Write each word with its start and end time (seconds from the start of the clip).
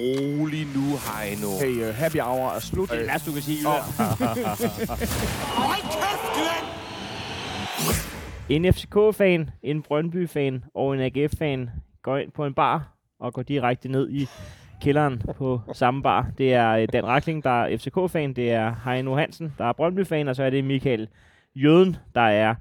rolig 0.00 0.66
nu, 0.76 0.86
Heino. 1.06 1.50
Hey, 1.60 1.88
uh, 1.88 1.94
happy 1.94 2.20
hour 2.20 2.50
er 2.50 2.60
slut. 2.60 2.90
Det 2.90 3.00
er 3.00 3.06
værst, 3.06 3.26
du 3.26 3.32
kan 3.32 3.42
sige. 3.42 3.58
En 8.48 8.72
FCK-fan, 8.72 9.50
en 9.62 9.82
Brøndby-fan 9.82 10.64
og 10.74 10.94
en 10.94 11.00
AGF-fan 11.00 11.70
går 12.02 12.16
ind 12.16 12.32
på 12.32 12.46
en 12.46 12.54
bar 12.54 12.96
og 13.20 13.32
går 13.32 13.42
direkte 13.42 13.88
ned 13.88 14.10
i 14.10 14.28
kælderen 14.82 15.22
på 15.36 15.60
samme 15.72 16.02
bar. 16.02 16.30
Det 16.38 16.54
er 16.54 16.70
øh, 16.70 16.88
Dan 16.92 17.06
Rakling, 17.06 17.44
der 17.44 17.50
er 17.50 17.76
FCK-fan, 17.76 18.32
det 18.32 18.50
er 18.50 18.74
Heino 18.84 19.16
Hansen, 19.16 19.54
der 19.58 19.64
er 19.64 19.72
Brøndby-fan, 19.72 20.28
og 20.28 20.36
så 20.36 20.42
er 20.42 20.50
det 20.50 20.64
Michael 20.64 21.08
Jøden, 21.54 21.96
der 22.14 22.20
er 22.20 22.54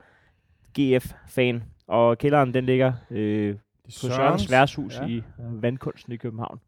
GF-fan. 0.80 1.64
Og 1.88 2.18
kælderen, 2.18 2.54
den 2.54 2.66
ligger 2.66 2.94
øh, 3.12 3.56
på 3.56 3.60
Sørens 3.90 4.52
værtshus 4.52 4.96
ja. 4.96 5.02
ja. 5.02 5.08
i 5.08 5.24
Vandkunsten 5.38 6.14
i 6.14 6.18
København. 6.18 6.60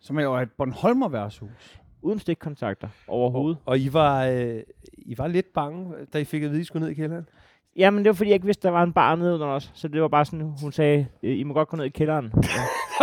Som 0.00 0.18
er 0.18 0.22
jo 0.22 0.36
et 0.36 0.50
Bornholmer 0.58 1.08
værtshus. 1.08 1.80
Uden 2.02 2.18
stikkontakter 2.18 2.88
overhovedet. 3.08 3.58
Og 3.66 3.78
I 3.78 3.92
var, 3.92 4.24
øh, 4.24 4.60
I 4.98 5.18
var 5.18 5.26
lidt 5.26 5.52
bange, 5.54 5.92
da 6.12 6.18
I 6.18 6.24
fik 6.24 6.42
at 6.42 6.50
vide, 6.50 6.60
at 6.60 6.62
I 6.62 6.66
skulle 6.66 6.82
ned 6.86 6.90
i 6.90 6.94
kælderen? 6.94 7.28
Jamen, 7.76 7.98
det 7.98 8.06
var 8.08 8.14
fordi, 8.14 8.30
jeg 8.30 8.34
ikke 8.34 8.46
vidste, 8.46 8.62
der 8.62 8.72
var 8.72 8.82
en 8.82 8.92
bar 8.92 9.14
nede 9.14 9.34
under 9.34 9.46
os. 9.46 9.70
Så 9.74 9.88
det 9.88 10.02
var 10.02 10.08
bare 10.08 10.24
sådan, 10.24 10.54
hun 10.60 10.72
sagde, 10.72 11.06
"Øh, 11.22 11.38
I 11.38 11.42
må 11.42 11.54
godt 11.54 11.68
gå 11.68 11.76
ned 11.76 11.84
i 11.84 11.88
kælderen. 11.88 12.32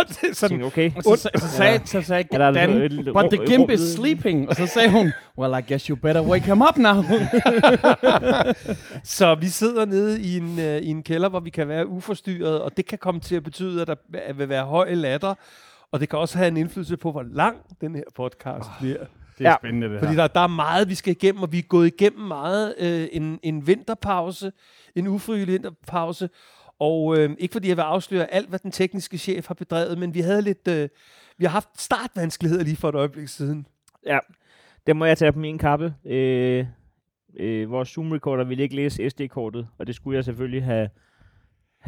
det 0.08 0.28
er 0.30 0.34
sådan, 0.34 0.48
tænkte, 0.48 0.66
okay. 0.66 0.90
Og 0.96 1.02
så, 1.02 1.16
så, 1.16 1.30
så 1.36 1.48
sagde, 1.48 1.80
så 1.84 2.02
sagde 2.02 2.24
Er 2.32 2.50
Dan, 2.50 2.90
but 3.12 3.30
the 3.32 3.46
gimp 3.46 3.70
is 3.70 3.80
sleeping. 3.80 4.48
Og 4.48 4.54
så 4.54 4.66
sagde 4.66 4.90
hun, 4.90 5.12
well, 5.38 5.54
I 5.58 5.72
guess 5.72 5.86
you 5.86 5.96
better 5.96 6.22
wake 6.22 6.44
him 6.44 6.62
up 6.62 6.76
now. 6.76 7.02
så 9.18 9.34
vi 9.34 9.46
sidder 9.46 9.84
nede 9.84 10.20
i 10.20 10.36
en, 10.36 10.58
øh, 10.58 10.78
i 10.82 10.88
en 10.88 11.02
kælder, 11.02 11.28
hvor 11.28 11.40
vi 11.40 11.50
kan 11.50 11.68
være 11.68 11.86
uforstyrret, 11.86 12.60
og 12.60 12.76
det 12.76 12.86
kan 12.86 12.98
komme 12.98 13.20
til 13.20 13.36
at 13.36 13.44
betyde, 13.44 13.82
at 13.82 13.86
der 13.88 13.94
vil 14.34 14.48
være 14.48 14.64
høj 14.64 14.94
latter, 14.94 15.34
og 15.92 16.00
det 16.00 16.08
kan 16.08 16.18
også 16.18 16.38
have 16.38 16.48
en 16.48 16.56
indflydelse 16.56 16.96
på, 16.96 17.12
hvor 17.12 17.22
lang 17.22 17.56
den 17.80 17.94
her 17.94 18.02
podcast 18.16 18.68
oh. 18.68 18.78
bliver. 18.80 19.04
Det 19.38 19.46
er 19.46 19.50
Ja. 19.50 19.56
spændende, 19.60 19.88
det 19.88 20.00
Fordi 20.00 20.16
der, 20.16 20.26
der 20.26 20.40
er 20.40 20.46
meget, 20.46 20.88
vi 20.88 20.94
skal 20.94 21.10
igennem, 21.10 21.42
og 21.42 21.52
vi 21.52 21.58
er 21.58 21.62
gået 21.62 21.86
igennem 21.86 22.20
meget. 22.28 22.74
Øh, 22.78 23.08
en, 23.12 23.40
en 23.42 23.66
vinterpause, 23.66 24.52
en 24.94 25.06
ufrivillig 25.06 25.52
vinterpause, 25.52 26.30
og 26.78 27.18
øh, 27.18 27.30
ikke 27.38 27.52
fordi 27.52 27.68
jeg 27.68 27.76
vil 27.76 27.82
afsløre 27.82 28.34
alt, 28.34 28.48
hvad 28.48 28.58
den 28.58 28.70
tekniske 28.70 29.18
chef 29.18 29.46
har 29.48 29.54
bedrevet, 29.54 29.98
men 29.98 30.14
vi 30.14 30.20
havde 30.20 30.42
lidt, 30.42 30.68
øh, 30.68 30.88
vi 31.38 31.44
har 31.44 31.52
haft 31.52 31.68
startvanskeligheder 31.80 32.64
lige 32.64 32.76
for 32.76 32.88
et 32.88 32.94
øjeblik 32.94 33.28
siden. 33.28 33.66
Ja, 34.06 34.18
det 34.86 34.96
må 34.96 35.04
jeg 35.04 35.18
tage 35.18 35.32
på 35.32 35.38
min 35.38 35.58
kappe. 35.58 35.94
Øh, 36.06 36.66
øh, 37.36 37.70
vores 37.70 37.88
Zoom-recorder 37.88 38.44
ville 38.44 38.62
ikke 38.62 38.76
læse 38.76 39.10
SD-kortet, 39.10 39.68
og 39.78 39.86
det 39.86 39.94
skulle 39.94 40.16
jeg 40.16 40.24
selvfølgelig 40.24 40.64
have, 40.64 40.88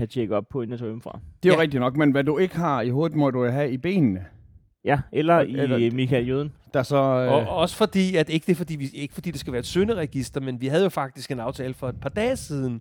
have 0.00 0.06
tjekket 0.06 0.36
op 0.36 0.44
på, 0.50 0.62
inden 0.62 0.70
jeg 0.70 0.78
tog 0.78 0.88
hjemmefra. 0.88 1.18
Det 1.42 1.48
er 1.48 1.52
jo 1.52 1.56
Ja. 1.58 1.62
rigtigt 1.62 1.80
nok, 1.80 1.96
men 1.96 2.10
hvad 2.10 2.24
du 2.24 2.38
ikke 2.38 2.56
har 2.56 2.82
i 2.82 2.88
hovedet, 2.90 3.16
må 3.16 3.30
du 3.30 3.44
have 3.44 3.70
i 3.70 3.76
benene. 3.76 4.24
Ja, 4.84 5.00
eller 5.12 5.40
i 5.40 5.50
eller- 5.52 5.76
eller, 5.76 5.94
Michael 5.94 6.28
Jøden. 6.28 6.52
Der 6.74 6.82
så... 6.82 6.96
Øh, 6.96 7.32
Og 7.32 7.56
også 7.56 7.76
fordi, 7.76 8.16
at 8.16 8.28
ikke 8.28 8.46
det 8.46 8.56
fordi, 8.56 8.76
vi, 8.76 8.88
ikke 8.94 9.14
fordi 9.14 9.30
det 9.30 9.40
skal 9.40 9.52
være 9.52 9.60
et 9.60 9.66
sønderegister, 9.66 10.40
men 10.40 10.60
vi 10.60 10.66
havde 10.66 10.82
jo 10.82 10.88
faktisk 10.88 11.30
en 11.30 11.40
aftale 11.40 11.74
for 11.74 11.88
et 11.88 12.00
par 12.00 12.08
dage 12.08 12.36
siden, 12.36 12.80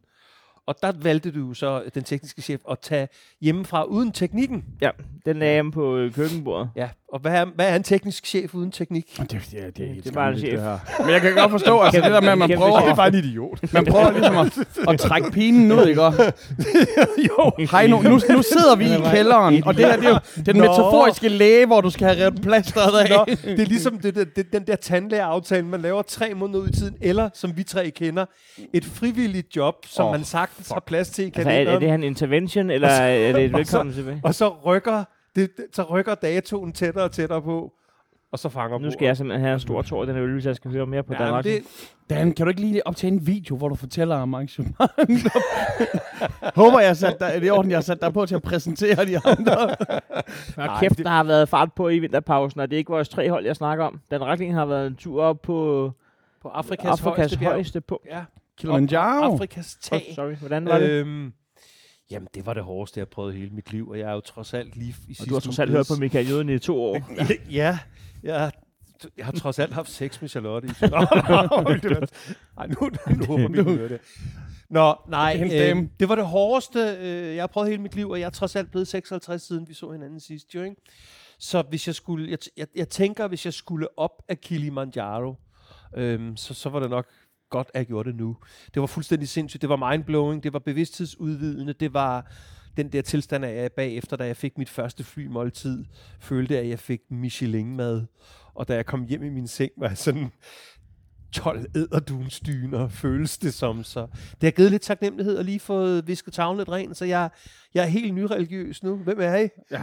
og 0.65 0.75
der 0.81 0.91
valgte 1.01 1.31
du 1.31 1.53
så, 1.53 1.83
den 1.95 2.03
tekniske 2.03 2.41
chef, 2.41 2.61
at 2.71 2.79
tage 2.79 3.07
hjemmefra 3.41 3.83
uden 3.83 4.11
teknikken. 4.11 4.65
Ja, 4.81 4.89
den 5.25 5.37
lagde 5.39 5.55
jeg 5.55 5.71
på 5.71 5.97
øh, 5.97 6.11
køkkenbordet. 6.13 6.69
Ja, 6.75 6.89
og 7.13 7.19
hvad 7.19 7.31
er, 7.31 7.45
hvad 7.55 7.69
er 7.69 7.75
en 7.75 7.83
teknisk 7.83 8.25
chef 8.25 8.53
uden 8.55 8.71
teknik? 8.71 9.17
det, 9.17 9.31
det, 9.31 9.41
det, 9.51 9.77
det 9.77 9.89
er 9.89 9.93
Det 9.93 10.07
er 10.07 10.11
bare 10.11 10.31
en 10.31 10.37
chef. 10.37 10.51
det 10.51 10.61
her. 10.61 10.77
Men 10.99 11.09
jeg 11.09 11.21
kan 11.21 11.35
godt 11.35 11.51
forstå, 11.51 11.79
altså 11.79 12.01
det 12.01 12.11
der 12.11 12.21
med, 12.21 12.29
at 12.29 12.37
man 12.37 12.51
prøver, 12.57 12.79
det 12.79 12.89
er 12.89 12.95
bare 12.95 13.07
en 13.07 13.15
idiot. 13.15 13.73
man 13.73 13.85
prøver 13.85 14.11
ligesom 14.11 14.37
at, 14.37 14.57
at 14.89 14.99
trække 14.99 15.31
pinen 15.31 15.71
ud, 15.71 15.85
ikke? 15.87 16.01
Jo, 17.29 17.51
Hej, 17.71 17.87
nu, 17.87 18.01
nu, 18.01 18.09
nu 18.09 18.41
sidder 18.41 18.75
vi 18.75 18.85
i 18.85 18.97
kælderen, 19.11 19.63
og 19.63 19.77
det 19.77 19.85
her 19.85 19.95
det 19.95 20.05
er 20.05 20.09
jo 20.09 20.43
den 20.45 20.55
Nå. 20.55 20.61
metaforiske 20.61 21.29
læge, 21.29 21.65
hvor 21.65 21.81
du 21.81 21.89
skal 21.89 22.07
have 22.07 22.19
revet 22.21 22.41
plasteret 22.41 22.99
af. 22.99 23.09
Nå, 23.09 23.25
det 23.43 23.59
er 23.59 23.65
ligesom 23.65 23.97
det, 23.99 24.15
det, 24.15 24.35
det, 24.35 24.53
den 24.53 24.67
der 24.67 24.75
tandlægeaftale, 24.75 25.65
man 25.65 25.81
laver 25.81 26.01
tre 26.01 26.33
måneder 26.33 26.59
ud 26.59 26.67
i 26.67 26.71
tiden, 26.71 26.95
eller 27.01 27.29
som 27.33 27.57
vi 27.57 27.63
tre 27.63 27.89
kender, 27.89 28.25
et 28.73 28.85
frivilligt 28.85 29.55
job, 29.55 29.75
som 29.87 30.05
oh, 30.05 30.11
man 30.11 30.23
sagtens 30.23 30.69
har 30.71 30.83
plads 30.87 31.09
til 31.09 31.23
i 31.23 31.25
Altså, 31.27 31.41
er, 31.41 31.43
kalenderen. 31.43 31.75
er 31.75 31.79
det 31.79 31.87
her 31.87 31.95
en 31.95 32.03
intervention, 32.03 32.69
eller 32.71 32.87
er 32.87 33.33
det 33.33 33.45
et 33.45 33.53
velkommen 33.57 33.95
tilbage? 33.95 34.21
Og 34.23 34.35
så 34.35 34.49
rykker, 34.65 35.03
det, 35.39 35.57
det, 35.57 35.65
så 35.73 35.83
rykker 35.83 36.15
datoen 36.15 36.73
tættere 36.73 37.03
og 37.03 37.11
tættere 37.11 37.41
på, 37.41 37.73
og 38.31 38.39
så 38.39 38.49
fanger 38.49 38.77
Nu 38.77 38.91
skal 38.91 39.05
jeg 39.05 39.17
simpelthen 39.17 39.41
have 39.41 39.53
en 39.53 39.59
stor 39.59 39.81
tår 39.81 40.03
i 40.03 40.07
den 40.07 40.15
her 40.15 40.23
øl, 40.23 40.33
hvis 40.33 40.45
jeg 40.45 40.55
skal 40.55 40.71
høre 40.71 40.85
mere 40.85 41.03
på 41.03 41.13
ja, 41.13 41.23
Danmark. 41.23 41.43
det, 41.43 41.63
Dan, 42.09 42.33
kan 42.33 42.45
du 42.45 42.49
ikke 42.49 42.61
lige 42.61 42.87
optage 42.87 43.13
en 43.13 43.27
video, 43.27 43.55
hvor 43.55 43.69
du 43.69 43.75
fortæller 43.75 44.15
om 44.15 44.33
arrangementet? 44.33 44.89
Håber, 46.55 46.79
jeg 46.79 46.97
sat 46.97 47.19
dig, 47.19 47.31
det 47.33 47.43
er 47.43 47.47
i 47.47 47.49
orden, 47.49 47.71
jeg 47.71 47.77
har 47.77 47.81
sat 47.81 48.01
dig 48.01 48.13
på 48.13 48.25
til 48.25 48.35
at 48.35 48.41
præsentere 48.41 49.05
de 49.05 49.19
andre. 49.25 49.75
Nå, 50.57 50.63
kæft, 50.79 50.97
der 50.97 51.09
har 51.09 51.23
været 51.23 51.49
fart 51.49 51.73
på 51.73 51.89
i 51.89 51.99
vinterpausen, 51.99 52.59
og 52.59 52.69
det 52.69 52.75
er 52.75 52.77
ikke 52.77 52.91
vores 52.91 53.09
tre 53.09 53.29
hold, 53.29 53.45
jeg 53.45 53.55
snakker 53.55 53.85
om. 53.85 53.99
Dan 54.11 54.21
Rakling 54.21 54.53
har 54.53 54.65
været 54.65 54.87
en 54.87 54.95
tur 54.95 55.23
op 55.23 55.41
på 55.41 55.91
på 56.41 56.49
Afrikas, 56.49 56.85
Afrikas, 56.85 57.15
højeste, 57.15 57.45
højeste 57.45 57.81
punkt. 57.81 58.07
Ja, 58.07 58.23
Kilimanjaro. 58.57 59.33
Afrikas 59.33 59.77
tag. 59.81 60.05
Oh, 60.09 60.15
sorry, 60.15 60.35
hvordan 60.35 60.65
var 60.65 60.79
det? 60.79 61.31
Jamen, 62.11 62.27
det 62.33 62.45
var 62.45 62.53
det 62.53 62.63
hårdeste, 62.63 62.99
jeg 62.99 63.07
prøvet 63.07 63.33
hele 63.33 63.49
mit 63.49 63.71
liv, 63.71 63.89
og 63.89 63.99
jeg 63.99 64.09
er 64.09 64.13
jo 64.13 64.19
trods 64.21 64.53
alt 64.53 64.75
lige 64.75 64.95
i 65.07 65.13
sidste 65.13 65.21
Og 65.23 65.27
du 65.29 65.33
har 65.33 65.39
trods 65.39 65.59
alt 65.59 65.71
hørt 65.71 65.85
på 65.87 65.99
Michael 65.99 66.29
Jøden 66.29 66.49
i 66.49 66.59
to 66.59 66.81
år. 66.83 66.97
ja, 67.51 67.79
jeg, 68.23 68.51
jeg 69.17 69.25
har 69.25 69.31
trods 69.31 69.59
alt 69.59 69.73
haft 69.73 69.89
sex 69.89 70.21
med 70.21 70.29
Charlotte. 70.29 70.67
i- 70.67 70.71
Nej, 72.57 72.67
nu, 72.67 72.89
nu 73.17 73.25
håber 73.25 73.47
vi 73.63 73.63
hører 73.77 73.87
det. 73.87 73.99
Nå, 74.69 74.95
nej, 75.07 75.33
øh, 75.43 75.83
det 75.99 76.09
var 76.09 76.15
det 76.15 76.25
hårdeste, 76.25 76.79
øh, 76.99 77.35
jeg 77.35 77.41
har 77.41 77.47
prøvet 77.47 77.69
hele 77.69 77.81
mit 77.81 77.95
liv, 77.95 78.09
og 78.09 78.19
jeg 78.19 78.25
er 78.25 78.29
trods 78.29 78.55
alt 78.55 78.71
blevet 78.71 78.87
56 78.87 79.41
siden 79.41 79.67
vi 79.67 79.73
så 79.73 79.91
hinanden 79.91 80.19
sidst, 80.19 80.55
jo, 80.55 80.63
ikke? 80.63 80.75
Så 81.39 81.61
hvis 81.69 81.87
jeg 81.87 81.95
skulle, 81.95 82.29
jeg, 82.31 82.37
jeg, 82.57 82.67
jeg 82.75 82.89
tænker, 82.89 83.27
hvis 83.27 83.45
jeg 83.45 83.53
skulle 83.53 83.87
op 83.99 84.21
af 84.27 84.41
Kilimanjaro, 84.41 85.35
øhm, 85.97 86.37
så, 86.37 86.53
så 86.53 86.69
var 86.69 86.79
det 86.79 86.89
nok 86.89 87.05
godt, 87.49 87.71
at 87.73 87.79
jeg 87.79 87.87
gjorde 87.87 88.09
det 88.09 88.17
nu. 88.19 88.37
Det 88.73 88.79
var 88.79 88.87
fuldstændig 88.87 89.29
sindssygt. 89.29 89.61
Det 89.61 89.69
var 89.69 89.91
mindblowing, 89.91 90.43
det 90.43 90.53
var 90.53 90.59
bevidsthedsudvidende, 90.59 91.73
det 91.73 91.93
var 91.93 92.31
den 92.77 92.91
der 92.91 93.01
tilstand 93.01 93.45
af, 93.45 93.49
at 93.49 93.61
jeg 93.61 93.71
bagefter, 93.71 94.17
da 94.17 94.25
jeg 94.25 94.37
fik 94.37 94.57
mit 94.57 94.69
første 94.69 95.03
flymåltid, 95.03 95.85
følte, 96.19 96.59
at 96.59 96.69
jeg 96.69 96.79
fik 96.79 97.01
Michelin-mad. 97.09 98.05
Og 98.53 98.67
da 98.67 98.75
jeg 98.75 98.85
kom 98.85 99.03
hjem 99.03 99.23
i 99.23 99.29
min 99.29 99.47
seng, 99.47 99.71
var 99.77 99.87
jeg 99.87 99.97
sådan 99.97 100.31
12 101.31 101.65
æderdunstyner, 101.75 102.87
føles 102.87 103.37
det 103.37 103.53
som. 103.53 103.83
Så 103.83 103.99
det 104.01 104.43
har 104.43 104.51
givet 104.51 104.71
lidt 104.71 104.81
taknemmelighed 104.81 105.37
og 105.37 105.45
lige 105.45 105.59
fået 105.59 106.07
visket 106.07 106.33
tavlen 106.33 106.57
lidt 106.57 106.69
ren, 106.69 106.95
så 106.95 107.05
jeg, 107.05 107.29
jeg 107.73 107.83
er 107.83 107.87
helt 107.87 108.13
nyreligiøs 108.13 108.83
nu. 108.83 108.95
Hvem 108.95 109.17
er 109.21 109.35
I? 109.37 109.47
Ja, 109.71 109.81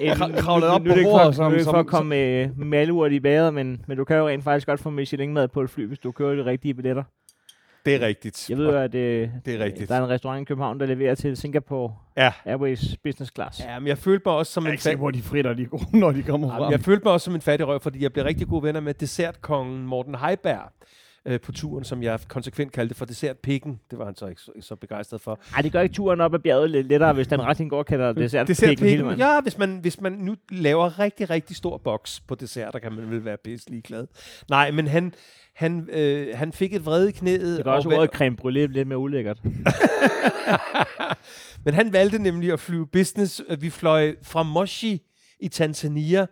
En, 0.00 0.12
Kra- 0.12 0.40
kravlet 0.40 0.68
op 0.68 0.80
på 0.80 0.84
bordet 0.84 1.02
for, 1.04 1.30
som- 1.32 1.44
nu 1.44 1.54
er 1.54 1.56
det 1.58 1.64
for 1.64 1.72
som- 1.72 1.80
at 1.80 1.86
komme 1.86 2.08
med, 2.08 2.48
med 2.56 2.66
malurt 2.66 3.12
i 3.12 3.20
badet, 3.20 3.54
men, 3.54 3.84
men 3.88 3.96
du 3.96 4.04
kan 4.04 4.16
jo 4.16 4.28
rent 4.28 4.44
faktisk 4.44 4.66
godt 4.66 4.80
få 4.80 4.90
Michelin-mad 4.90 5.48
på 5.48 5.62
et 5.62 5.70
fly, 5.70 5.86
hvis 5.86 5.98
du 5.98 6.12
kører 6.12 6.34
de 6.34 6.44
rigtige 6.44 6.74
billetter. 6.74 7.02
Det 7.86 7.94
er 7.94 8.06
rigtigt. 8.06 8.50
Jeg 8.50 8.58
ved 8.58 8.66
jo, 8.66 8.76
at 8.78 8.94
øh, 8.94 9.28
Det 9.44 9.54
er 9.60 9.64
rigtigt. 9.64 9.88
der 9.88 9.94
er 9.94 10.04
en 10.04 10.08
restaurant 10.10 10.42
i 10.42 10.44
København, 10.44 10.80
der 10.80 10.86
leverer 10.86 11.14
til 11.14 11.36
Singapore 11.36 11.94
Ja. 12.16 12.32
Airways 12.44 12.96
Business 13.04 13.32
Class. 13.34 13.60
Ja, 13.60 13.78
men 13.78 13.88
jeg 13.88 13.98
følte 13.98 14.22
mig 14.26 14.34
også 14.34 14.52
som 14.52 14.64
jeg 14.64 14.68
en 14.70 14.72
ikke 14.72 14.82
sikker 14.82 14.96
fat... 14.96 15.00
på, 15.00 15.06
at 15.06 15.14
de 15.14 15.22
fritter, 15.22 15.54
de 15.54 15.62
er 15.62 15.66
gode, 15.66 15.98
når 15.98 16.12
de 16.12 16.22
kommer 16.22 16.46
Jamen, 16.48 16.60
frem. 16.62 16.72
Jeg 16.72 16.80
følte 16.80 17.04
mig 17.04 17.12
også 17.12 17.24
som 17.24 17.34
en 17.34 17.40
fattig 17.40 17.66
røv, 17.66 17.80
fordi 17.80 18.02
jeg 18.02 18.12
blev 18.12 18.24
rigtig 18.24 18.48
gode 18.48 18.62
venner 18.62 18.80
med 18.80 18.94
dessertkongen 18.94 19.86
Morten 19.86 20.14
Heiberg 20.14 20.72
øh, 21.26 21.40
på 21.40 21.52
turen, 21.52 21.84
som 21.84 22.02
jeg 22.02 22.18
konsekvent 22.28 22.72
kaldte 22.72 22.94
for 22.94 23.04
dessertpikken. 23.04 23.80
Det 23.90 23.98
var 23.98 24.04
han 24.04 24.16
så 24.16 24.26
ikke 24.26 24.40
så, 24.42 24.50
så 24.60 24.76
begejstret 24.76 25.20
for. 25.20 25.40
Ej, 25.56 25.62
det 25.62 25.72
gør 25.72 25.80
ikke 25.80 25.94
turen 25.94 26.20
op 26.20 26.34
ad 26.34 26.38
bjerget 26.38 26.70
lidt 26.70 26.86
lettere, 26.86 27.12
hvis 27.12 27.28
den 27.28 27.42
retning 27.42 27.70
går, 27.70 27.82
kalder 27.82 28.06
det 28.08 28.16
dessert 28.16 28.40
hele 28.40 28.48
Dessertpikken, 28.54 29.06
vejen. 29.06 29.18
ja, 29.18 29.40
hvis 29.40 29.58
man, 29.58 29.78
hvis 29.78 30.00
man 30.00 30.12
nu 30.12 30.36
laver 30.50 30.98
rigtig, 30.98 31.30
rigtig 31.30 31.56
stor 31.56 31.78
boks 31.78 32.20
på 32.20 32.34
desserter, 32.34 32.78
kan 32.78 32.92
man 32.92 33.10
vel 33.10 33.24
være 33.24 33.36
pisse 33.44 33.70
ligeglad. 33.70 34.06
Nej, 34.50 34.70
men 34.70 34.86
han, 34.88 35.14
han, 35.56 35.88
øh, 35.92 36.26
han 36.34 36.52
fik 36.52 36.74
et 36.74 36.86
vrede 36.86 37.08
i 37.08 37.12
knæet. 37.12 37.56
Det 37.56 37.64
gør 37.64 37.72
også 37.72 37.88
og- 37.88 37.94
ordet 37.96 38.10
creme 38.10 38.36
brûlée 38.40 38.72
lidt 38.72 38.88
mere 38.88 38.98
ulækkert. 38.98 39.40
Men 41.64 41.74
han 41.74 41.92
valgte 41.92 42.18
nemlig 42.18 42.52
at 42.52 42.60
flyve 42.60 42.86
business. 42.86 43.42
Vi 43.58 43.70
fløj 43.70 44.14
fra 44.22 44.42
Moshi 44.42 45.02
i 45.40 45.48
Tanzania 45.48 46.26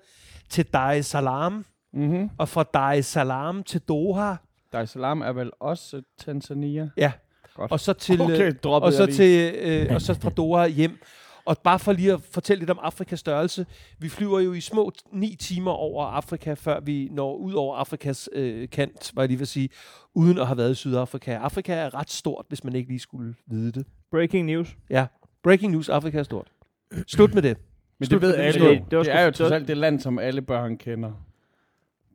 til 0.49 0.65
Dar 0.65 0.93
es 0.93 1.07
Salaam, 1.07 1.65
Mm-hmm. 1.95 2.31
og 2.39 2.49
fra 2.49 2.63
Dar 2.75 2.93
es 2.93 3.07
Salaam 3.07 3.63
til 3.63 3.81
Doha. 3.81 4.35
Dar 4.73 4.81
es 4.83 4.91
Salaam 4.91 5.21
er 5.21 5.33
vel 5.33 5.51
også 5.61 6.03
Tanzania? 6.19 6.91
Ja, 6.97 7.13
Godt. 7.55 7.73
og 7.73 7.81
så 7.81 7.93
til, 7.93 8.21
øh, 8.21 8.27
Okay, 8.27 8.53
droppede 8.63 8.89
og 8.89 8.93
så 8.93 9.07
til 9.07 9.55
øh, 9.55 9.95
og 9.95 10.01
så 10.01 10.15
fra 10.15 10.31
Doha 10.31 10.67
hjem. 10.69 10.99
Og 11.45 11.57
bare 11.65 11.79
for 11.79 11.93
lige 11.93 12.13
at 12.13 12.21
fortælle 12.31 12.59
lidt 12.59 12.71
om 12.71 12.79
Afrikas 12.83 13.21
størrelse. 13.21 13.67
Vi 13.99 14.09
flyver 14.09 14.41
jo 14.41 14.53
i 14.53 14.61
små 14.61 14.93
t- 14.99 15.09
ni 15.19 15.37
timer 15.41 15.71
over 15.71 16.05
Afrika, 16.07 16.55
før 16.55 16.81
vi 16.81 17.09
når 17.13 17.37
ud 17.37 17.53
over 17.53 17.77
Afrikas 17.77 18.29
øh, 18.33 18.69
kant, 18.69 19.11
var 19.15 19.23
jeg 19.23 19.29
lige 19.29 19.39
vil 19.39 19.47
sige, 19.47 19.69
uden 20.15 20.39
at 20.39 20.47
have 20.47 20.57
været 20.57 20.71
i 20.71 20.75
Sydafrika. 20.75 21.31
Afrika 21.35 21.73
er 21.75 21.95
ret 21.95 22.11
stort, 22.11 22.45
hvis 22.49 22.65
man 22.65 22.75
ikke 22.75 22.89
lige 22.89 22.99
skulle 23.01 23.35
vide 23.47 23.73
det. 23.73 23.87
Breaking 24.11 24.47
news. 24.47 24.77
Ja, 24.91 25.07
breaking 25.43 25.73
news, 25.73 25.89
Afrika 25.89 26.19
er 26.19 26.23
stort. 26.23 26.49
Slut 27.07 27.35
med 27.35 27.43
det. 27.43 27.57
Men 27.99 28.07
Slut 28.07 28.21
det 28.23 28.29
ved 28.29 28.35
alle 28.37 28.61
det. 28.61 28.67
jo. 28.67 28.71
Det- 28.71 28.79
det 28.91 29.07
Det 29.07 29.15
er 29.15 29.25
jo 29.25 29.31
trods 29.31 29.53
alt 29.53 29.69
det 29.69 29.77
land, 29.77 30.01
som 30.01 30.19
alle 30.19 30.43
børn 30.43 30.77
kender. 30.79 31.13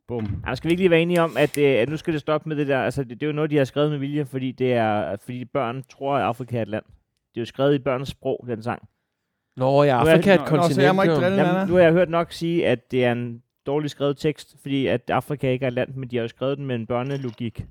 Bum. 0.08 0.42
Ja, 0.46 0.54
skal 0.54 0.68
vi 0.68 0.72
ikke 0.72 0.82
lige 0.82 0.90
være 0.90 1.00
enige 1.02 1.22
om, 1.22 1.36
at, 1.38 1.58
øh, 1.58 1.64
at 1.78 1.88
nu 1.88 1.96
skal 1.96 2.12
det 2.12 2.20
stoppe 2.20 2.48
med 2.48 2.56
det 2.56 2.66
der? 2.68 2.78
Altså, 2.78 3.02
det, 3.04 3.10
det 3.10 3.22
er 3.22 3.26
jo 3.26 3.32
noget, 3.32 3.50
de 3.50 3.56
har 3.56 3.64
skrevet 3.64 3.90
med 3.90 3.98
vilje, 3.98 4.24
fordi 4.24 4.52
det 4.52 4.72
er, 4.72 5.16
fordi 5.16 5.44
børn 5.44 5.82
tror, 5.90 6.16
at 6.16 6.22
Afrika 6.22 6.58
er 6.58 6.62
et 6.62 6.68
land. 6.68 6.84
Det 7.34 7.36
er 7.36 7.40
jo 7.40 7.44
skrevet 7.44 7.74
i 7.74 7.78
børns 7.78 8.08
sprog, 8.08 8.44
den 8.48 8.62
sang. 8.62 8.88
Nå 9.56 9.82
ja, 9.82 9.90
er- 9.90 9.94
Afrika 9.96 10.30
er 10.30 10.34
et 10.34 10.40
Nå, 10.40 10.44
nå, 10.44 10.50
så 10.50 10.56
kontinent. 10.56 10.82
jeg 10.86 10.94
må 10.94 11.02
ikke 11.02 11.14
jo. 11.14 11.20
drille 11.20 11.36
Jamen, 11.38 11.54
Nana. 11.54 11.66
nu 11.66 11.74
har 11.74 11.80
jeg 11.80 11.92
hørt 11.92 12.08
nok 12.10 12.32
sige, 12.32 12.66
at 12.66 12.90
det 12.90 13.04
er 13.04 13.12
en 13.12 13.42
dårligt 13.66 13.90
skrevet 13.90 14.16
tekst, 14.18 14.56
fordi 14.62 14.86
at 14.86 15.10
Afrika 15.10 15.50
ikke 15.50 15.64
er 15.64 15.68
et 15.68 15.72
land, 15.74 15.94
men 15.94 16.08
de 16.10 16.16
har 16.16 16.22
jo 16.22 16.28
skrevet 16.28 16.58
den 16.58 16.66
med 16.66 16.74
en 16.74 16.86
børnelogik. 16.86 17.64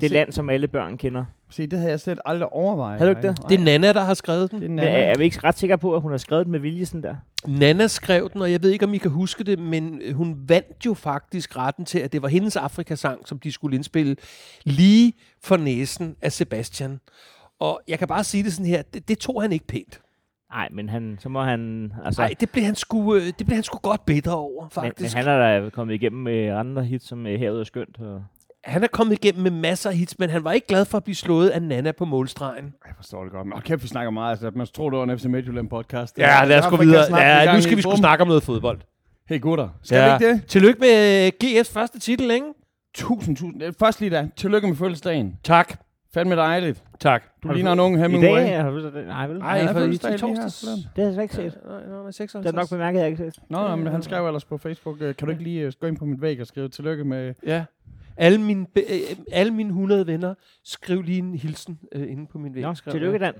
Det 0.00 0.06
er 0.06 0.08
Se- 0.08 0.14
land, 0.14 0.32
som 0.32 0.50
alle 0.50 0.68
børn 0.68 0.96
kender. 0.98 1.24
Se, 1.50 1.66
det 1.66 1.78
havde 1.78 1.90
jeg 1.90 2.00
slet 2.00 2.18
aldrig 2.24 2.48
overvejet. 2.52 2.98
Havde 2.98 3.14
du 3.14 3.18
ikke 3.18 3.28
det? 3.28 3.38
Nej, 3.40 3.48
Det 3.48 3.60
er 3.60 3.64
Nana, 3.64 3.92
der 3.92 4.00
har 4.00 4.14
skrevet 4.14 4.50
den. 4.50 4.60
det 4.60 4.66
er 4.66 4.70
Men 4.70 4.78
er, 4.78 4.82
er 4.84 5.18
vi 5.18 5.24
ikke 5.24 5.38
ret 5.44 5.58
sikre 5.58 5.78
på, 5.78 5.94
at 5.94 6.00
hun 6.02 6.10
har 6.10 6.18
skrevet 6.18 6.44
den 6.46 6.52
med 6.52 6.60
vilje 6.60 6.86
sådan 6.86 7.02
der? 7.02 7.14
Nana 7.46 7.86
skrev 7.86 8.30
den, 8.32 8.42
og 8.42 8.52
jeg 8.52 8.62
ved 8.62 8.70
ikke, 8.70 8.84
om 8.84 8.94
I 8.94 8.98
kan 8.98 9.10
huske 9.10 9.44
det, 9.44 9.58
men 9.58 10.00
hun 10.14 10.36
vandt 10.48 10.86
jo 10.86 10.94
faktisk 10.94 11.56
retten 11.56 11.84
til, 11.84 11.98
at 11.98 12.12
det 12.12 12.22
var 12.22 12.28
hendes 12.28 12.56
Afrikasang, 12.56 13.28
som 13.28 13.38
de 13.38 13.52
skulle 13.52 13.74
indspille 13.76 14.16
lige 14.64 15.12
for 15.42 15.56
næsen 15.56 16.16
af 16.22 16.32
Sebastian. 16.32 17.00
Og 17.60 17.80
jeg 17.88 17.98
kan 17.98 18.08
bare 18.08 18.24
sige 18.24 18.42
det 18.44 18.52
sådan 18.52 18.66
her, 18.66 18.82
det, 18.82 19.08
det 19.08 19.18
tog 19.18 19.42
han 19.42 19.52
ikke 19.52 19.66
pænt. 19.66 20.00
Nej, 20.52 20.68
men 20.72 20.88
han, 20.88 21.16
så 21.20 21.28
må 21.28 21.42
han... 21.42 21.92
Altså, 22.04 22.22
Nej, 22.22 22.34
det 22.40 22.50
blev 22.50 22.64
han 22.64 22.74
sgu, 22.74 23.14
øh, 23.14 23.22
det 23.22 23.46
blev 23.46 23.54
han 23.54 23.62
sgu 23.62 23.78
godt 23.78 24.04
bitter 24.06 24.32
over, 24.32 24.62
men, 24.62 24.70
faktisk. 24.70 25.16
men 25.16 25.24
han 25.24 25.34
er 25.34 25.60
da 25.60 25.68
kommet 25.70 25.94
igennem 25.94 26.22
med 26.22 26.48
andre 26.48 26.84
hits, 26.84 27.08
som 27.08 27.26
øh, 27.26 27.38
Havet 27.38 27.60
er 27.60 27.64
skønt. 27.64 28.00
Og 28.00 28.24
han 28.64 28.82
er 28.84 28.88
kommet 28.88 29.12
igennem 29.24 29.42
med 29.42 29.50
masser 29.50 29.90
af 29.90 29.96
hits, 29.96 30.18
men 30.18 30.30
han 30.30 30.44
var 30.44 30.52
ikke 30.52 30.66
glad 30.66 30.84
for 30.84 30.96
at 30.98 31.04
blive 31.04 31.14
slået 31.16 31.48
af 31.48 31.62
Nana 31.62 31.92
på 31.92 32.04
målstregen. 32.04 32.74
Jeg 32.86 32.92
forstår 32.96 33.22
det 33.22 33.32
godt. 33.32 33.46
Men 33.46 33.60
kæft, 33.60 33.82
vi 33.82 33.88
snakker 33.88 34.10
meget. 34.10 34.30
Altså, 34.30 34.50
man 34.54 34.66
tror, 34.74 34.90
det 34.90 34.98
var 34.98 35.04
en 35.04 35.18
FC 35.18 35.24
Midtjylland 35.24 35.68
podcast. 35.68 36.18
Ja, 36.18 36.44
lad 36.44 36.58
os 36.58 36.66
gå 36.70 36.76
videre. 36.76 37.16
Ja, 37.18 37.54
nu 37.54 37.60
skal 37.60 37.76
vi 37.76 37.82
sgu 37.82 37.96
snakke. 37.96 38.22
om 38.22 38.28
noget 38.28 38.42
fodbold. 38.42 38.80
Hey 39.28 39.40
gutter, 39.40 39.68
skal 39.82 39.96
Ja. 39.96 40.18
vi 40.18 40.24
ikke 40.24 40.34
det? 40.34 40.46
Tillykke 40.46 40.80
med 40.80 41.26
øh, 41.26 41.32
GF's 41.44 41.72
første 41.72 41.98
titel, 41.98 42.30
ikke? 42.30 42.46
Tusind, 42.94 43.36
tusind. 43.36 43.62
Øh, 43.62 43.72
Først 43.78 44.00
lige 44.00 44.10
da. 44.10 44.28
Tillykke 44.36 44.68
med 44.68 44.76
fødselsdagen. 44.76 45.36
Tak. 45.44 45.74
Fandme 46.14 46.36
dejligt. 46.36 46.82
Tak. 47.00 47.22
Du 47.42 47.48
Har 47.48 47.52
du 47.52 47.56
ligner 47.56 47.72
en 47.72 47.80
ung 47.80 47.94
I 47.96 47.98
Hemingway. 47.98 48.28
dag 48.40 48.62
har 48.62 48.70
du 48.70 48.80
så 48.80 48.90
det? 48.90 49.06
Nej, 49.06 49.26
vel? 49.26 49.38
Nej, 49.38 49.66
for 49.66 49.72
har 49.72 49.86
i, 49.86 49.90
i 50.14 50.18
torsdags. 50.18 50.60
Det 50.60 50.68
har 50.96 51.02
jeg 51.02 51.12
slet 51.14 51.22
ikke 51.22 51.34
set. 51.34 51.58
Nej, 51.68 51.80
nej, 51.88 52.02
nej, 52.02 52.10
56. 52.10 52.44
Det 52.46 52.52
er 52.52 52.56
nok 52.56 52.70
bemærket, 52.70 52.98
jeg 53.00 53.08
ikke 53.08 53.18
set. 53.24 53.38
Nå, 53.48 53.76
men 53.76 53.86
han 53.86 54.02
skrev 54.02 54.26
ellers 54.26 54.44
på 54.44 54.58
Facebook, 54.58 54.96
øh, 55.00 55.14
kan 55.16 55.26
du 55.26 55.30
ikke 55.30 55.42
lige 55.44 55.72
gå 55.80 55.86
ind 55.86 55.96
på 55.96 56.04
mit 56.04 56.20
væg 56.22 56.40
og 56.40 56.46
skrive 56.46 56.68
tillykke 56.68 57.04
med... 57.04 57.34
Ja. 57.46 57.64
Alle 58.20 58.38
mine, 58.40 58.66
øh, 58.76 59.16
alle 59.32 59.52
mine 59.52 59.68
100 59.68 60.06
venner, 60.06 60.34
skriv 60.64 61.02
lige 61.02 61.18
en 61.18 61.34
hilsen 61.34 61.78
øh, 61.92 62.10
inde 62.10 62.26
på 62.26 62.38
min 62.38 62.54
væg. 62.54 62.62
Nå, 62.62 62.74
tillykke. 62.74 63.18
Dan. 63.18 63.34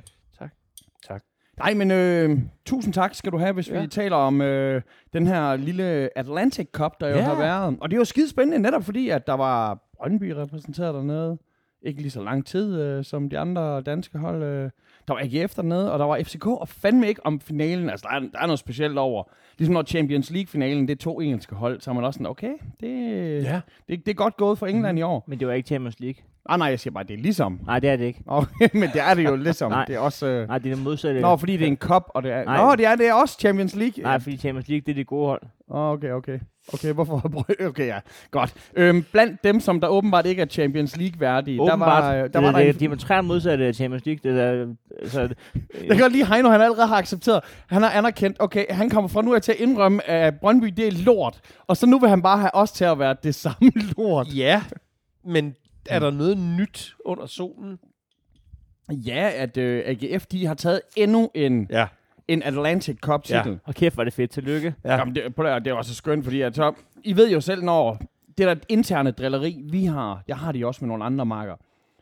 Nej, 1.59 1.75
men 1.75 1.91
øh, 1.91 2.39
tusind 2.67 2.95
tak 2.95 3.15
skal 3.15 3.33
du 3.33 3.39
have, 3.39 3.53
hvis 3.53 3.69
ja. 3.71 3.81
Vi 3.81 3.87
taler 3.87 4.17
om 4.17 4.41
øh, 4.41 4.83
den 5.13 5.27
her 5.27 5.57
lille 5.57 6.19
Atlantic 6.19 6.69
Cup, 6.73 6.93
der 7.01 7.09
jo 7.09 7.17
Ja. 7.17 7.23
har 7.23 7.39
været. 7.39 7.77
Og 7.81 7.91
det 7.91 7.97
er 7.97 8.01
jo 8.01 8.05
skide 8.05 8.29
spændende, 8.31 8.59
netop 8.59 8.85
fordi, 8.85 9.09
at 9.09 9.27
der 9.27 9.33
var 9.33 9.89
Brøndby 9.97 10.31
repræsenteret 10.31 10.95
dernede. 10.95 11.39
Ikke 11.83 12.01
lige 12.01 12.11
så 12.11 12.23
lang 12.23 12.47
tid 12.47 12.81
øh, 12.81 13.05
som 13.05 13.31
de 13.31 13.39
andre 13.39 13.81
danske 13.81 14.19
hold. 14.19 14.43
Øh. 14.43 14.71
Der 15.09 15.15
var 15.15 15.21
AGF 15.21 15.55
dernede, 15.55 15.93
og 15.93 15.99
der 15.99 16.05
var 16.05 16.21
FCK, 16.23 16.47
og 16.47 16.69
fandme 16.69 17.09
ikke 17.09 17.27
om 17.27 17.41
finalen. 17.41 17.91
Altså, 17.91 18.07
der 18.11 18.17
er, 18.17 18.21
der 18.21 18.39
er 18.39 18.47
noget 18.47 18.59
specielt 18.59 18.99
over. 18.99 19.25
Ligesom 19.59 19.75
når 19.75 19.83
Champions 19.83 20.31
League-finalen, 20.31 20.89
det 20.89 20.95
er 20.95 20.99
to 21.05 21.21
engelske 21.21 21.55
hold, 21.55 21.81
så 21.81 21.91
er 21.91 21.95
man 21.95 22.05
også 22.05 22.19
sådan, 22.19 22.27
okay, 22.27 22.53
det, 22.81 22.89
Ja. 23.45 23.61
det, 23.89 24.07
det 24.07 24.09
er 24.09 24.15
godt 24.15 24.37
gået 24.37 24.59
for 24.59 24.67
England 24.67 24.99
i 24.99 25.03
år. 25.03 25.25
Men 25.27 25.41
det 25.41 25.49
var 25.49 25.53
ikke 25.55 25.67
Champions 25.67 26.01
League. 26.01 26.23
Ah, 26.49 26.59
nej, 26.59 26.69
jeg 26.69 26.81
siger 26.81 26.95
bare, 26.95 27.05
det 27.05 27.15
er 27.15 27.19
ligesom. 27.19 27.61
Nej, 27.67 27.79
det 27.79 27.91
er 27.91 27.97
det 27.97 28.05
ikke. 28.05 28.23
Okay, 28.27 28.69
men 28.81 28.83
det 28.93 29.01
er 29.01 29.15
det 29.15 29.25
jo 29.25 29.37
ligesom. 29.37 29.71
Nej. 29.71 29.85
det 29.85 29.95
er 29.95 29.99
også... 29.99 30.27
Øh... 30.27 30.49
Nej, 30.49 30.59
det 30.59 30.71
er 30.71 30.75
det 30.75 30.85
modsatte. 30.85 31.21
Nå, 31.21 31.37
fordi 31.37 31.53
det 31.57 31.63
er 31.63 31.67
en 31.67 31.77
cup, 31.77 32.03
og 32.09 32.23
det 32.23 32.33
er... 32.33 32.45
Nej. 32.45 32.57
Nå, 32.65 32.77
det 32.77 32.87
er, 32.87 32.97
det 32.97 33.07
er 33.09 33.13
også 33.13 33.37
Champions 33.41 33.75
League. 33.77 34.03
Nej, 34.03 34.19
fordi 34.19 34.37
Champions 34.37 34.69
League, 34.69 34.83
det 34.87 34.93
er 34.93 34.95
de 34.97 35.05
gode 35.05 35.27
hold. 35.27 35.43
Åh, 35.71 35.91
okay, 35.91 36.11
okay. 36.11 36.39
Okay, 36.75 36.93
hvorfor? 36.93 37.45
Okay, 37.69 37.87
ja. 37.87 37.99
Godt. 38.31 38.55
Øhm, 38.77 39.05
blandt 39.13 39.45
dem, 39.45 39.61
som 39.61 39.81
der 39.81 39.89
åbenbart 39.89 40.27
ikke 40.27 40.43
er 40.43 40.47
Champions 40.47 40.97
League-værdige, 40.97 41.57
der 41.57 41.63
Åbenbart. 41.63 42.03
var, 42.05 42.15
øh, 42.15 42.19
der 42.23 42.27
det, 42.29 42.35
var 42.35 42.47
det, 42.47 42.55
der 42.55 42.61
det, 42.61 42.69
en, 42.69 42.79
diametralt 42.79 43.25
modsatte 43.27 43.65
af 43.67 43.75
Champions 43.75 44.07
League. 44.07 44.31
Det 44.33 44.39
der, 44.39 44.75
så, 45.09 45.21
Jeg 45.81 45.89
kan 45.91 45.99
godt 45.99 46.13
lide, 46.13 46.27
Heino, 46.27 46.49
han 46.51 46.61
allerede 46.61 46.87
har 46.87 46.97
accepteret. 46.97 47.41
Han 47.67 47.83
har 47.83 47.91
anerkendt, 47.91 48.37
okay, 48.41 48.65
han 48.71 48.91
kommer 48.91 49.09
fra 49.09 49.23
nu 49.23 49.35
af 49.35 49.43
til 49.43 49.53
at 49.53 49.59
indrømme, 49.59 50.11
at 50.11 50.41
Brøndby, 50.41 50.67
det 50.67 50.87
er 50.89 50.93
lort. 51.05 51.41
Og 51.67 51.77
så 51.77 51.87
nu 51.87 51.99
vil 51.99 52.09
han 52.09 52.23
bare 52.23 52.39
have 52.39 52.55
os 52.55 52.73
til 52.73 52.85
at 52.85 52.99
være 52.99 53.17
det 53.23 53.35
samme 53.45 53.71
lort. 53.97 54.27
Ja, 54.37 54.63
men 55.25 55.55
er 55.87 55.99
der 55.99 56.11
noget 56.11 56.39
nyt 56.39 56.95
under 57.05 57.27
solen? 57.27 57.79
Ja, 58.93 59.31
at 59.35 59.57
øh, 59.57 59.83
AGF, 59.87 60.27
de 60.27 60.47
har 60.47 60.55
taget 60.55 60.81
endnu 60.97 61.31
en, 61.35 61.67
Ja. 61.71 61.87
En 62.33 62.43
Atlantic 62.43 62.97
Cup-titel. 63.01 63.59
og 63.65 63.75
kæft, 63.75 63.97
var 63.97 64.05
det 64.05 64.13
fedt. 64.13 64.31
Tillykke. 64.31 64.75
Ja. 64.85 64.91
Ja. 64.93 64.99
Jamen, 64.99 65.15
det, 65.15 65.35
på 65.35 65.43
det, 65.43 65.65
det 65.65 65.71
er 65.71 65.75
også 65.75 65.95
skønt, 65.95 66.25
fordi 66.25 66.41
at, 66.41 66.55
så, 66.57 66.73
I 67.05 67.17
ved 67.17 67.31
jo 67.31 67.41
selv, 67.41 67.63
når 67.63 68.01
det 68.39 68.47
der 68.47 68.55
interne 68.69 69.11
drilleri, 69.11 69.63
vi 69.71 69.85
har, 69.85 70.23
jeg 70.29 70.37
har 70.37 70.53
de 70.53 70.67
også 70.67 70.79
med 70.85 70.89
nogle 70.89 71.05
andre 71.05 71.27
marker. 71.27 71.55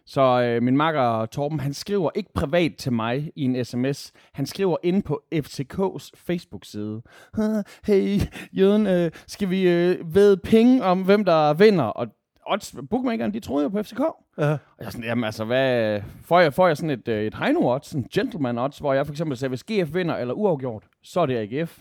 Så 0.06 0.42
øh, 0.42 0.62
min 0.62 0.76
makker 0.76 1.26
Torben, 1.26 1.60
han 1.60 1.74
skriver 1.74 2.10
ikke 2.14 2.30
privat 2.34 2.72
til 2.78 2.92
mig 2.92 3.30
i 3.36 3.42
en 3.44 3.64
sms. 3.64 4.12
Han 4.32 4.46
skriver 4.46 4.76
ind 4.82 5.02
på 5.02 5.20
FCK's 5.34 6.10
Facebook-side. 6.26 7.02
"Ah, 7.38 7.64
Hey, 7.86 8.20
Jøden, 8.52 8.86
øh, 8.86 9.10
skal 9.26 9.50
vi 9.50 9.68
øh, 9.68 10.14
ved 10.14 10.36
penge 10.36 10.84
om, 10.84 11.02
hvem 11.02 11.24
der 11.24 11.54
vinder? 11.54 11.84
Og 11.84 12.06
odds, 12.52 12.74
bookmakeren, 12.90 13.34
de 13.34 13.40
troede 13.40 13.62
jo 13.62 13.68
på 13.68 13.82
FCK. 13.82 13.98
Ja. 13.98 14.04
Og 14.38 14.58
jeg 14.78 14.86
er 14.86 14.90
sådan, 14.90 15.04
jamen 15.04 15.24
altså, 15.24 15.44
hvad, 15.44 16.00
får, 16.22 16.40
jeg, 16.40 16.54
får 16.54 16.66
jeg 16.66 16.76
sådan 16.76 16.90
et, 16.90 17.08
øh, 17.08 17.24
et 17.24 17.34
Heino-odds, 17.34 17.96
en 17.96 18.06
gentleman-odds, 18.14 18.80
hvor 18.80 18.92
jeg 18.92 19.06
for 19.06 19.12
eksempel 19.12 19.36
siger, 19.36 19.48
hvis 19.48 19.64
GF 19.64 19.94
vinder 19.94 20.16
eller 20.16 20.34
uafgjort, 20.34 20.84
så 21.02 21.20
er 21.20 21.26
det 21.26 21.52
AGF. 21.52 21.78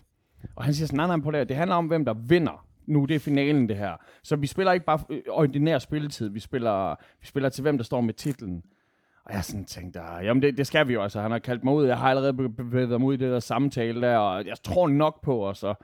Og 0.56 0.64
han 0.64 0.74
siger 0.74 0.88
sådan, 0.88 0.98
nej, 0.98 1.08
nej, 1.08 1.24
på 1.24 1.32
det, 1.32 1.50
det 1.50 1.58
handler 1.58 1.76
om, 1.76 1.86
hvem 1.86 2.06
der 2.06 2.14
vinder. 2.14 2.66
Nu, 2.86 3.06
det 3.06 3.16
er 3.16 3.20
finalen, 3.20 3.70
det 3.70 3.78
her. 3.78 3.92
Så 4.24 4.36
vi 4.36 4.48
spiller 4.48 4.72
ikke 4.74 4.86
bare 4.86 5.00
øh, 5.10 5.22
ordinær 5.30 5.80
spilletid, 5.80 6.30
vi 6.30 6.40
spiller, 6.40 6.96
vi 7.22 7.28
spiller 7.28 7.50
til, 7.50 7.62
hvem 7.62 7.78
der 7.78 7.84
står 7.84 8.02
med 8.02 8.14
titlen. 8.14 8.64
Og 9.26 9.34
jeg 9.34 9.44
sådan 9.44 9.66
tænkte, 9.66 10.00
ah, 10.00 10.26
jamen 10.26 10.44
det, 10.44 10.58
det 10.58 10.68
skal 10.68 10.88
vi 10.88 10.94
jo, 10.94 11.02
altså. 11.04 11.22
Han 11.22 11.32
har 11.32 11.40
kaldt 11.40 11.64
mig 11.64 11.74
ud, 11.74 11.86
jeg 11.86 11.98
har 11.98 12.10
allerede 12.10 12.34
be- 12.34 12.50
bevæget 12.50 12.90
mig 12.90 13.00
ud 13.08 13.14
i 13.14 13.18
det 13.18 13.32
der 13.32 13.40
samtale 13.40 14.02
der, 14.02 14.18
og 14.18 14.46
jeg 14.46 14.56
tror 14.64 14.88
nok 14.88 15.22
på 15.22 15.48
os, 15.48 15.64
og 15.64 15.78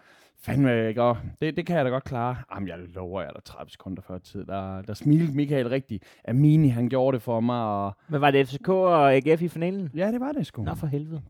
fandme 0.46 0.88
ikke, 0.90 1.02
og 1.04 1.18
det, 1.42 1.58
det 1.58 1.66
kan 1.66 1.76
jeg 1.78 1.86
da 1.86 1.90
godt 1.90 2.04
klare. 2.04 2.36
Jamen, 2.56 2.68
jeg 2.70 2.78
lover 2.80 3.22
jer, 3.22 3.32
der 3.32 3.40
30 3.40 3.72
sekunder 3.72 4.02
før 4.02 4.18
tid, 4.18 4.46
der, 4.46 4.82
der 4.82 4.94
smilte 4.94 5.36
Michael 5.36 5.70
rigtig. 5.70 6.02
Amini, 6.28 6.68
han 6.68 6.90
gjorde 6.90 7.16
det 7.16 7.22
for 7.22 7.40
mig, 7.40 7.64
og 7.64 7.96
Men 8.10 8.22
var 8.22 8.32
det 8.32 8.48
FCK 8.48 8.70
og 8.70 9.14
AGF 9.14 9.42
i 9.42 9.48
finalen? 9.48 9.90
ja, 9.96 10.12
det 10.12 10.20
var 10.20 10.32
det 10.32 10.46
sgu. 10.46 10.64
Nå, 10.64 10.76
for 10.76 10.88
helvede. 10.88 11.22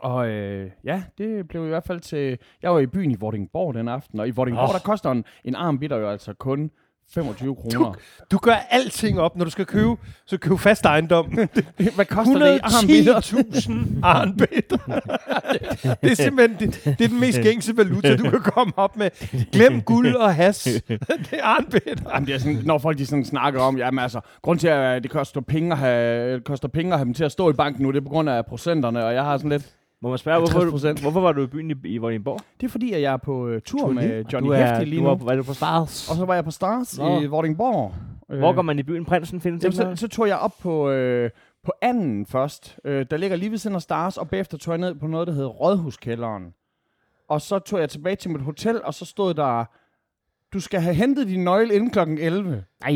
Og 0.00 0.28
øh, 0.28 0.70
ja, 0.84 1.02
det 1.18 1.48
blev 1.48 1.64
i 1.64 1.68
hvert 1.68 1.84
fald 1.84 2.00
til... 2.00 2.38
Jeg 2.62 2.70
var 2.72 2.78
i 2.78 2.86
byen 2.86 3.10
i 3.10 3.16
Vordingborg 3.20 3.74
den 3.74 3.88
aften, 3.88 4.20
og 4.20 4.28
i 4.28 4.30
Vordingborg, 4.30 4.68
Åh. 4.68 4.72
der 4.72 4.80
koster 4.84 5.10
en, 5.10 5.24
en 5.44 5.54
armbitter 5.54 5.96
jo 5.96 6.08
altså 6.08 6.34
kun 6.34 6.70
25 7.14 7.56
kroner. 7.56 7.94
Du 8.30 8.38
gør 8.38 8.54
alting 8.70 9.20
op, 9.20 9.36
når 9.36 9.44
du 9.44 9.50
skal 9.50 9.66
købe, 9.66 9.96
så 10.26 10.38
køb 10.38 10.58
fast 10.58 10.84
ejendom. 10.84 11.26
Hvad 11.94 12.04
koster 12.04 12.38
det 12.38 12.56
i 12.56 12.58
armbitter? 12.62 13.20
110.000 13.20 13.98
armbitter. 14.02 14.76
det, 15.52 15.98
det 16.02 16.10
er 16.10 16.14
simpelthen 16.14 16.70
det, 16.70 16.84
det 16.98 17.04
er 17.04 17.08
den 17.08 17.20
mest 17.20 17.40
gængse 17.40 17.76
valuta, 17.76 18.16
du 18.16 18.30
kan 18.30 18.40
komme 18.40 18.72
op 18.76 18.96
med. 18.96 19.10
Glem 19.52 19.82
guld 19.82 20.14
og 20.14 20.34
has. 20.34 20.64
det 20.88 21.00
er 21.32 21.44
armbitter. 21.44 22.10
Jamen, 22.14 22.26
det 22.26 22.34
er 22.34 22.38
sådan, 22.38 22.60
når 22.64 22.78
folk 22.78 22.98
de 22.98 23.06
sådan 23.06 23.24
snakker 23.24 23.60
om, 23.60 23.78
jamen 23.78 23.98
altså, 23.98 24.20
grund 24.42 24.58
til, 24.58 24.68
at 24.68 25.02
det 25.02 25.10
koster 25.10 25.40
penge 25.40 25.72
at 25.72 25.78
have, 25.78 26.34
det 26.34 26.44
koster 26.44 26.68
penge 26.68 26.92
at 26.92 26.98
have 26.98 27.04
dem 27.04 27.14
til 27.14 27.24
at 27.24 27.32
stå 27.32 27.50
i 27.50 27.52
banken 27.52 27.82
nu, 27.82 27.90
det 27.90 27.96
er 27.96 28.02
på 28.02 28.08
grund 28.08 28.30
af 28.30 28.46
procenterne, 28.46 29.04
og 29.04 29.14
jeg 29.14 29.24
har 29.24 29.36
sådan 29.36 29.50
lidt, 29.50 29.72
Må 30.02 30.08
man 30.08 30.18
spørge, 30.18 30.38
hvorfor, 30.38 30.90
50%. 30.94 31.00
hvorfor 31.00 31.20
var 31.20 31.32
du 31.32 31.42
i 31.42 31.46
byen 31.46 31.70
i, 31.70 31.74
i 31.84 31.98
Vordingborg? 31.98 32.40
det 32.60 32.66
er 32.66 32.70
fordi, 32.70 32.92
at 32.92 33.02
jeg 33.02 33.12
er 33.12 33.16
på 33.16 33.46
uh, 33.46 33.58
tur 33.64 33.92
med 33.92 34.24
Johnny 34.32 34.48
du 34.48 34.52
er, 34.52 34.66
Hefti 34.66 34.84
lige 34.84 34.98
du 34.98 35.02
nu, 35.02 35.08
var, 35.08 35.24
var 35.24 35.36
du 35.36 35.42
på 35.42 35.54
Stars? 35.54 36.10
og 36.10 36.16
så 36.16 36.24
var 36.24 36.34
jeg 36.34 36.44
på 36.44 36.50
Stars 36.50 36.98
Nå. 36.98 37.20
i 37.20 37.26
Vordingborg. 37.26 37.94
Øh, 38.30 38.38
Hvor 38.38 38.52
går 38.52 38.62
man 38.62 38.78
i 38.78 38.82
byen? 38.82 39.04
Prinsen 39.04 39.40
findes 39.40 39.64
Jamen, 39.64 39.96
så, 39.96 40.00
så 40.00 40.08
tog 40.08 40.28
jeg 40.28 40.38
op 40.38 40.52
på, 40.62 40.90
øh, 40.90 41.30
på 41.64 41.72
anden 41.82 42.26
først. 42.26 42.78
Øh, 42.84 43.06
der 43.10 43.16
ligger 43.16 43.36
lige 43.36 43.50
ved 43.50 43.58
siden 43.58 43.76
af 43.76 43.82
Stars, 43.82 44.16
og 44.16 44.28
bagefter 44.28 44.58
tog 44.58 44.72
jeg 44.72 44.78
ned 44.78 44.94
på 44.94 45.06
noget, 45.06 45.26
der 45.26 45.32
hedder 45.32 45.48
Rådhuskælderen. 45.48 46.54
Og 47.28 47.40
så 47.40 47.58
tog 47.58 47.80
jeg 47.80 47.90
tilbage 47.90 48.16
til 48.16 48.30
mit 48.30 48.42
hotel, 48.42 48.80
og 48.84 48.94
så 48.94 49.04
stod 49.04 49.34
der, 49.34 49.64
du 50.52 50.60
skal 50.60 50.80
have 50.80 50.94
hentet 50.94 51.28
din 51.28 51.44
nøgle 51.44 51.74
inden 51.74 51.90
kl. 51.90 51.98
11. 51.98 52.64
Nej, 52.80 52.90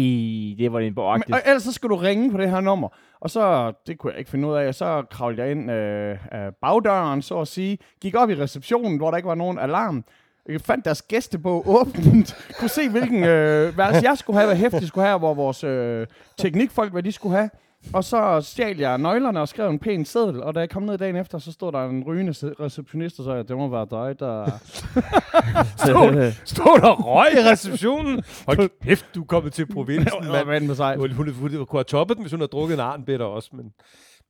det 0.58 0.62
var 0.62 0.68
Vordingborg 0.68 1.22
Men, 1.26 1.34
og 1.34 1.40
ellers 1.46 1.62
så 1.62 1.72
skal 1.72 1.88
du 1.88 1.96
ringe 1.96 2.30
på 2.30 2.38
det 2.38 2.50
her 2.50 2.60
nummer. 2.60 2.88
Og 3.20 3.30
så, 3.30 3.72
det 3.86 3.98
kunne 3.98 4.10
jeg 4.10 4.18
ikke 4.18 4.30
finde 4.30 4.48
ud 4.48 4.54
af, 4.54 4.68
og 4.68 4.74
så 4.74 5.04
kravlede 5.10 5.42
jeg 5.42 5.50
ind 5.50 5.70
øh, 5.70 6.18
af 6.30 6.54
bagdøren, 6.54 7.22
så 7.22 7.40
at 7.40 7.48
sige. 7.48 7.78
Gik 8.00 8.14
op 8.14 8.30
i 8.30 8.34
receptionen, 8.34 8.96
hvor 8.96 9.10
der 9.10 9.16
ikke 9.16 9.28
var 9.28 9.34
nogen 9.34 9.58
alarm. 9.58 10.04
Jeg 10.48 10.60
fandt 10.60 10.84
deres 10.84 11.02
gæstebog 11.02 11.68
åbent. 11.68 12.36
kunne 12.58 12.68
se, 12.68 12.88
hvilken 12.88 13.24
øh, 13.24 13.78
værelse 13.78 14.08
jeg 14.08 14.18
skulle 14.18 14.38
have, 14.38 14.46
hvad 14.46 14.56
hæftig 14.56 14.88
skulle 14.88 15.06
have, 15.06 15.18
hvor 15.18 15.34
vores 15.34 15.64
øh, 15.64 16.06
teknikfolk, 16.38 16.92
hvad 16.92 17.02
de 17.02 17.12
skulle 17.12 17.36
have. 17.36 17.50
Og 17.92 18.04
så 18.04 18.40
stjal 18.40 18.78
jeg 18.78 18.98
nøglerne 18.98 19.40
og 19.40 19.48
skrev 19.48 19.70
en 19.70 19.78
pæn 19.78 20.04
seddel, 20.04 20.42
og 20.42 20.54
da 20.54 20.60
jeg 20.60 20.70
kom 20.70 20.82
ned 20.82 20.98
dagen 20.98 21.16
efter, 21.16 21.38
så 21.38 21.52
stod 21.52 21.72
der 21.72 21.84
en 21.88 22.04
rygende 22.06 22.32
receptionist, 22.60 23.18
og 23.18 23.24
så 23.24 23.28
sagde, 23.28 23.36
jeg, 23.36 23.48
det 23.48 23.56
må 23.56 23.68
være 23.68 23.86
dig, 23.90 24.20
der... 24.20 24.44
Stod, 25.86 26.32
stod 26.44 26.80
der 26.80 26.90
røg 26.90 27.32
i 27.32 27.50
receptionen? 27.50 28.22
Hold 28.46 28.70
kæft, 28.82 29.06
du 29.14 29.20
er 29.22 29.26
kommet 29.26 29.52
til 29.52 29.66
provinsen, 29.66 30.24
Hvad 30.24 30.44
mand. 30.44 30.60
med 30.60 30.68
med 30.68 30.74
sig? 30.74 30.96
Hun, 30.96 31.12
hun, 31.12 31.32
hun, 31.32 31.56
hun 31.56 31.66
kunne 31.66 31.78
have 31.78 31.84
toppet 31.84 32.16
den, 32.16 32.24
hvis 32.24 32.32
hun 32.32 32.40
havde 32.40 32.50
drukket 32.50 32.74
en 32.74 32.80
arnbitter 32.80 33.26
også, 33.26 33.50
men 33.52 33.72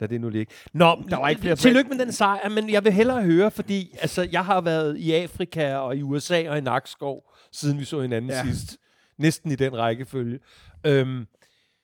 lad 0.00 0.09
det 0.09 0.21
nu 0.21 0.28
ligge. 0.28 0.52
Nå, 0.73 1.02
Der 1.11 1.16
var 1.16 1.28
ikke 1.28 1.40
flere 1.40 1.57
tillykke 1.57 1.90
med 1.90 1.99
den 1.99 2.12
sejr, 2.12 2.49
men 2.49 2.71
jeg 2.71 2.85
vil 2.85 2.92
hellere 2.92 3.23
høre, 3.23 3.50
fordi 3.50 3.97
altså, 4.00 4.28
jeg 4.33 4.45
har 4.45 4.61
været 4.61 4.97
i 4.99 5.12
Afrika 5.12 5.75
og 5.75 5.97
i 5.97 6.02
USA 6.02 6.50
og 6.50 6.59
i 6.59 6.61
Nakskov, 6.61 7.33
siden 7.52 7.78
vi 7.78 7.85
så 7.85 8.00
hinanden 8.00 8.30
ja. 8.30 8.42
sidst. 8.45 8.76
Næsten 9.19 9.50
i 9.50 9.54
den 9.54 9.78
rækkefølge. 9.78 10.38
Øhm, 10.87 11.26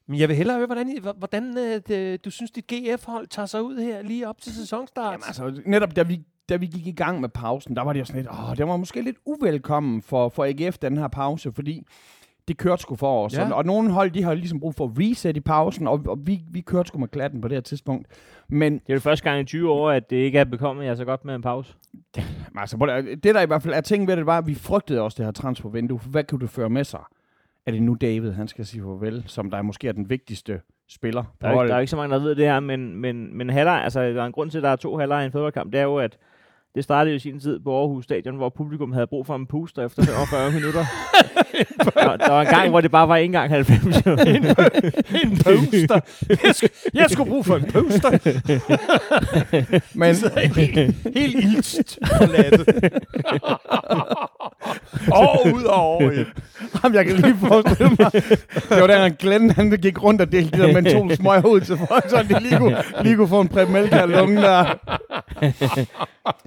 men 0.08 0.18
jeg 0.20 0.28
vil 0.28 0.36
hellere 0.36 0.56
høre, 0.56 0.66
hvordan, 0.66 0.88
I- 0.88 0.98
hvordan 1.18 1.58
øh, 1.58 1.80
det, 1.88 2.24
du 2.24 2.30
synes, 2.30 2.50
dit 2.50 2.66
GF-hold 2.66 3.26
tager 3.26 3.46
sig 3.46 3.62
ud 3.62 3.76
her 3.78 4.02
lige 4.02 4.28
op 4.28 4.40
til 4.40 4.52
sæsonstart. 4.54 5.12
Jamen 5.12 5.22
altså, 5.26 5.62
netop 5.66 5.96
da 5.96 6.02
vi 6.02 6.20
da 6.48 6.56
vi 6.56 6.66
gik 6.66 6.86
i 6.86 6.92
gang 6.92 7.20
med 7.20 7.28
pausen, 7.28 7.76
der 7.76 7.82
var 7.82 7.92
det 7.92 8.00
jo 8.00 8.04
sådan 8.04 8.22
lidt, 8.22 8.32
åh, 8.32 8.56
det 8.56 8.66
var 8.68 8.76
måske 8.76 9.02
lidt 9.02 9.16
uvelkommen 9.26 10.02
for, 10.02 10.28
for 10.28 10.44
AGF, 10.44 10.78
den 10.78 10.96
her 10.96 11.08
pause, 11.08 11.52
fordi 11.52 11.82
det 12.48 12.56
kørte 12.56 12.82
sgu 12.82 12.96
for 12.96 13.24
os. 13.24 13.34
Ja. 13.34 13.46
Ja. 13.46 13.52
Og 13.54 13.64
nogle 13.64 13.90
hold, 13.90 14.10
de 14.10 14.22
har 14.22 14.34
ligesom 14.34 14.60
brug 14.60 14.74
for 14.74 14.92
reset 15.00 15.36
i 15.36 15.40
pausen, 15.40 15.86
og, 15.86 16.02
og 16.08 16.18
vi, 16.26 16.40
vi 16.50 16.60
kørte 16.60 16.88
sgu 16.88 16.98
med 16.98 17.08
klatten 17.08 17.40
på 17.40 17.48
det 17.48 17.56
her 17.56 17.60
tidspunkt. 17.62 18.06
Men 18.48 18.72
Det 18.72 18.82
er 18.88 18.94
jo 18.94 19.00
første 19.00 19.24
gang 19.24 19.40
i 19.40 19.44
20 19.44 19.70
år, 19.70 19.90
at 19.90 20.10
det 20.10 20.16
ikke 20.16 20.38
er 20.38 20.44
bekommet 20.44 20.84
jer 20.84 20.94
så 20.94 21.04
godt 21.04 21.24
med 21.24 21.34
en 21.34 21.42
pause. 21.42 21.74
altså, 22.56 22.76
prøv 22.76 22.88
at- 22.88 23.04
det 23.04 23.34
der 23.34 23.40
i 23.40 23.46
hvert 23.46 23.62
fald 23.62 23.74
er 23.74 23.80
ting 23.80 24.06
ved 24.08 24.16
det, 24.16 24.26
var, 24.26 24.38
at 24.38 24.46
vi 24.46 24.54
frygtede 24.54 25.00
også 25.00 25.16
det 25.16 25.24
her 25.24 25.32
transfervindue. 25.32 25.98
Hvad 25.98 26.24
kan 26.24 26.40
det 26.40 26.50
føre 26.50 26.70
med 26.70 26.84
sig? 26.84 27.00
Er 27.66 27.70
det 27.70 27.82
nu 27.82 27.94
David, 27.94 28.32
han 28.32 28.48
skal 28.48 28.66
sige 28.66 28.82
farvel, 28.82 29.24
som 29.26 29.50
der 29.50 29.62
måske 29.62 29.88
er 29.88 29.92
den 29.92 30.10
vigtigste 30.10 30.60
spiller 30.88 31.24
Der 31.40 31.48
er, 31.48 31.52
ikke, 31.52 31.68
der 31.68 31.74
er 31.74 31.80
ikke 31.80 31.90
så 31.90 31.96
mange, 31.96 32.14
der 32.14 32.22
ved 32.22 32.34
det 32.34 32.44
her, 32.44 32.60
men, 32.60 32.96
men, 32.96 33.36
men 33.36 33.50
halvleg, 33.50 33.80
altså, 33.84 34.00
der 34.02 34.22
er 34.22 34.26
en 34.26 34.32
grund 34.32 34.50
til, 34.50 34.58
at 34.58 34.64
der 34.64 34.70
er 34.70 34.76
to 34.76 34.96
halvleg 34.96 35.22
i 35.22 35.26
en 35.26 35.32
fodboldkamp. 35.32 35.72
Det 35.72 35.80
er 35.80 35.84
jo, 35.84 35.96
at 35.96 36.18
det 36.76 36.84
startede 36.84 37.10
jo 37.12 37.16
i 37.16 37.18
sin 37.18 37.40
tid 37.40 37.58
på 37.64 37.80
Aarhus 37.80 38.04
Stadion, 38.04 38.36
hvor 38.36 38.48
publikum 38.48 38.92
havde 38.92 39.06
brug 39.06 39.26
for 39.26 39.36
en 39.36 39.46
puster 39.46 39.86
efter 39.86 40.02
45 40.04 40.50
minutter. 40.50 40.84
der, 41.84 42.16
der 42.16 42.30
var 42.32 42.40
en 42.40 42.46
gang, 42.46 42.70
hvor 42.70 42.80
det 42.80 42.90
bare 42.90 43.08
var 43.08 43.16
en 43.16 43.32
gang 43.32 43.50
90. 43.50 43.82
en 45.22 45.36
poster. 45.44 46.00
Jeg, 46.28 46.38
sk- 46.50 46.90
jeg 46.94 47.06
skulle 47.10 47.30
bruge 47.30 47.44
for 47.44 47.56
en 47.56 47.64
poster. 47.64 48.10
Men, 50.00 50.14
helt, 50.54 50.94
helt 51.14 51.36
ilst 51.44 51.98
og 55.12 55.46
ud 55.54 55.62
og 55.64 55.74
over 55.82 56.10
i. 56.12 56.24
Jamen, 56.84 56.94
jeg 56.96 57.06
kan 57.06 57.16
lige 57.16 57.36
forestille 57.36 57.96
mig. 57.98 58.12
Det 58.12 58.80
var 58.80 58.86
der, 58.86 59.08
Glenn 59.08 59.50
han 59.50 59.70
gik 59.70 60.02
rundt 60.02 60.20
og 60.20 60.32
delte 60.32 60.58
de 60.58 60.62
der 60.62 60.72
mentol 60.82 61.16
smøg 61.16 61.46
ud 61.46 61.60
til 61.60 61.76
folk, 61.88 62.10
så 62.10 62.22
de 62.22 62.40
lige 62.40 62.56
kunne, 62.58 62.76
lige 63.02 63.16
kunne 63.16 63.28
få 63.28 63.40
en 63.40 63.48
præb 63.48 63.68
mælk 63.68 63.92
af 63.92 64.10
lungen 64.12 64.36
der. 64.36 64.64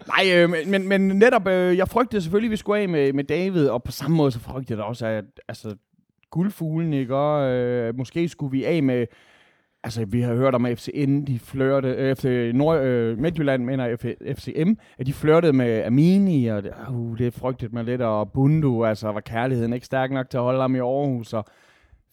Nej, 0.08 0.19
øh, 0.36 0.50
men- 0.68 0.88
men, 0.88 1.02
netop, 1.02 1.48
øh, 1.48 1.78
jeg 1.78 1.88
frygtede 1.88 2.22
selvfølgelig, 2.22 2.48
at 2.48 2.52
vi 2.52 2.58
skulle 2.58 2.82
af 2.82 2.90
med, 2.90 3.14
med 3.14 3.24
David, 3.24 3.68
og 3.70 3.84
på 3.84 3.92
samme 3.92 4.18
måde 4.18 4.32
så 4.32 4.40
frygtede 4.40 4.72
jeg 4.72 4.78
da 4.78 4.84
også, 4.84 5.06
at 5.08 5.26
altså, 5.48 5.76
guldfuglen, 6.32 6.94
ikke? 6.94 7.16
Og, 7.16 7.50
øh, 7.52 7.98
måske 7.98 8.30
skulle 8.30 8.52
vi 8.52 8.66
af 8.66 8.84
med 8.84 9.06
Altså, 9.84 10.06
vi 10.06 10.22
har 10.22 10.36
hørt 10.36 10.56
om 10.56 10.66
at 10.66 10.80
FCN, 10.80 11.24
de 11.24 11.40
flørte, 11.40 11.88
øh, 11.88 12.16
FC 12.16 12.52
Nord, 12.54 12.80
øh, 12.80 13.18
Midtjylland, 13.18 13.64
mener 13.64 13.96
F- 13.98 14.34
FCM, 14.34 14.74
at 15.00 15.06
de 15.06 15.14
flørtede 15.14 15.54
med 15.54 15.84
Amini, 15.84 16.48
og 16.48 16.64
det, 16.64 16.72
uh, 16.90 17.18
det 17.18 17.34
frygtede 17.34 17.74
mig 17.76 17.84
lidt, 17.84 18.02
og 18.02 18.32
Bundu, 18.32 18.86
altså, 18.86 19.12
var 19.12 19.20
kærligheden 19.20 19.74
ikke 19.74 19.86
stærk 19.86 20.12
nok 20.12 20.30
til 20.30 20.38
at 20.38 20.44
holde 20.44 20.62
ham 20.62 20.76
i 20.76 20.80
Aarhus, 20.80 21.34
og 21.34 21.46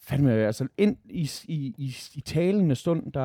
fandme, 0.07 0.31
altså, 0.31 0.67
ind 0.77 0.97
i, 1.09 1.29
i, 1.47 1.53
i, 1.77 1.95
i 2.15 2.21
talende 2.21 2.75
stund, 2.75 3.11
der, 3.11 3.19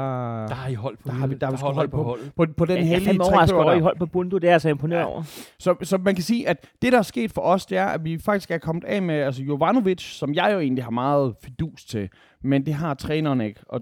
Der 0.46 0.54
har 0.54 0.68
I 0.68 0.74
holdt 0.74 0.98
på 0.98 1.08
Der 1.08 1.14
har 1.14 1.26
vi- 1.26 1.34
der 1.34 1.46
har 1.46 1.50
vi 1.52 1.56
sgu 1.58 1.64
holdt 1.66 1.76
holdt 1.76 1.90
på- 1.90 2.02
holdet. 2.02 2.32
på, 2.36 2.46
på 2.56 2.64
den 2.64 2.76
jeg 2.76 2.82
er 2.82 2.86
hellige 2.86 3.06
fandme 3.06 3.24
overrasket 3.24 3.58
over, 3.58 3.72
I 3.72 3.76
der. 3.76 3.82
holdt 3.82 3.98
på 3.98 4.06
Bundu. 4.06 4.36
Det 4.38 4.44
er 4.44 4.48
jeg 4.48 4.54
altså 4.54 4.68
imponeret 4.68 5.00
Ja. 5.00 5.06
over. 5.06 5.22
Så, 5.58 5.74
så 5.82 5.98
man 5.98 6.14
kan 6.14 6.24
sige, 6.24 6.48
at 6.48 6.66
det, 6.82 6.92
der 6.92 6.98
er 6.98 7.02
sket 7.02 7.32
for 7.32 7.42
os, 7.42 7.66
det 7.66 7.78
er, 7.78 7.86
at 7.86 8.04
vi 8.04 8.18
faktisk 8.18 8.50
er 8.50 8.58
kommet 8.58 8.84
af 8.84 9.02
med 9.02 9.14
altså 9.14 9.42
Jovanovic, 9.42 10.00
som 10.02 10.34
jeg 10.34 10.50
jo 10.52 10.58
egentlig 10.58 10.84
har 10.84 10.90
meget 10.90 11.34
fidus 11.44 11.84
til, 11.84 12.08
men 12.42 12.66
det 12.66 12.74
har 12.74 12.94
træneren 12.94 13.40
ikke, 13.40 13.60
og 13.68 13.80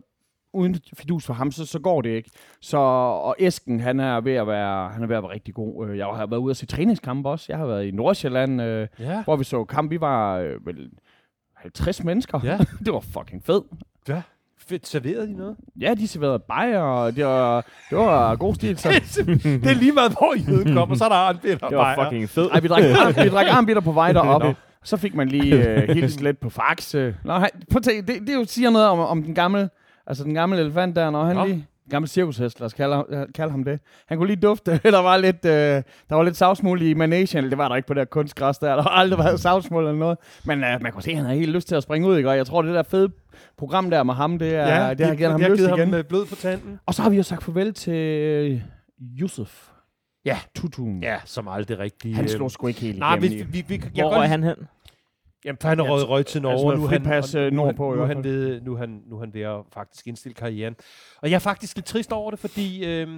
uden 0.52 0.76
fidus 0.96 1.26
for 1.26 1.34
ham, 1.34 1.50
så, 1.50 1.66
så 1.66 1.78
går 1.78 2.02
det 2.02 2.10
ikke. 2.10 2.30
Så, 2.60 2.76
og 2.78 3.36
Esken, 3.38 3.80
han 3.80 4.00
er 4.00 4.20
ved 4.20 4.32
at 4.34 4.46
være, 4.46 4.88
han 4.90 5.02
er 5.02 5.06
ved 5.06 5.16
at 5.16 5.22
være 5.22 5.32
rigtig 5.32 5.54
god. 5.54 5.88
Øh, 5.88 5.98
Jeg 5.98 6.06
har 6.06 6.26
været 6.26 6.40
ude 6.40 6.50
at 6.50 6.56
se 6.56 6.66
træningskampe 6.66 7.28
også. 7.28 7.46
Jeg 7.48 7.58
har 7.58 7.66
været 7.66 7.86
i 7.86 7.90
Nordsjælland, 7.90 8.62
øh, 8.62 8.88
Ja. 8.98 9.22
hvor 9.24 9.36
vi 9.36 9.44
så 9.44 9.64
kamp. 9.64 9.90
Vi 9.90 10.00
var 10.00 10.36
øh, 10.38 10.66
vel 10.66 10.90
50 11.62 12.04
mennesker. 12.04 12.40
Ja. 12.44 12.58
det 12.84 12.92
var 12.92 13.00
fucking 13.00 13.42
fedt. 13.44 13.64
ja. 14.08 14.22
Fedt 14.68 14.88
serverede 14.88 15.26
de 15.26 15.36
noget? 15.36 15.56
Ja, 15.80 15.94
de 15.94 16.08
serverede 16.08 16.38
bajer, 16.38 16.78
og 16.80 17.16
det 17.16 17.24
var, 17.26 17.64
det 17.90 17.98
var 17.98 18.36
god 18.36 18.54
stil. 18.54 18.78
Så, 18.78 18.88
det 19.44 19.66
er 19.66 19.74
lige 19.74 19.92
meget, 19.92 20.12
hvor 20.12 20.50
jøden 20.50 20.74
kommer, 20.74 20.96
så 20.96 21.04
er 21.04 21.08
der 21.08 21.16
arnbitter 21.16 21.68
Det 21.68 21.76
var 21.78 22.04
fucking 22.04 22.28
fedt. 22.28 22.52
Ej, 22.52 22.60
vi 22.60 22.68
drak, 22.68 22.82
arm, 22.82 23.24
vi 23.24 23.28
drak 23.28 23.46
armbitter 23.50 23.82
på 23.82 23.92
vej 23.92 24.12
derop. 24.16 24.56
Så 24.84 24.96
fik 24.96 25.14
man 25.14 25.28
lige 25.28 25.68
øh, 25.68 25.88
helt 25.88 26.20
lidt 26.20 26.40
på 26.40 26.50
fax. 26.50 26.94
øh. 26.94 27.14
Nå, 27.24 27.32
han, 27.32 27.48
prøv 27.70 27.76
at 27.76 27.82
tænke, 27.82 28.12
det, 28.12 28.26
det 28.26 28.34
jo 28.34 28.44
siger 28.44 28.70
noget 28.70 28.88
om, 28.88 28.98
om 28.98 29.22
den 29.22 29.34
gamle, 29.34 29.70
altså 30.06 30.24
den 30.24 30.34
gamle 30.34 30.58
elefant 30.60 30.96
der, 30.96 31.10
når 31.10 31.24
han 31.24 31.36
Nå. 31.36 31.44
lige, 31.44 31.66
gammel 31.90 32.08
cirkushest, 32.08 32.60
lad 32.60 32.66
os 32.66 32.74
kalde, 32.74 32.94
ham- 32.96 33.32
kalde 33.34 33.50
ham 33.50 33.64
det. 33.64 33.80
Han 34.06 34.18
kunne 34.18 34.26
lige 34.26 34.40
dufte, 34.40 34.80
der 34.84 34.98
var 35.02 35.16
lidt, 35.16 35.44
øh, 35.44 35.52
der 36.08 36.14
var 36.14 36.22
lidt 36.22 36.36
savsmuld 36.36 36.82
i 36.82 36.94
managen, 36.94 37.44
det 37.44 37.58
var 37.58 37.68
der 37.68 37.76
ikke 37.76 37.86
på 37.86 37.94
det 37.94 37.98
der 38.00 38.04
kunstgræs 38.04 38.58
der, 38.58 38.74
der 38.76 38.82
har 38.82 38.90
aldrig 38.90 39.18
været 39.18 39.40
savsmuld 39.40 39.86
eller 39.86 39.98
noget. 39.98 40.18
Men 40.44 40.64
øh, 40.64 40.82
man 40.82 40.92
kunne 40.92 41.02
se, 41.02 41.10
at 41.10 41.16
han 41.16 41.26
havde 41.26 41.38
helt 41.38 41.52
lyst 41.52 41.68
til 41.68 41.74
at 41.74 41.82
springe 41.82 42.08
ud, 42.08 42.16
ikke? 42.16 42.28
og 42.30 42.36
jeg 42.36 42.46
tror, 42.46 42.62
det 42.62 42.74
der 42.74 42.82
fede 42.82 43.08
program 43.58 43.90
der 43.90 44.02
med 44.02 44.14
ham, 44.14 44.38
det, 44.38 44.54
er, 44.54 44.84
ja, 44.86 44.94
det 44.94 45.06
har 45.06 45.14
givet 45.14 45.30
ham 45.30 45.40
det 45.40 45.48
har 45.48 45.54
lyst 45.54 45.60
givet 45.60 45.78
igen. 45.78 45.88
ham 45.90 45.98
øh, 45.98 46.04
blod 46.04 46.26
på 46.26 46.34
tanden. 46.34 46.78
Og 46.86 46.94
så 46.94 47.02
har 47.02 47.10
vi 47.10 47.16
jo 47.16 47.22
sagt 47.22 47.42
farvel 47.44 47.74
til 47.74 47.94
øh, 47.94 48.60
Yusuf. 49.20 49.66
Ja. 50.24 50.38
Tutun. 50.56 51.02
Ja, 51.02 51.16
som 51.24 51.48
aldrig 51.48 51.78
rigtig... 51.78 52.14
Han 52.16 52.24
øh, 52.24 52.30
slog 52.30 52.50
sgu 52.50 52.66
ikke 52.66 52.80
helt 52.80 52.98
Nej, 52.98 53.16
igennem. 53.16 53.38
vi, 53.52 53.62
vi, 53.62 53.64
vi, 53.68 53.82
jeg 53.96 54.04
Hvor 54.04 54.16
røg 54.16 54.28
han 54.28 54.42
hen? 54.44 54.54
Jamen, 55.44 55.58
for 55.60 55.68
han 55.68 55.80
er 55.80 55.84
Ja, 55.84 55.90
røget 55.90 56.08
røg 56.08 56.26
til 56.26 56.38
altså 56.38 56.42
Norge, 56.42 56.64
noget 56.64 56.78
nu 56.78 56.84
er 56.84 56.88
han, 56.88 57.00
fripas, 57.04 57.34
og 57.34 57.40
øh, 57.40 57.52
nu, 57.52 57.64
han- 57.64 57.74
nordpå 57.74 57.94
nu, 57.94 58.02
han 58.04 58.24
ved, 58.24 58.60
nu, 58.60 58.76
han, 58.76 59.02
nu 59.06 59.18
han 59.18 59.34
ved 59.34 59.40
at 59.40 59.56
faktisk 59.74 60.06
indstille 60.06 60.34
karrieren. 60.34 60.74
Og 61.22 61.28
jeg 61.30 61.34
er 61.34 61.38
faktisk 61.38 61.76
lidt 61.76 61.86
trist 61.86 62.12
over 62.12 62.30
det, 62.30 62.40
fordi 62.40 62.84
øh, 62.86 63.08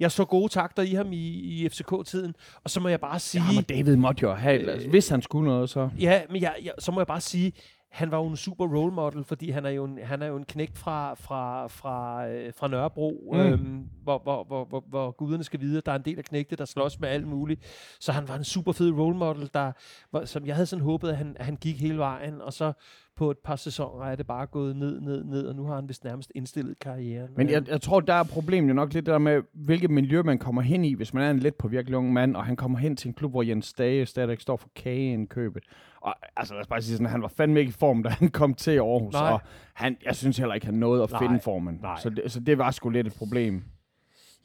jeg 0.00 0.12
så 0.12 0.24
gode 0.24 0.48
takter 0.52 0.82
i 0.82 0.94
ham 0.94 1.12
i, 1.12 1.16
i 1.28 1.68
FCK-tiden, 1.68 2.34
og 2.64 2.70
så 2.70 2.80
må 2.80 2.88
jeg 2.88 3.00
bare 3.00 3.18
sige... 3.18 3.44
Ja, 3.50 3.54
men 3.54 3.64
David 3.64 3.96
måtte 3.96 4.22
jo 4.22 4.32
have, 4.34 4.70
altså, 4.70 4.88
hvis 4.88 5.08
han 5.08 5.22
skulle 5.22 5.48
noget, 5.48 5.70
så... 5.70 5.88
Ja, 6.00 6.22
men 6.30 6.42
jeg, 6.42 6.54
jeg, 6.64 6.72
så 6.78 6.92
må 6.92 7.00
jeg 7.00 7.06
bare 7.06 7.20
sige, 7.20 7.52
han 7.92 8.10
var 8.10 8.18
jo 8.18 8.26
en 8.26 8.36
super 8.36 8.66
role 8.66 8.92
model, 8.92 9.24
fordi 9.24 9.50
han 9.50 9.66
er 9.66 9.70
jo 9.70 9.84
en, 9.84 9.98
han 10.02 10.22
er 10.22 10.26
jo 10.26 10.36
en 10.36 10.44
knægt 10.44 10.78
fra, 10.78 11.14
fra, 11.14 11.66
fra, 11.66 12.28
øh, 12.28 12.52
fra 12.56 12.68
Nørrebro, 12.68 13.30
Mm. 13.32 13.38
øhm, 13.38 13.88
hvor, 14.02 14.18
hvor, 14.22 14.44
hvor, 14.44 14.64
hvor, 14.64 14.84
hvor 14.88 15.10
guderne 15.10 15.44
skal 15.44 15.60
vide, 15.60 15.78
at 15.78 15.86
der 15.86 15.92
er 15.92 15.96
en 15.96 16.04
del 16.04 16.18
af 16.18 16.24
knægte, 16.24 16.56
der 16.56 16.64
slås 16.64 17.00
med 17.00 17.08
alt 17.08 17.26
muligt. 17.28 17.60
Så 18.00 18.12
han 18.12 18.28
var 18.28 18.36
en 18.36 18.44
super 18.44 18.72
fed 18.72 18.90
role 18.90 19.16
model, 19.16 19.50
der, 19.54 19.72
hvor, 20.10 20.24
som 20.24 20.46
jeg 20.46 20.54
havde 20.54 20.66
sådan 20.66 20.84
håbet, 20.84 21.08
at 21.08 21.16
han, 21.16 21.36
at 21.38 21.44
han 21.44 21.56
gik 21.56 21.80
hele 21.80 21.98
vejen, 21.98 22.40
og 22.40 22.52
så 22.52 22.72
på 23.16 23.30
et 23.30 23.38
par 23.38 23.56
sæsoner 23.56 24.04
er 24.06 24.16
det 24.16 24.26
bare 24.26 24.46
gået 24.46 24.76
ned, 24.76 25.00
ned, 25.00 25.24
ned, 25.24 25.46
og 25.46 25.54
nu 25.56 25.64
har 25.66 25.74
han 25.74 25.88
vist 25.88 26.04
nærmest 26.04 26.32
indstillet 26.34 26.78
karrieren. 26.78 27.30
Men 27.36 27.50
jeg, 27.50 27.68
jeg 27.68 27.80
tror, 27.80 28.00
der 28.00 28.14
er 28.14 28.24
problemet 28.24 28.68
jo 28.68 28.74
nok 28.74 28.92
lidt 28.92 29.06
der 29.06 29.18
med, 29.18 29.42
hvilket 29.52 29.90
miljø 29.90 30.22
man 30.22 30.38
kommer 30.38 30.62
hen 30.62 30.84
i, 30.84 30.94
hvis 30.94 31.14
man 31.14 31.22
er 31.24 31.30
en 31.30 31.38
lidt 31.38 31.58
på 31.58 31.68
virkelig 31.68 31.96
ung 31.98 32.12
mand, 32.12 32.36
og 32.36 32.44
han 32.44 32.56
kommer 32.56 32.78
hen 32.78 32.96
til 32.96 33.08
en 33.08 33.14
klub, 33.14 33.30
hvor 33.30 33.42
Jens 33.42 33.72
Dage 33.72 34.06
stadig 34.06 34.40
står 34.40 34.56
for 34.56 34.68
kageindkøbet. 34.76 35.62
Og 36.02 36.14
altså, 36.36 36.54
lad 36.54 36.60
os 36.60 36.66
bare 36.66 36.82
sige 36.82 36.96
sådan, 36.96 37.06
han 37.06 37.22
var 37.22 37.28
fandme 37.36 37.60
ikke 37.60 37.70
i 37.70 37.72
form, 37.78 38.02
da 38.02 38.08
han 38.08 38.28
kom 38.28 38.54
til 38.54 38.70
Aarhus, 38.78 39.12
Nej. 39.12 39.32
og 39.32 39.40
han, 39.74 39.96
jeg 40.04 40.16
synes 40.16 40.38
heller 40.38 40.54
ikke, 40.54 40.66
han 40.66 40.74
nåede 40.74 41.02
at 41.02 41.10
Nej, 41.10 41.18
finde 41.20 41.40
formen. 41.40 41.78
nej. 41.82 41.96
Så 42.00 42.10
det, 42.10 42.32
så 42.32 42.40
det 42.40 42.58
var 42.58 42.70
sgu 42.70 42.88
lidt 42.90 43.06
et 43.06 43.14
problem. 43.14 43.62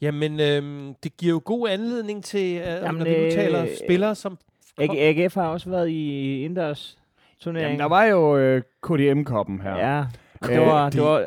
Jamen, 0.00 0.40
øhm, 0.40 0.94
det 1.02 1.16
giver 1.16 1.32
jo 1.32 1.42
god 1.44 1.68
anledning 1.68 2.24
til, 2.24 2.56
øh, 2.58 2.66
Jamen, 2.66 2.98
når 2.98 3.04
vi 3.04 3.10
nu 3.10 3.16
øh, 3.24 3.32
taler 3.32 3.66
spillere, 3.84 4.14
som... 4.14 4.38
AG, 4.78 4.90
AGF 4.98 5.34
har 5.34 5.46
også 5.48 5.70
været 5.70 5.88
i 5.88 6.34
indendørs 6.44 6.98
turnering. 7.40 7.66
Jamen, 7.66 7.78
der 7.80 7.84
var 7.86 8.04
jo 8.04 8.36
øh, 8.36 8.62
KDM-koppen 8.82 9.60
her. 9.60 9.76
Ja, 9.76 10.04
og 10.40 10.48
det 10.48 10.60
Øh, 10.60 10.66
var, 10.66 10.90
det 10.90 11.02
var 11.02 11.24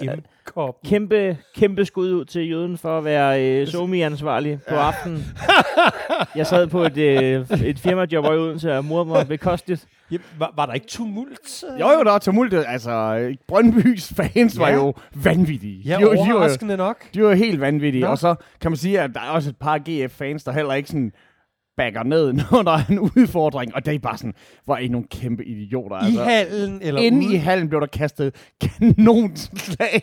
Cup. 0.54 0.76
kæmpe, 0.86 1.38
kæmpe 1.56 1.86
skud 1.86 2.12
ud 2.12 2.26
til 2.26 2.50
jøden 2.50 2.78
for 2.78 2.98
at 2.98 3.04
være 3.06 3.46
øh, 3.62 3.68
somi-ansvarlig 3.68 4.60
på 4.70 4.76
aftenen. 4.76 5.24
Jeg 6.36 6.48
sad 6.48 6.68
på 6.68 6.84
et, 6.84 6.98
øh, 6.98 7.46
et 7.66 7.80
firmajob 7.80 8.26
i 8.26 8.28
Odense 8.28 8.78
og 8.78 8.86
morede 8.86 9.06
mig 9.10 9.28
bekosteligt. 9.28 9.86
Ja, 10.12 10.18
var, 10.40 10.54
var 10.56 10.66
der 10.66 10.74
ikke 10.74 10.88
tumult? 10.88 11.64
Jo, 11.80 11.90
jo, 11.92 12.04
der 12.04 12.12
var 12.12 12.20
tumult. 12.20 12.54
Altså, 12.68 13.36
Brøndbys 13.48 14.14
fans 14.14 14.60
var 14.60 14.70
Ja. 14.70 14.76
jo 14.76 14.94
vanvittige. 15.24 15.82
Ja, 15.86 15.98
de, 15.98 16.04
var- 16.06 16.12
de, 16.12 16.18
var, 16.18 16.34
overraskende 16.34 16.78
nok. 16.78 16.98
de 17.14 17.24
var 17.24 17.34
helt 17.34 17.62
vanvittige. 17.62 18.02
Nå. 18.04 18.08
Og 18.12 18.18
så 18.18 18.36
kan 18.62 18.72
man 18.72 18.78
sige, 18.78 19.00
at 19.02 19.10
der 19.14 19.20
er 19.20 19.30
også 19.30 19.50
et 19.50 19.58
par 19.58 19.78
GF-fans, 19.90 20.44
der 20.44 20.52
heller 20.52 20.74
ikke 20.74 20.90
sådan 20.90 21.12
backer 21.78 22.04
ned, 22.04 22.34
når 22.52 22.62
der 22.64 22.72
er 22.72 22.86
en 22.90 23.00
udfordring. 23.00 23.76
Og 23.76 23.86
det 23.86 23.96
er 23.96 24.00
bare 24.00 24.18
sådan, 24.18 24.34
hvor 24.66 24.76
er 24.76 24.80
I 24.80 24.88
nogle 24.88 25.08
kæmpe 25.08 25.46
idioter. 25.46 26.08
I 26.08 26.16
hallen 26.16 26.82
eller 26.82 27.02
Inde 27.02 27.28
ude? 27.28 27.34
i 27.36 27.38
hallen 27.38 27.70
blev 27.70 27.82
der 27.82 27.88
kastet 27.88 28.36
kanonslag. 28.62 30.02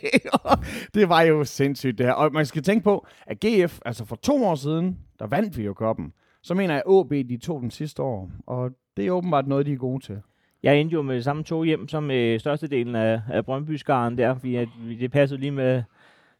Det 0.95 1.09
var 1.09 1.23
jo 1.23 1.45
sindssygt 1.45 1.99
det 1.99 2.07
her. 2.07 2.13
Og 2.13 2.33
man 2.33 2.47
skal 2.47 2.63
tænke 2.63 2.85
på, 2.85 3.07
at 3.27 3.41
GF, 3.45 3.79
altså 3.85 4.05
for 4.05 4.17
to 4.17 4.45
år 4.45 4.55
siden, 4.55 4.99
der 5.19 5.27
vandt 5.27 5.59
vi 5.59 5.65
jo 5.65 5.73
koppen. 5.75 6.13
Så 6.43 6.55
mener 6.55 6.75
jeg, 6.75 6.83
at 6.87 6.91
OB, 6.91 7.11
de 7.11 7.39
tog 7.43 7.61
den 7.61 7.71
sidste 7.71 8.03
år. 8.03 8.31
Og 8.47 8.71
det 8.97 9.07
er 9.07 9.11
åbenbart 9.11 9.47
noget, 9.47 9.67
de 9.67 9.73
er 9.73 9.77
gode 9.77 10.05
til. 10.05 10.19
Jeg 10.63 10.77
endte 10.81 10.95
jo 10.95 11.03
med 11.03 11.23
samme 11.23 11.45
tog 11.45 11.65
hjem 11.65 11.89
som 11.89 12.11
øh, 12.11 12.41
størstedelen 12.41 12.95
af, 12.95 13.21
af 13.33 13.45
Brøndby-skaren 13.45 14.19
der, 14.19 14.35
fordi 14.35 14.57
at, 14.57 14.69
det 15.01 15.13
passede 15.13 15.41
lige 15.41 15.51
med, 15.51 15.83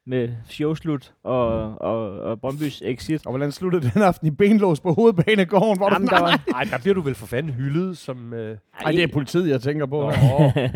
med 0.09 0.29
showslut 0.49 1.13
og, 1.25 1.49
og, 1.81 2.21
og 2.21 2.41
Brøndbys 2.41 2.83
exit. 2.85 3.27
Og 3.27 3.33
hvordan 3.33 3.53
sluttede 3.53 3.91
den 3.95 4.03
aften 4.03 4.27
i 4.29 4.31
benlås 4.31 4.81
på 4.81 4.93
hovedbanegården? 4.93 5.77
Hvor 5.77 5.93
Jamen, 5.93 6.09
du, 6.09 6.15
der 6.15 6.21
var, 6.21 6.41
Ej, 6.55 6.65
der 6.71 6.79
bliver 6.79 6.95
du 6.95 7.01
vel 7.01 7.15
for 7.15 7.27
fanden 7.27 7.53
hyldet 7.53 7.97
som... 7.99 8.35
Øh... 8.35 8.57
Ej, 8.85 8.93
det 8.93 9.03
er 9.03 9.07
politiet, 9.13 9.49
jeg 9.49 9.61
tænker 9.61 9.87
på. 9.87 10.03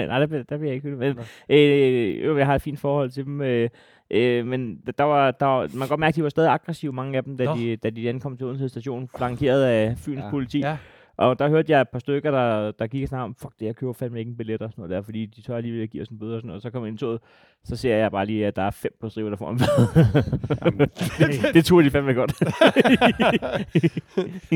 Nej, 0.09 0.19
der, 0.19 0.27
bliver- 0.27 0.43
der 0.49 0.57
vil 0.57 0.67
jeg 0.67 0.75
ikke 0.75 0.89
hylde. 0.89 0.97
Men, 0.99 1.19
øh, 1.49 2.25
jo, 2.25 2.39
jeg 2.39 2.47
har 2.47 2.55
et 2.55 2.62
fint 2.62 2.81
forhold 2.81 3.11
til 3.11 3.25
dem. 3.25 3.41
Øh, 3.41 3.69
øh, 4.11 4.47
men 4.47 4.77
der 4.99 5.05
var, 5.05 5.31
der 5.31 5.47
var, 5.47 5.61
man 5.61 5.71
kan 5.71 5.89
godt 5.89 6.01
mærke, 6.01 6.12
at 6.12 6.17
de 6.17 6.23
var 6.23 6.29
stadig 6.29 6.51
aggressive, 6.53 6.93
mange 6.93 7.17
af 7.17 7.25
dem, 7.25 7.37
da, 7.37 7.45
Nå. 7.45 7.55
de, 7.57 7.77
da 7.77 7.91
de 7.91 8.09
ankom 8.09 8.37
til 8.37 8.47
Odense 8.47 8.69
station, 8.69 9.09
flankeret 9.17 9.62
af 9.65 9.99
Fyns 9.99 10.21
ja. 10.21 10.31
politi. 10.31 10.59
Ja. 10.59 10.77
Og 11.23 11.38
der 11.38 11.49
hørte 11.49 11.73
jeg 11.73 11.81
et 11.81 11.88
par 11.88 11.99
stykker, 11.99 12.31
der, 12.31 12.71
der 12.71 12.87
gik 12.87 13.09
snakkede 13.09 13.25
om, 13.25 13.35
fuck 13.35 13.52
det, 13.61 13.67
jeg 13.67 13.76
køber 13.76 13.93
fandme 13.93 14.19
ikke 14.19 14.29
en 14.29 14.37
billet 14.37 14.62
og 14.62 14.71
sådan 14.71 14.83
noget 14.83 14.97
der, 14.97 15.02
fordi 15.02 15.26
de 15.26 15.43
tør 15.43 15.57
alligevel 15.57 15.83
at 15.83 15.91
give 15.91 16.02
os 16.02 16.09
en 16.09 16.19
bøde 16.19 16.35
og 16.35 16.41
sådan 16.41 16.47
noget. 16.47 16.57
Og 16.57 16.62
så 16.62 16.71
kommer 16.71 16.87
jeg 16.87 16.91
ind 16.91 16.99
i 16.99 17.00
toget, 17.00 17.21
så 17.64 17.76
ser 17.76 17.97
jeg 17.97 18.11
bare 18.11 18.26
lige, 18.26 18.47
at 18.47 18.57
der 18.57 18.62
er 18.62 18.71
fem 18.71 18.93
på 19.00 19.09
strive, 19.09 19.31
der 19.31 19.37
får 19.37 19.50
en 19.50 19.59
bøde. 19.59 21.33
det, 21.33 21.55
det 21.55 21.64
turde 21.64 21.85
de 21.87 21.91
fandme 21.91 22.12
godt. 22.12 22.33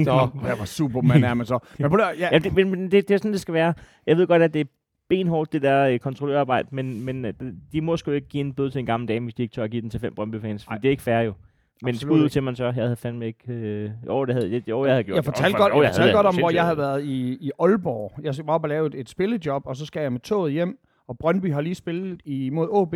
Så, 0.05 0.29
jeg 0.47 0.59
var 0.59 0.65
Superman 0.65 1.25
er 1.25 1.35
man 1.35 1.47
så. 1.47 1.59
Men 1.79 1.91
på 1.91 1.97
der, 1.97 2.09
ja, 2.19 2.29
Ja, 2.33 2.39
det, 2.39 2.55
men, 2.55 2.71
men 2.71 2.83
det, 2.91 3.09
det 3.09 3.11
er 3.11 3.19
sådan, 3.19 3.33
det 3.33 3.41
skal 3.41 3.55
være. 3.55 3.75
Jeg 4.07 4.17
ved 4.17 4.27
godt, 4.27 4.43
at 4.43 4.55
det 4.55 4.61
er 4.61 4.65
benhårdt, 5.09 5.53
det 5.53 5.63
der 5.63 5.89
øh, 5.89 5.99
kontrollørarbejde, 5.99 6.69
men, 6.71 7.05
men 7.05 7.25
øh, 7.25 7.33
de 7.73 7.81
må 7.81 7.97
sgu 7.97 8.11
ikke 8.11 8.29
give 8.29 8.41
en 8.41 8.55
bøde 8.55 8.71
til 8.71 8.79
en 8.79 8.87
gammel 8.87 9.09
dame, 9.09 9.25
hvis 9.25 9.35
de 9.35 9.43
ikke 9.43 9.53
tør 9.53 9.65
at 9.65 9.71
give 9.71 9.83
den 9.83 9.91
til 9.91 10.01
fem 10.01 10.15
Brøndby-fans, 10.15 10.65
for 10.65 10.75
det 10.75 10.85
er 10.85 10.91
ikke 10.91 11.03
fair 11.03 11.21
jo. 11.21 11.35
Men 11.83 11.95
Absolut 11.95 12.19
skud 12.19 12.29
til, 12.29 12.43
man 12.43 12.57
så, 12.57 12.65
jeg 12.65 12.75
havde 12.75 12.97
fandme 12.97 13.27
ikke... 13.27 13.53
Øh, 13.53 13.91
jo, 14.07 14.25
det 14.25 14.35
havde, 14.35 14.63
jo, 14.69 14.85
jeg 14.85 14.93
havde 14.93 15.05
gjort 15.05 15.17
jeg 15.17 15.25
fortalte 15.25 15.59
godt, 15.59 15.73
jo, 15.73 15.83
jeg 15.83 15.91
fortalte 15.91 16.15
godt 16.15 16.27
om, 16.27 16.39
hvor 16.39 16.51
jeg 16.51 16.65
havde 16.65 16.79
været 16.79 17.05
i, 17.05 17.39
i 17.41 17.51
Aalborg. 17.59 18.13
Jeg 18.23 18.35
var 18.45 18.53
oppe 18.55 18.65
og 18.65 18.69
lave 18.69 18.87
et, 18.87 18.95
et 18.95 19.09
spillejob, 19.09 19.67
og 19.67 19.77
så 19.77 19.87
skal 19.87 20.03
jeg 20.03 20.13
med 20.13 20.21
toget 20.21 20.53
hjem, 20.53 20.79
og 21.09 21.19
Brøndby 21.19 21.53
har 21.53 21.61
lige 21.61 21.75
spillet 21.75 22.21
imod 22.25 22.69
OB 22.71 22.95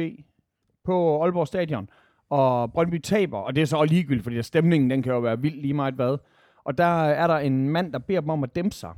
på 0.84 1.22
Aalborg 1.22 1.46
Stadion, 1.46 1.88
og 2.30 2.72
Brøndby 2.72 2.99
taber, 2.99 3.38
og 3.38 3.56
det 3.56 3.62
er 3.62 3.66
så 3.66 3.76
også 3.76 3.94
ligegyldigt, 3.94 4.25
fordi 4.25 4.42
stemningen 4.42 4.90
den 4.90 5.02
kan 5.02 5.12
jo 5.12 5.18
være 5.18 5.40
vild 5.40 5.60
lige 5.60 5.75
meget 5.75 5.94
hvad. 5.94 6.18
Og 6.64 6.78
der 6.78 7.04
er 7.04 7.26
der 7.26 7.37
en 7.37 7.68
mand, 7.68 7.92
der 7.92 7.99
beder 7.99 8.20
dem 8.20 8.30
om 8.30 8.44
at 8.44 8.54
dæmpe 8.54 8.75
sig. 8.75 8.90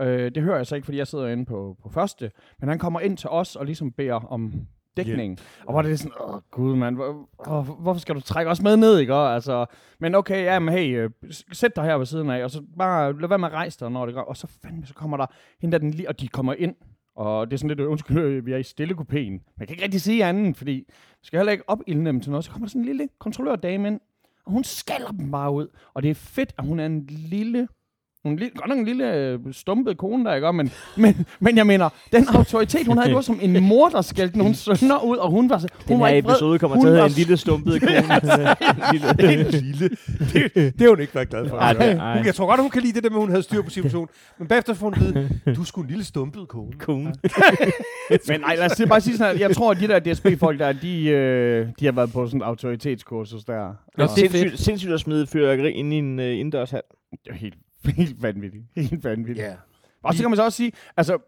Øh, 0.00 0.34
det 0.34 0.42
hører 0.42 0.56
jeg 0.56 0.66
så 0.66 0.74
ikke, 0.74 0.84
fordi 0.84 0.98
jeg 0.98 1.06
sidder 1.06 1.28
inde 1.28 1.44
på, 1.44 1.76
på 1.82 1.88
første, 1.88 2.30
men 2.60 2.68
han 2.68 2.78
kommer 2.78 3.00
ind 3.00 3.16
til 3.16 3.30
os 3.30 3.56
og 3.56 3.66
ligesom 3.66 3.92
beder 3.92 4.14
om 4.14 4.52
dækning. 4.96 5.38
Og 5.66 5.72
hvor 5.72 5.82
er 5.82 5.86
det 5.86 5.98
sådan, 5.98 6.12
åh 6.20 6.40
gud 6.50 6.76
mand, 6.76 6.96
hvor, 6.96 7.28
åh, 7.48 7.68
hvorfor 7.68 8.00
skal 8.00 8.14
du 8.14 8.20
trække 8.20 8.50
os 8.50 8.62
med 8.62 8.76
ned, 8.76 8.98
ikke? 8.98 9.14
Og, 9.14 9.34
altså, 9.34 9.66
men 10.00 10.14
okay, 10.14 10.44
ja, 10.44 10.58
men 10.58 10.74
hey, 10.74 10.98
øh, 10.98 11.10
sæt 11.52 11.76
dig 11.76 11.84
her 11.84 11.94
ved 11.94 12.06
siden 12.06 12.30
af, 12.30 12.44
og 12.44 12.50
så 12.50 12.62
bare 12.78 13.08
øh, 13.08 13.20
lad 13.20 13.28
være 13.28 13.38
med 13.38 13.48
at 13.48 13.54
rejse 13.54 13.80
dig, 13.80 13.90
når 13.90 14.06
det 14.06 14.14
går. 14.14 14.22
Og 14.22 14.36
så 14.36 14.46
fandme, 14.62 14.86
så 14.86 14.94
kommer 14.94 15.16
der 15.16 15.26
hende 15.60 15.72
der 15.72 15.78
den 15.78 15.90
lige, 15.90 16.08
og 16.08 16.20
de 16.20 16.28
kommer 16.28 16.54
ind, 16.54 16.74
og 17.16 17.46
det 17.46 17.52
er 17.52 17.58
sådan 17.58 17.68
lidt, 17.68 17.80
øh, 17.80 17.90
undskyld, 17.90 18.18
øh, 18.18 18.46
vi 18.46 18.52
er 18.52 18.56
i 18.56 18.62
stillekopæen. 18.62 19.40
Man 19.56 19.66
kan 19.66 19.74
ikke 19.74 19.84
rigtig 19.84 20.00
sige 20.00 20.24
andet, 20.24 20.56
fordi 20.56 20.72
vi 21.20 21.26
skal 21.26 21.38
heller 21.38 21.52
ikke 21.52 21.68
opildne 21.68 22.06
dem 22.06 22.20
til 22.20 22.30
noget. 22.30 22.44
Så 22.44 22.50
kommer 22.50 22.66
der 22.66 22.70
sådan 22.70 22.82
en 22.82 22.86
lille 22.86 23.08
kontrollørdame 23.18 23.88
ind, 23.88 24.00
og 24.44 24.52
hun 24.52 24.64
skaller 24.64 25.10
dem 25.10 25.30
bare 25.30 25.52
ud. 25.52 25.68
Og 25.94 26.02
det 26.02 26.10
er 26.10 26.14
fedt, 26.14 26.54
at 26.58 26.66
hun 26.66 26.80
er 26.80 26.86
en 26.86 27.06
lille 27.06 27.68
hun 28.24 28.32
er 28.32 28.38
lille, 28.38 28.50
godt 28.56 28.68
nok 28.68 28.78
en 28.78 28.84
lille 28.84 29.14
øh, 29.14 29.38
stumpet 29.52 29.96
kone 29.98 30.24
der, 30.24 30.34
ikke? 30.34 30.52
Men, 30.52 30.70
men, 30.96 31.26
men 31.40 31.56
jeg 31.56 31.66
mener, 31.66 31.88
den 32.12 32.26
autoritet, 32.28 32.86
hun 32.86 32.96
havde 32.96 33.08
det 33.08 33.14
var 33.14 33.20
som 33.20 33.38
en 33.42 33.62
mor, 33.64 33.88
der 33.88 34.02
skældte 34.02 34.38
nogle 34.38 34.54
sønner 34.54 35.04
ud, 35.04 35.16
og 35.16 35.30
hun 35.30 35.50
var, 35.50 35.58
så- 35.58 35.68
hun 35.86 35.92
Den 35.94 36.00
var 36.00 36.08
ikke 36.08 36.28
episode 36.28 36.58
kommer 36.58 36.76
Hun 36.76 36.84
til 36.86 36.88
at 36.90 36.94
hedde 36.96 37.06
en 37.06 37.12
lille 37.12 37.36
stumpet 37.36 37.80
kone. 37.82 37.92
lille. 38.92 39.50
lille. 39.60 39.88
Det, 39.88 40.54
det 40.54 40.80
har 40.80 40.88
hun 40.88 41.00
ikke 41.00 41.14
været 41.14 41.28
glad 41.28 41.48
for. 41.48 41.56
Ej, 41.56 41.72
det- 41.72 41.96
ej. 41.98 42.16
Hun, 42.16 42.26
jeg 42.26 42.34
tror 42.34 42.46
godt, 42.46 42.60
hun 42.60 42.70
kan 42.70 42.82
lide 42.82 42.92
det 42.94 43.04
der 43.04 43.10
med, 43.10 43.16
at 43.18 43.22
hun 43.22 43.30
havde 43.30 43.42
styr 43.42 43.62
på 43.62 43.70
situationen. 43.70 44.08
Men 44.38 44.48
bagefter 44.48 44.74
får 44.74 44.86
hun 44.86 44.94
vide, 45.00 45.28
du 45.56 45.60
er 45.60 45.64
sgu 45.64 45.80
en 45.80 45.88
lille 45.88 46.04
stumpet 46.04 46.48
kone. 46.48 46.72
kone. 46.78 47.14
Men 48.28 48.40
nej, 48.40 48.54
lad 48.56 48.66
os 48.66 48.72
sige- 48.72 48.86
bare 48.86 49.00
sige 49.00 49.16
sådan, 49.16 49.34
at 49.34 49.40
jeg 49.40 49.56
tror, 49.56 49.70
at 49.70 49.76
de 49.80 49.88
der 49.88 49.98
DSB-folk 49.98 50.58
der, 50.58 50.72
de, 50.72 51.04
øh, 51.08 51.66
de 51.80 51.84
har 51.84 51.92
været 51.92 52.12
på 52.12 52.26
sådan 52.26 52.40
et 52.40 52.44
autoritetskursus 52.44 53.44
der. 53.44 53.66
Nå, 53.98 54.04
Og 54.04 54.10
det 54.16 54.24
er 54.24 54.28
fedt. 54.30 54.32
Sindssygt, 54.40 54.60
sindssygt 54.64 54.92
at 54.92 55.00
smide 55.00 55.26
fyrværkeri 55.26 55.72
ind 55.72 55.92
i 55.92 55.96
en 55.96 56.18
uh, 56.18 56.24
indendørshal. 56.24 56.80
det 57.10 57.30
er 57.30 57.34
helt, 57.34 57.54
helt 57.90 58.22
vanvittigt. 58.22 58.64
Helt 58.76 59.04
vanvittigt. 59.04 59.46
Ja. 59.46 59.54
Og 60.02 60.14
så 60.14 60.22
kan 60.22 60.30
man 60.30 60.36
så 60.36 60.44
også 60.44 60.56
sige, 60.56 60.72
altså, 60.96 61.18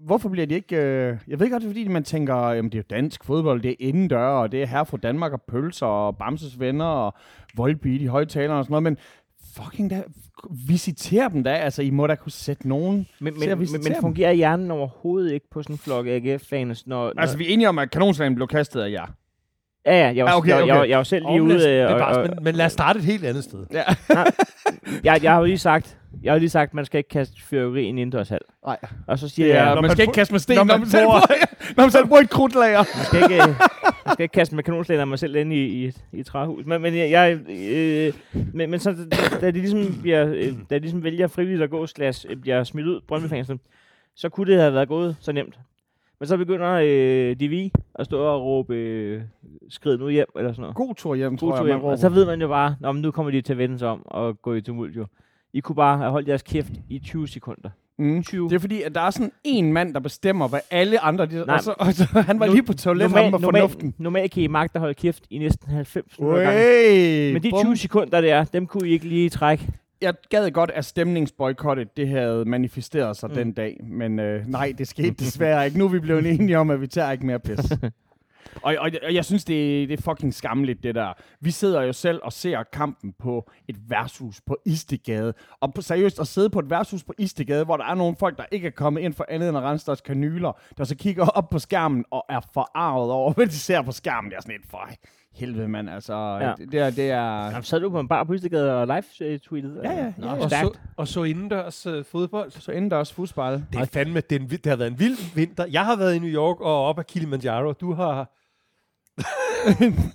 hvorfor 0.00 0.28
bliver 0.28 0.46
de 0.46 0.54
ikke... 0.54 0.76
Øh, 0.76 1.18
jeg 1.28 1.40
ved 1.40 1.50
godt, 1.50 1.62
det 1.62 1.68
er 1.68 1.72
fordi, 1.72 1.88
man 1.88 2.04
tænker, 2.04 2.48
jamen 2.48 2.72
det 2.72 2.78
er 2.78 2.82
jo 2.82 2.96
dansk 2.96 3.24
fodbold, 3.24 3.62
det 3.62 3.70
er 3.70 3.74
indendør, 3.78 4.26
og 4.26 4.52
det 4.52 4.62
er 4.62 4.66
her 4.66 4.84
fra 4.84 4.96
Danmark, 4.96 5.32
og 5.32 5.42
pølser, 5.42 5.86
og 5.86 6.16
Bamses 6.16 6.60
venner, 6.60 6.84
og 6.84 7.14
Volbeat 7.56 8.00
i 8.00 8.06
højtalerne 8.06 8.58
og 8.58 8.64
sådan 8.64 8.72
noget, 8.72 8.82
men 8.82 8.96
fucking 9.56 9.90
da, 9.90 10.02
visiter 10.66 11.28
dem 11.28 11.44
da, 11.44 11.50
altså 11.50 11.82
I 11.82 11.90
må 11.90 12.06
da 12.06 12.14
kunne 12.14 12.32
sætte 12.32 12.68
nogen... 12.68 13.06
Men, 13.20 13.34
Til 13.34 13.48
at 13.48 13.58
men, 13.58 13.68
men, 13.72 13.80
men 13.84 13.94
fungerer 14.00 14.32
hjernen 14.32 14.70
overhovedet 14.70 15.32
ikke 15.32 15.50
på 15.50 15.62
sådan 15.62 15.74
en 15.74 15.78
flok 15.78 16.06
AGF-fans, 16.06 16.86
når... 16.86 17.12
Altså 17.16 17.36
når 17.36 17.38
vi 17.38 17.48
er 17.48 17.52
enige 17.52 17.68
om, 17.68 17.78
at 17.78 17.90
kanonslagen 17.90 18.34
blev 18.34 18.48
kastet 18.48 18.80
af 18.80 18.90
jer. 18.90 19.06
Ja, 19.86 20.08
ja, 20.08 20.14
jeg 20.14 20.24
var, 20.24 20.30
Ah, 20.30 20.38
okay, 20.38 20.48
jeg, 20.48 20.56
jeg, 20.56 20.62
okay. 20.62 20.80
jeg, 20.80 20.88
jeg 20.88 20.98
var 20.98 21.04
selv 21.04 21.24
lige 21.24 21.40
Og 21.40 21.44
ude... 21.44 21.70
øh, 21.70 21.84
men, 21.84 21.92
og, 21.94 21.98
bare, 21.98 22.16
og, 22.16 22.22
men, 22.22 22.44
men 22.44 22.54
lad 22.54 22.66
os 22.66 22.72
starte 22.72 22.98
et 22.98 23.04
helt 23.04 23.24
andet 23.24 23.44
sted. 23.44 23.66
Ja. 23.72 23.82
jeg, 25.12 25.22
jeg 25.22 25.32
har 25.32 25.38
jo 25.38 25.44
lige 25.44 25.58
sagt, 25.58 25.98
jeg 26.22 26.32
har 26.32 26.38
lige 26.38 26.50
sagt, 26.50 26.74
man 26.74 26.84
skal 26.84 26.98
ikke 26.98 27.08
kaste 27.08 27.42
fyrværkeri 27.42 27.82
i 27.82 27.86
en 27.86 27.98
indendørshal. 27.98 28.40
Nej. 28.66 28.76
Og 29.06 29.18
så 29.18 29.28
siger 29.28 29.54
er, 29.54 29.64
jeg, 29.66 29.74
man, 29.74 29.82
man 29.82 29.90
skal 29.90 30.02
ikke 30.02 30.12
kaste 30.12 30.34
med 30.34 30.40
sten, 30.40 30.56
når 30.56 30.64
når 30.64 30.74
man 30.74 30.80
man, 30.80 30.88
selv 30.88 31.04
bruger, 31.04 31.20
når 31.76 31.84
man 31.84 31.90
selv 31.90 32.06
bruger 32.06 32.20
et 32.20 32.30
krudtlager. 32.30 32.78
man 32.78 33.04
skal 33.04 33.22
ikke, 33.22 33.42
øh, 33.42 33.48
man 34.06 34.12
skal 34.12 34.22
ikke 34.22 34.32
kaste 34.32 34.54
med 34.54 34.64
kanonslag, 34.64 34.98
når 34.98 35.04
man 35.04 35.18
selv 35.18 35.36
er 35.36 35.40
inde 35.40 35.56
i, 35.56 35.66
i, 35.66 35.86
et, 35.86 35.96
i 36.12 36.20
et 36.20 36.26
træhus. 36.26 36.66
Men, 36.66 36.82
men 36.82 36.96
jeg, 36.96 37.10
jeg 37.10 37.38
øh, 37.50 38.12
men, 38.54 38.70
men 38.70 38.80
så, 38.80 38.96
da 39.40 39.46
de 39.46 39.52
ligesom, 39.52 39.98
bliver, 40.02 40.26
øh, 40.26 40.52
da 40.70 40.74
de 40.74 40.78
ligesom 40.78 41.04
vælger 41.04 41.26
frivilligt 41.26 41.62
at 41.62 41.70
gå, 41.70 41.86
slash, 41.86 42.26
øh, 42.28 42.36
bliver 42.36 42.64
smidt 42.64 42.86
ud, 42.86 43.00
brøndby 43.08 43.42
så 44.16 44.28
kunne 44.28 44.52
det 44.52 44.60
have 44.60 44.74
været 44.74 44.88
gået 44.88 45.16
så 45.20 45.32
nemt. 45.32 45.58
Men 46.22 46.26
så 46.26 46.36
begynder 46.36 46.70
øh, 46.72 47.36
de 47.40 47.48
vi 47.48 47.72
at 47.94 48.04
stå 48.04 48.18
og 48.22 48.42
råbe, 48.42 48.74
øh, 48.74 49.22
skrid 49.68 49.98
nu 49.98 50.08
hjem, 50.08 50.26
eller 50.36 50.52
sådan 50.52 50.60
noget. 50.60 50.76
God 50.76 50.94
tur 50.94 51.14
hjem, 51.14 51.30
God 51.36 51.38
tror 51.38 51.56
tur 51.56 51.66
jeg, 51.66 51.74
hjem. 51.76 51.84
Og 51.84 51.98
så 51.98 52.08
ved 52.08 52.26
man 52.26 52.40
jo 52.40 52.48
bare, 52.48 52.76
Nå, 52.80 52.92
men 52.92 53.02
nu 53.02 53.10
kommer 53.10 53.30
de 53.32 53.40
til 53.40 53.52
at 53.52 53.58
vende 53.58 53.78
sig 53.78 53.88
om 53.88 54.02
og 54.04 54.42
gå 54.42 54.54
i 54.54 54.60
tumult 54.60 54.96
jo. 54.96 55.06
I 55.52 55.60
kunne 55.60 55.76
bare 55.76 55.98
have 55.98 56.10
holdt 56.10 56.28
jeres 56.28 56.42
kæft 56.42 56.72
i 56.90 56.98
20 56.98 57.28
sekunder. 57.28 57.70
Mm. 57.98 58.22
20. 58.22 58.48
Det 58.48 58.54
er 58.54 58.58
fordi, 58.60 58.82
at 58.82 58.94
der 58.94 59.00
er 59.00 59.10
sådan 59.10 59.32
en 59.44 59.72
mand, 59.72 59.94
der 59.94 60.00
bestemmer, 60.00 60.48
hvad 60.48 60.60
alle 60.70 61.00
andre... 61.00 61.26
De, 61.26 61.44
Nej. 61.46 61.56
og, 61.56 61.62
så, 61.62 61.74
og 61.78 61.92
så, 61.92 62.04
han 62.26 62.40
var 62.40 62.46
Nu- 62.46 62.52
lige 62.52 62.62
på 62.62 62.72
toilettet, 62.72 63.18
ham 63.18 63.32
var 63.32 63.38
fornuften. 63.38 63.94
normalt, 63.98 64.32
kan 64.32 64.42
I 64.42 64.46
magte 64.46 64.76
at 64.76 64.80
holde 64.80 64.94
kæft 64.94 65.24
i 65.30 65.38
næsten 65.38 65.70
90 65.72 66.18
minutter 66.18 67.32
Men 67.32 67.42
de 67.42 67.50
bum. 67.50 67.60
20 67.64 67.76
sekunder 67.76 68.20
der, 68.20 68.44
dem 68.44 68.66
kunne 68.66 68.88
I 68.88 68.92
ikke 68.92 69.08
lige 69.08 69.28
trække. 69.28 69.68
Jeg 70.02 70.14
gad 70.30 70.50
godt, 70.50 70.70
at 70.70 70.84
stemningsboykottet, 70.84 71.96
det 71.96 72.08
havde 72.08 72.44
manifesteret 72.44 73.16
sig 73.16 73.28
mm. 73.28 73.34
den 73.34 73.52
dag. 73.52 73.80
Men 73.84 74.18
øh, 74.18 74.46
nej, 74.46 74.72
det 74.78 74.88
skete 74.88 75.10
desværre 75.10 75.66
ikke. 75.66 75.78
Nu 75.78 75.84
er 75.84 75.88
vi 75.88 76.00
blevet 76.00 76.26
enige 76.26 76.58
om, 76.58 76.70
at 76.70 76.80
vi 76.80 76.86
tager 76.86 77.10
ikke 77.10 77.26
mere 77.26 77.40
pis. 77.40 77.58
og, 78.62 78.76
og, 78.78 78.90
og 79.02 79.14
jeg 79.14 79.24
synes, 79.24 79.44
det, 79.44 79.88
det 79.88 79.98
er 79.98 80.02
fucking 80.02 80.34
skamligt, 80.34 80.82
det 80.82 80.94
der. 80.94 81.12
Vi 81.40 81.50
sidder 81.50 81.82
jo 81.82 81.92
selv 81.92 82.20
og 82.22 82.32
ser 82.32 82.62
kampen 82.62 83.14
på 83.18 83.50
et 83.68 83.76
værtshus 83.88 84.40
på 84.40 84.56
Istegade. 84.66 85.34
Og 85.60 85.74
på, 85.74 85.82
seriøst, 85.82 86.20
at 86.20 86.26
sidde 86.26 86.50
på 86.50 86.58
et 86.58 86.70
værtshus 86.70 87.04
på 87.04 87.14
Istegade, 87.18 87.64
hvor 87.64 87.76
der 87.76 87.84
er 87.84 87.94
nogle 87.94 88.16
folk, 88.18 88.38
der 88.38 88.44
ikke 88.50 88.66
er 88.66 88.70
kommet 88.70 89.00
ind 89.00 89.14
for 89.14 89.26
andet 89.28 89.48
end 89.48 89.58
at 89.58 89.64
rense 89.64 89.86
deres 89.86 90.00
kanyler, 90.00 90.52
der 90.78 90.84
så 90.84 90.96
kigger 90.96 91.26
op 91.26 91.50
på 91.50 91.58
skærmen 91.58 92.04
og 92.10 92.24
er 92.28 92.40
forarvet 92.54 93.10
over, 93.10 93.32
hvad 93.32 93.46
de 93.46 93.58
ser 93.58 93.82
på 93.82 93.92
skærmen. 93.92 94.30
Det 94.30 94.36
er 94.36 94.40
sådan 94.40 94.56
et 94.56 94.66
for 94.70 94.88
helvede, 95.34 95.68
mand. 95.68 95.90
Altså, 95.90 96.38
Ja. 96.40 96.52
det, 96.58 96.72
det, 96.72 96.80
er, 96.80 96.90
det 96.90 97.10
er... 97.10 97.44
Jamen, 97.44 97.62
sad 97.62 97.80
du 97.80 97.90
på 97.90 98.00
en 98.00 98.08
bar 98.08 98.24
på 98.24 98.32
Istegade 98.32 98.74
og 98.80 98.86
live-tweetet? 98.86 99.80
Ja, 99.84 99.92
ja, 99.92 100.12
Nå, 100.18 100.26
ja, 100.26 100.34
ja. 100.34 100.42
Og 100.42 100.50
så, 100.50 100.70
og 100.96 101.08
så 101.08 101.22
indendørs 101.24 101.86
uh, 101.86 102.04
fodbold. 102.04 102.50
Så 102.50 102.72
indendørs 102.72 103.12
fodbold. 103.12 103.60
Det 103.72 103.80
er 103.80 103.84
fandme, 103.84 104.20
det, 104.20 104.36
er 104.36 104.40
en, 104.40 104.48
det 104.50 104.66
har 104.66 104.76
været 104.76 104.90
en 104.90 104.98
vild 104.98 105.34
vinter. 105.34 105.66
Jeg 105.66 105.84
har 105.84 105.96
været 105.96 106.14
i 106.14 106.18
New 106.18 106.30
York 106.30 106.60
og 106.60 106.84
op 106.84 106.98
ad 106.98 107.04
Kilimanjaro. 107.04 107.72
Du 107.72 107.92
har... 107.94 108.30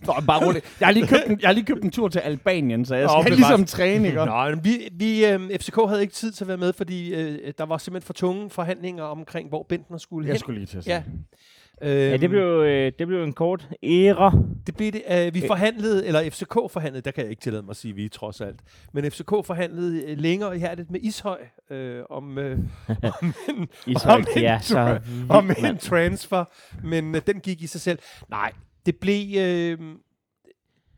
Nå, 0.06 0.14
bare 0.28 0.46
roligt. 0.48 0.76
Jeg 0.80 0.88
har, 0.88 0.94
lige 0.94 1.08
købt 1.08 1.24
en, 1.28 1.40
jeg 1.42 1.48
har 1.48 1.54
lige 1.54 1.66
købt 1.66 1.84
en 1.84 1.92
tur 1.92 2.08
til 2.08 2.20
Albanien, 2.20 2.86
så 2.86 2.96
jeg 2.96 3.04
Nå, 3.04 3.10
skal 3.10 3.24
bevares. 3.24 3.38
ligesom 3.40 3.66
træne, 3.66 4.08
ikke? 4.08 4.26
Nå, 4.26 4.50
men 4.50 4.64
vi, 4.64 4.90
vi 4.92 5.26
øh, 5.26 5.40
FCK 5.60 5.76
havde 5.88 6.02
ikke 6.02 6.14
tid 6.14 6.32
til 6.32 6.44
at 6.44 6.48
være 6.48 6.58
med, 6.58 6.74
fordi 6.74 7.14
øh, 7.16 7.54
der 7.58 7.66
var 7.66 7.78
simpelthen 7.78 8.06
for 8.06 8.14
tunge 8.14 8.50
forhandlinger 8.50 9.04
omkring, 9.04 9.50
hvor 9.50 9.66
Bentner 9.70 9.98
skulle 9.98 10.28
Jeg 10.28 10.34
hen. 10.34 10.40
skulle 10.40 10.60
lige 10.60 10.66
til 10.68 10.78
at 10.78 10.88
Ja. 10.88 11.04
Øhm, 11.82 11.92
Ja, 11.92 12.18
det 12.18 12.30
blev, 12.30 12.44
øh, 12.44 12.92
det 13.00 13.08
blev 13.08 13.24
en 13.24 13.34
kort 13.34 13.68
æra. 13.84 14.38
det 14.68 14.76
blev 14.76 14.92
det, 14.92 15.02
øh, 15.12 15.34
vi 15.34 15.44
forhandlede, 15.48 16.08
eller 16.08 16.30
FCK 16.30 16.54
forhandlede, 16.54 17.02
der 17.02 17.12
kan 17.12 17.24
jeg 17.24 17.30
ikke 17.32 17.42
tillade 17.42 17.64
mig 17.64 17.70
at 17.70 17.78
sige, 17.78 17.94
vi 17.96 18.10
trods 18.10 18.42
alt, 18.42 18.60
men 18.94 19.12
FCK 19.12 19.30
forhandlede 19.46 20.04
øh, 20.12 20.18
længere 20.18 20.56
i 20.56 20.60
hærdet 20.60 20.92
med 20.92 21.00
Ishøj 21.04 21.40
øh, 21.70 22.04
om, 22.10 22.38
øh, 22.38 22.60
om, 23.22 23.34
en, 23.50 23.68
Ishøj, 23.88 24.14
om, 24.14 24.26
en, 24.36 24.42
ja, 24.42 24.60
så 24.62 25.00
om 25.30 25.52
en 25.66 25.78
transfer, 25.78 26.46
men 26.84 27.16
øh, 27.16 27.22
den 27.28 27.40
gik 27.40 27.62
i 27.62 27.68
sig 27.68 27.82
selv. 27.82 28.00
Nej, 28.30 28.52
det 28.86 28.96
blev 28.96 29.38
øh, 29.38 29.78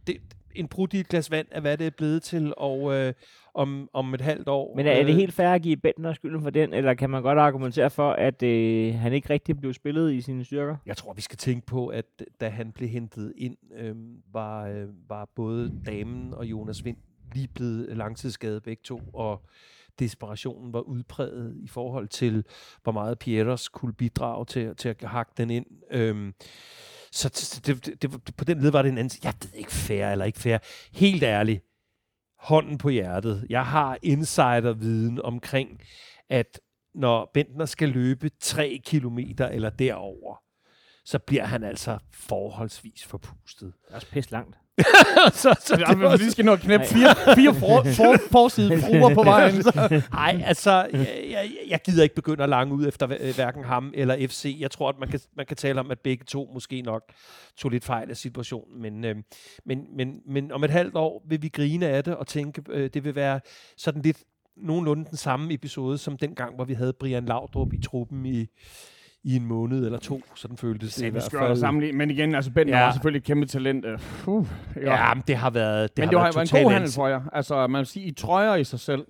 det, 0.07 0.17
en 0.55 0.67
brud 0.67 0.93
i 0.93 0.99
et 0.99 1.07
glas 1.07 1.31
vand 1.31 1.47
af, 1.51 1.61
hvad 1.61 1.77
det 1.77 1.87
er 1.87 1.91
blevet 1.97 2.23
til, 2.23 2.53
og 2.57 2.93
øh, 2.93 3.13
om, 3.53 3.89
om 3.93 4.13
et 4.13 4.21
halvt 4.21 4.47
år. 4.47 4.75
Men 4.75 4.87
er, 4.87 4.91
er 4.91 5.03
det 5.03 5.11
øh, 5.11 5.15
helt 5.15 5.33
fair 5.33 5.47
at 5.47 5.61
give 5.61 5.77
Bentner 5.77 6.13
skylden 6.13 6.43
for 6.43 6.49
den, 6.49 6.73
eller 6.73 6.93
kan 6.93 7.09
man 7.09 7.23
godt 7.23 7.39
argumentere 7.39 7.89
for, 7.89 8.11
at 8.11 8.43
øh, 8.43 8.95
han 8.95 9.13
ikke 9.13 9.29
rigtig 9.29 9.59
blev 9.59 9.73
spillet 9.73 10.13
i 10.13 10.21
sine 10.21 10.45
styrker? 10.45 10.75
Jeg 10.85 10.97
tror, 10.97 11.13
vi 11.13 11.21
skal 11.21 11.37
tænke 11.37 11.65
på, 11.65 11.87
at 11.87 12.05
da 12.41 12.49
han 12.49 12.71
blev 12.71 12.89
hentet 12.89 13.33
ind, 13.37 13.57
øh, 13.77 13.95
var, 14.33 14.67
øh, 14.67 14.87
var 15.09 15.29
både 15.35 15.71
damen 15.85 16.33
og 16.33 16.45
Jonas 16.45 16.85
Vind 16.85 16.97
lige 17.33 17.47
blevet 17.47 17.97
langtidsskadet 17.97 18.63
begge 18.63 18.81
to, 18.83 19.01
og 19.13 19.41
desperationen 19.99 20.73
var 20.73 20.79
udpræget 20.79 21.55
i 21.57 21.67
forhold 21.67 22.07
til, 22.07 22.43
hvor 22.83 22.91
meget 22.91 23.19
Pieters 23.19 23.69
kunne 23.69 23.93
bidrage 23.93 24.45
til, 24.45 24.75
til 24.75 24.89
at 24.89 25.03
hakke 25.03 25.31
den 25.37 25.49
ind. 25.49 25.65
Øhm, 25.91 26.33
så 27.11 27.29
det, 27.65 27.85
det, 27.85 28.01
det, 28.01 28.35
på 28.35 28.43
den 28.43 28.59
led 28.59 28.71
var 28.71 28.81
det 28.81 28.91
en 28.91 28.97
anden... 28.97 29.19
Jeg 29.23 29.33
ved 29.41 29.53
ikke 29.53 29.71
fair 29.71 30.07
eller 30.07 30.25
ikke 30.25 30.39
fair. 30.39 30.57
Helt 30.93 31.23
ærligt. 31.23 31.63
Hånden 32.39 32.77
på 32.77 32.89
hjertet. 32.89 33.45
Jeg 33.49 33.65
har 33.65 33.97
insiderviden 34.01 35.21
omkring, 35.21 35.81
at 36.29 36.59
når 36.95 37.31
Bentner 37.33 37.65
skal 37.65 37.89
løbe 37.89 38.29
3 38.39 38.81
kilometer 38.85 39.47
eller 39.47 39.69
derover, 39.69 40.35
så 41.05 41.19
bliver 41.19 41.45
han 41.45 41.63
altså 41.63 41.97
forholdsvis 42.13 43.05
forpustet. 43.05 43.73
Det 43.85 43.91
er 43.91 43.95
også 43.95 44.11
pisse 44.11 44.31
langt. 44.31 44.57
så, 45.33 45.55
så 45.65 45.77
Ja, 45.87 45.95
men 45.95 46.19
vi 46.19 46.31
skal 46.31 46.49
at 46.49 46.59
knæppe 46.59 46.85
fire, 46.85 47.35
fire 47.35 47.53
for, 47.53 47.83
for, 47.97 48.15
forside 48.31 48.81
fruer 48.81 49.13
på 49.13 49.23
vejen. 49.23 49.63
Så. 49.63 50.01
Nej, 50.11 50.41
altså, 50.45 50.71
jeg, 50.93 51.07
jeg, 51.29 51.49
jeg 51.69 51.79
gider 51.85 52.03
ikke 52.03 52.15
begynde 52.15 52.43
at 52.43 52.49
lange 52.49 52.73
ud 52.73 52.87
efter 52.87 53.07
hver- 53.07 53.35
hverken 53.35 53.63
ham 53.63 53.93
eller 53.95 54.27
FC. 54.27 54.55
Jeg 54.59 54.71
tror, 54.71 54.89
at 54.89 54.95
man 54.99 55.09
kan, 55.09 55.19
man 55.37 55.45
kan 55.45 55.57
tale 55.57 55.79
om, 55.79 55.91
at 55.91 55.99
begge 55.99 56.23
to 56.25 56.49
måske 56.53 56.81
nok 56.81 57.03
tog 57.57 57.71
lidt 57.71 57.85
fejl 57.85 58.09
af 58.09 58.17
situationen. 58.17 58.81
Men, 58.81 59.05
øh, 59.05 59.15
men, 59.65 59.85
men, 59.97 60.19
men 60.27 60.51
om 60.51 60.63
et 60.63 60.69
halvt 60.69 60.95
år 60.95 61.23
vil 61.29 61.41
vi 61.41 61.47
grine 61.49 61.87
af 61.87 62.03
det 62.03 62.15
og 62.15 62.27
tænke, 62.27 62.61
øh, 62.69 62.89
det 62.93 63.03
vil 63.03 63.15
være 63.15 63.39
sådan 63.77 64.01
lidt 64.01 64.17
nogenlunde 64.57 65.05
den 65.09 65.17
samme 65.17 65.53
episode, 65.53 65.97
som 65.97 66.17
den 66.17 66.35
gang, 66.35 66.55
hvor 66.55 66.65
vi 66.65 66.73
havde 66.73 66.93
Brian 66.93 67.25
Laudrup 67.25 67.73
i 67.73 67.81
truppen 67.81 68.25
i, 68.25 68.45
i 69.23 69.35
en 69.35 69.45
måned 69.45 69.85
eller 69.85 69.99
to. 69.99 70.21
Sådan 70.35 70.57
føltes 70.57 70.95
det 70.95 71.01
i 71.01 71.05
Det 71.05 71.11
hvert 71.11 71.23
skal 71.23 71.39
fald. 71.39 71.49
jo 71.49 71.55
sammenligne. 71.55 71.97
Men 71.97 72.11
igen, 72.11 72.35
altså 72.35 72.51
Bentner 72.51 72.75
Ja. 72.77 72.79
ja. 72.81 72.85
var 72.85 72.93
selvfølgelig 72.93 73.19
et 73.19 73.25
kæmpe 73.25 73.45
talent. 73.45 73.85
Uh, 74.27 74.47
Ja, 74.81 75.13
men 75.13 75.23
det 75.27 75.35
har 75.35 75.49
været 75.49 75.97
det 75.97 76.01
men 76.01 76.05
har 76.05 76.11
det 76.11 76.19
har 76.19 76.25
været 76.25 76.35
været 76.35 76.53
en 76.53 76.63
god 76.63 76.71
handel 76.71 76.91
for 76.91 77.07
jer. 77.07 77.21
Altså, 77.33 77.67
man 77.67 77.79
vil 77.79 77.85
sige, 77.85 78.05
I 78.05 78.11
trøjer 78.11 78.55
i 78.55 78.63
sig 78.63 78.79
selv. 78.79 79.05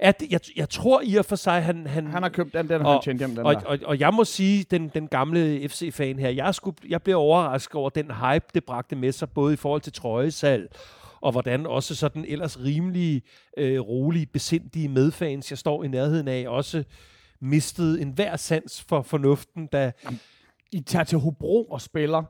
At, 0.00 0.22
jeg, 0.30 0.40
jeg 0.56 0.68
tror 0.68 1.00
i 1.04 1.14
og 1.14 1.24
for 1.24 1.36
sig, 1.36 1.62
han, 1.62 1.86
han, 1.86 2.06
Han 2.06 2.22
har 2.22 2.30
købt 2.30 2.52
den, 2.54 2.68
den 2.68 2.80
har 2.80 2.86
Og- 2.88 2.92
han 2.94 3.02
tjent 3.02 3.18
hjem, 3.18 3.30
den 3.30 3.38
og, 3.46 3.54
der. 3.54 3.60
og, 3.60 3.78
og 3.84 4.00
jeg 4.00 4.14
må 4.14 4.24
sige, 4.24 4.64
den, 4.70 4.90
den 4.94 5.08
gamle 5.08 5.68
FC-fan 5.68 6.18
her, 6.18 6.28
jeg, 6.30 6.54
skulle, 6.54 6.76
jeg 6.88 7.02
blev 7.02 7.16
overrasket 7.16 7.74
over 7.74 7.90
den 7.90 8.04
hype, 8.04 8.44
det 8.54 8.64
bragte 8.64 8.96
med 8.96 9.12
sig, 9.12 9.30
både 9.30 9.52
i 9.52 9.56
forhold 9.56 9.80
til 9.80 9.92
trøjesalg, 9.92 10.76
og 11.20 11.32
hvordan 11.32 11.66
også 11.66 11.94
sådan 11.94 12.24
ellers 12.28 12.60
rimelig 12.64 13.22
øh, 13.58 13.80
rolige, 13.80 14.26
besindige 14.26 14.88
medfans, 14.88 15.50
jeg 15.50 15.58
står 15.58 15.84
i 15.84 15.88
nærheden 15.88 16.28
af, 16.28 16.44
også 16.48 16.84
mistede 17.40 18.00
enhver 18.00 18.36
sans 18.36 18.84
for 18.88 19.02
fornuften, 19.02 19.66
da 19.66 19.92
I 20.72 20.80
tager 20.80 21.04
til 21.04 21.18
Hobro 21.18 21.64
og 21.64 21.80
spiller, 21.80 22.22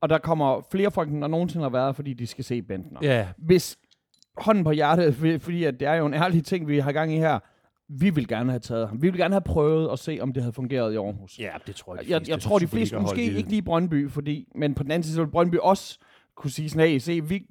og 0.00 0.08
der 0.08 0.18
kommer 0.18 0.60
flere 0.70 0.90
folk, 0.90 1.10
end 1.10 1.22
der 1.22 1.28
nogensinde 1.28 1.62
har 1.62 1.70
været, 1.70 1.96
fordi 1.96 2.12
de 2.12 2.26
skal 2.26 2.44
se 2.44 2.62
Bentner. 2.62 2.98
ja, 3.02 3.28
Hvis 3.38 3.78
hånden 4.36 4.64
på 4.64 4.70
hjertet, 4.70 5.14
for- 5.14 5.38
fordi 5.38 5.64
at 5.64 5.80
det 5.80 5.88
er 5.88 5.94
jo 5.94 6.06
en 6.06 6.14
ærlig 6.14 6.44
ting, 6.44 6.68
vi 6.68 6.78
har 6.78 6.92
gang 6.92 7.12
i 7.12 7.16
her, 7.16 7.38
vi 7.88 8.10
vil 8.10 8.28
gerne 8.28 8.50
have 8.50 8.60
taget 8.60 8.88
ham. 8.88 9.02
Vi 9.02 9.10
vil 9.10 9.20
gerne 9.20 9.34
have 9.34 9.40
prøvet 9.40 9.92
at 9.92 9.98
se, 9.98 10.18
om 10.20 10.32
det 10.32 10.42
havde 10.42 10.52
fungeret 10.52 10.92
i 10.92 10.96
Aarhus. 10.96 11.38
ja, 11.38 11.50
det 11.66 11.76
tror 11.76 11.94
jeg, 11.96 12.04
de 12.04 12.10
jeg, 12.10 12.18
fleste 12.20 12.32
jeg 12.32 12.40
tror, 12.40 12.58
de 12.58 12.66
fleste, 12.66 12.98
måske 12.98 13.22
ikke 13.22 13.50
lige 13.50 13.62
Brøndby, 13.62 14.10
fordi, 14.10 14.48
men 14.54 14.74
på 14.74 14.82
den 14.82 14.90
anden 14.90 15.02
side, 15.02 15.14
så 15.14 15.24
vil 15.24 15.30
Brøndby 15.30 15.56
også 15.56 15.98
kunne 16.36 16.50
sige 16.50 16.70
sådan, 16.70 16.88
hey, 16.88 16.98
se, 16.98 17.20
vi, 17.28 17.46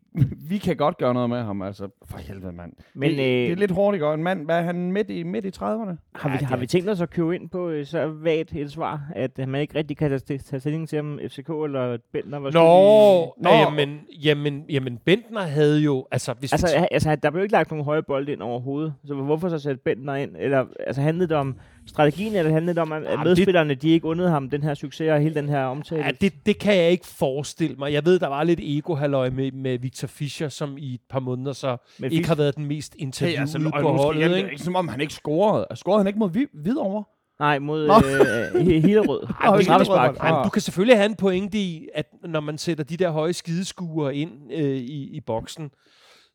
vi 0.50 0.58
kan 0.58 0.76
godt 0.76 0.98
gøre 0.98 1.14
noget 1.14 1.30
med 1.30 1.44
ham, 1.44 1.62
altså, 1.62 1.88
for 2.06 2.18
helvede, 2.18 2.52
mand. 2.52 2.74
Men, 2.94 3.12
det, 3.12 3.18
øh, 3.18 3.26
det 3.26 3.52
er 3.52 3.56
lidt 3.56 3.72
hårdt, 3.72 3.96
ikke? 3.96 4.14
En 4.14 4.24
mand, 4.24 4.46
hvad 4.46 4.58
er 4.58 4.62
han 4.62 4.92
midt 4.92 5.10
i, 5.10 5.24
midt 5.24 5.46
i 5.46 5.48
30'erne? 5.48 5.62
Har, 5.62 6.30
vi, 6.30 6.38
Ja, 6.42 6.46
har 6.46 6.56
det 6.56 6.62
vi 6.62 6.68
tænkt 6.68 6.90
os 6.90 7.02
at 7.02 7.10
købe 7.10 7.36
ind 7.36 7.50
på 7.50 7.70
øh, 7.70 7.86
så 7.86 8.08
vagt 8.08 8.56
et 8.56 8.72
svar, 8.72 9.02
at 9.16 9.32
øh, 9.40 9.48
man 9.50 9.62
ikke 9.62 9.76
rigtig 9.76 9.98
kan 9.98 10.20
tage, 10.20 10.38
tage 10.38 10.60
stilling 10.60 10.90
til, 10.90 11.00
om 11.00 11.20
FCK 11.30 11.50
eller 11.50 11.98
Bentner 12.14 12.40
var 12.40 12.52
Nå, 12.52 13.50
Nå. 13.50 13.50
Jamen, 13.50 14.00
jamen, 14.24 14.66
jamen, 14.70 14.98
Bentner 15.06 15.42
havde 15.42 15.80
jo, 15.80 16.08
altså 16.12 16.34
hvis 16.34 16.54
Altså, 16.54 16.80
vi 16.80 16.88
altså, 16.92 17.16
der 17.16 17.30
blev 17.30 17.44
ikke 17.44 17.54
lagt 17.54 17.72
nogen 17.72 17.86
høje 17.86 18.04
bolde 18.04 18.32
ind 18.32 18.42
overhovedet. 18.42 18.94
Så 19.06 19.14
hvorfor 19.14 19.50
så 19.50 19.60
sætte 19.60 19.82
Bentner 19.86 20.16
ind? 20.16 20.32
Eller, 20.40 20.66
altså, 20.88 21.02
handlede 21.02 21.30
det 21.30 21.38
om 21.38 21.56
strategien, 21.88 22.36
eller 22.36 22.52
handlede 22.52 22.76
det 22.76 22.82
om, 22.82 22.92
at 22.92 23.04
Jamen, 23.04 23.24
medspillerne, 23.24 23.74
de 23.76 23.90
ikke 23.90 24.06
undede 24.06 24.30
ham 24.30 24.50
den 24.50 24.64
her 24.64 24.74
succes 24.74 25.10
og 25.12 25.20
hele 25.20 25.36
den 25.36 25.50
her 25.50 25.64
omtale? 25.64 26.04
Ja, 26.06 26.12
det, 26.22 26.34
det 26.46 26.60
kan 26.60 26.76
jeg 26.78 26.92
ikke 26.92 27.08
forestille 27.08 27.76
mig. 27.76 27.94
Jeg 27.94 28.06
ved, 28.06 28.20
der 28.20 28.28
var 28.28 28.44
lidt 28.44 28.60
ego 28.64 28.96
med, 28.96 29.52
med 29.52 29.80
Victor 29.80 30.08
Fischer, 30.08 30.50
som 30.50 30.78
i 30.78 30.94
et 30.94 31.02
par 31.10 31.20
måneder 31.20 31.54
så 31.54 31.78
Men 32.00 32.12
ikke 32.12 32.28
har 32.28 32.36
været 32.36 32.56
den 32.56 32.66
mest 32.66 32.96
interviewede 33.00 33.36
Hey, 33.38 33.42
altså, 33.42 33.72
på 33.82 33.90
holdet. 33.92 34.30
det 34.30 34.40
er 34.40 34.50
Ikke? 34.50 34.64
som 34.64 34.76
om, 34.76 34.88
han 34.88 35.02
ikke 35.02 35.14
scorede. 35.14 35.66
Scorede 35.76 36.00
han 36.00 36.08
ikke 36.08 36.20
mod 36.20 36.30
Vi- 36.30 36.48
Hvidovre? 36.54 37.04
Nej, 37.40 37.60
mod 37.60 37.84
øh, 37.84 38.62
Hi- 38.62 38.80
Hillerød. 38.80 39.24
Ej, 40.20 40.44
du 40.44 40.50
kan 40.50 40.62
selvfølgelig 40.62 40.98
have 40.98 41.06
en 41.10 41.16
pointe 41.16 41.58
i, 41.58 41.88
at 41.96 42.06
når 42.24 42.40
man 42.40 42.58
sætter 42.58 42.84
de 42.84 42.98
der 42.98 43.12
høje 43.12 43.34
skideskuer 43.34 44.10
ind 44.10 44.32
øh, 44.54 44.76
i, 44.78 45.16
i 45.16 45.22
boksen, 45.22 45.70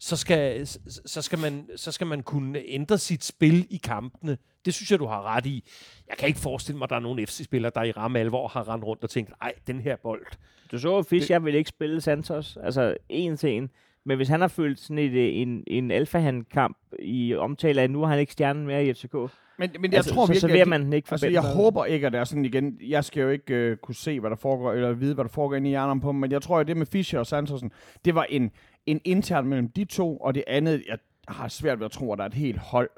så 0.01 0.17
skal, 0.17 0.67
så, 0.67 0.79
så, 1.07 1.23
skal 1.23 1.39
man, 1.39 1.65
så 1.77 1.93
skal 1.93 2.07
man 2.07 2.23
kunne 2.23 2.59
ændre 2.69 2.99
sit 2.99 3.25
spil 3.25 3.67
i 3.71 3.77
kampene. 3.85 4.39
Det 4.65 4.75
synes 4.75 4.91
jeg, 4.91 4.99
du 4.99 5.07
har 5.07 5.37
ret 5.37 5.47
i. 5.47 5.65
Jeg 6.09 6.17
kan 6.17 6.29
ikke 6.29 6.41
forestille 6.41 6.79
mig, 6.79 6.85
at 6.87 6.91
der 6.91 6.97
er 6.97 7.01
nogen 7.01 7.27
FC-spillere, 7.27 7.73
der 7.75 7.83
i 7.83 7.91
ramme 7.93 8.19
alvor 8.19 8.49
har 8.49 8.69
rendt 8.69 8.85
rundt 8.85 9.05
og 9.05 9.11
tænkt, 9.11 9.33
ej, 9.43 9.53
den 9.67 9.81
her 9.81 9.97
bold. 9.97 10.27
Du 10.73 10.79
så, 10.79 11.03
Fischer 11.03 11.39
ville 11.39 11.59
ikke 11.59 11.69
spille 11.69 12.01
Santos, 12.01 12.59
altså 12.63 12.97
en 13.09 13.37
til 13.37 13.51
en. 13.51 13.71
Men 14.05 14.17
hvis 14.17 14.29
han 14.29 14.41
har 14.41 14.49
følt 14.49 14.81
sådan 14.81 14.99
et, 14.99 15.11
øh, 15.13 15.37
en, 15.37 15.65
en 15.67 15.91
alfahan-kamp 15.91 16.77
i 16.99 17.35
omtale 17.35 17.81
af, 17.81 17.85
at 17.85 17.91
nu 17.91 18.01
har 18.01 18.07
han 18.09 18.19
ikke 18.19 18.33
stjernen 18.33 18.67
mere 18.67 18.87
i 18.87 18.93
FCK, 18.95 19.15
Men, 19.15 19.31
men 19.59 19.91
jeg 19.91 19.95
altså, 19.95 20.15
tror 20.15 20.27
så 20.27 20.33
virkelig, 20.33 20.41
serverer 20.41 20.61
at 20.61 20.67
de- 20.67 20.71
man 20.71 20.85
den 20.85 20.93
ikke 20.93 21.09
for 21.09 21.15
Altså, 21.15 21.27
jeg 21.29 21.43
håber 21.55 21.85
ikke, 21.85 22.07
at 22.07 22.13
det 22.13 22.19
er 22.21 22.25
sådan 22.25 22.45
igen. 22.45 22.79
Jeg 22.89 23.05
skal 23.05 23.21
jo 23.23 23.29
ikke 23.29 23.55
øh, 23.55 23.77
kunne 23.77 23.95
se, 23.95 24.21
hvad 24.21 24.31
der 24.31 24.37
foregår, 24.37 24.73
eller 24.73 24.93
vide, 24.93 25.15
hvad 25.15 25.25
der 25.25 25.31
foregår 25.31 25.57
inde 25.57 25.69
i 25.69 25.71
hjernen 25.71 26.01
på 26.01 26.09
dem, 26.13 26.17
men 26.21 26.33
jeg 26.33 26.43
tror, 26.43 26.59
at 26.59 26.67
det 26.67 26.77
med 26.77 26.87
Fischer 26.87 27.19
og 27.19 27.27
Santosen, 27.27 27.73
det 28.05 28.15
var 28.15 28.27
en, 28.29 28.51
en 28.87 29.01
intern 29.05 29.47
mellem 29.47 29.69
de 29.71 29.85
to, 29.85 30.17
og 30.17 30.35
det 30.35 30.45
andet, 30.47 30.83
jeg 30.89 30.99
har 31.29 31.49
svært 31.49 31.79
ved 31.79 31.85
at 31.85 31.93
tro, 31.93 32.13
at 32.13 32.19
der 32.19 32.25
er 32.25 32.29
et 32.29 32.35
helt 32.35 32.59
hold, 32.59 32.91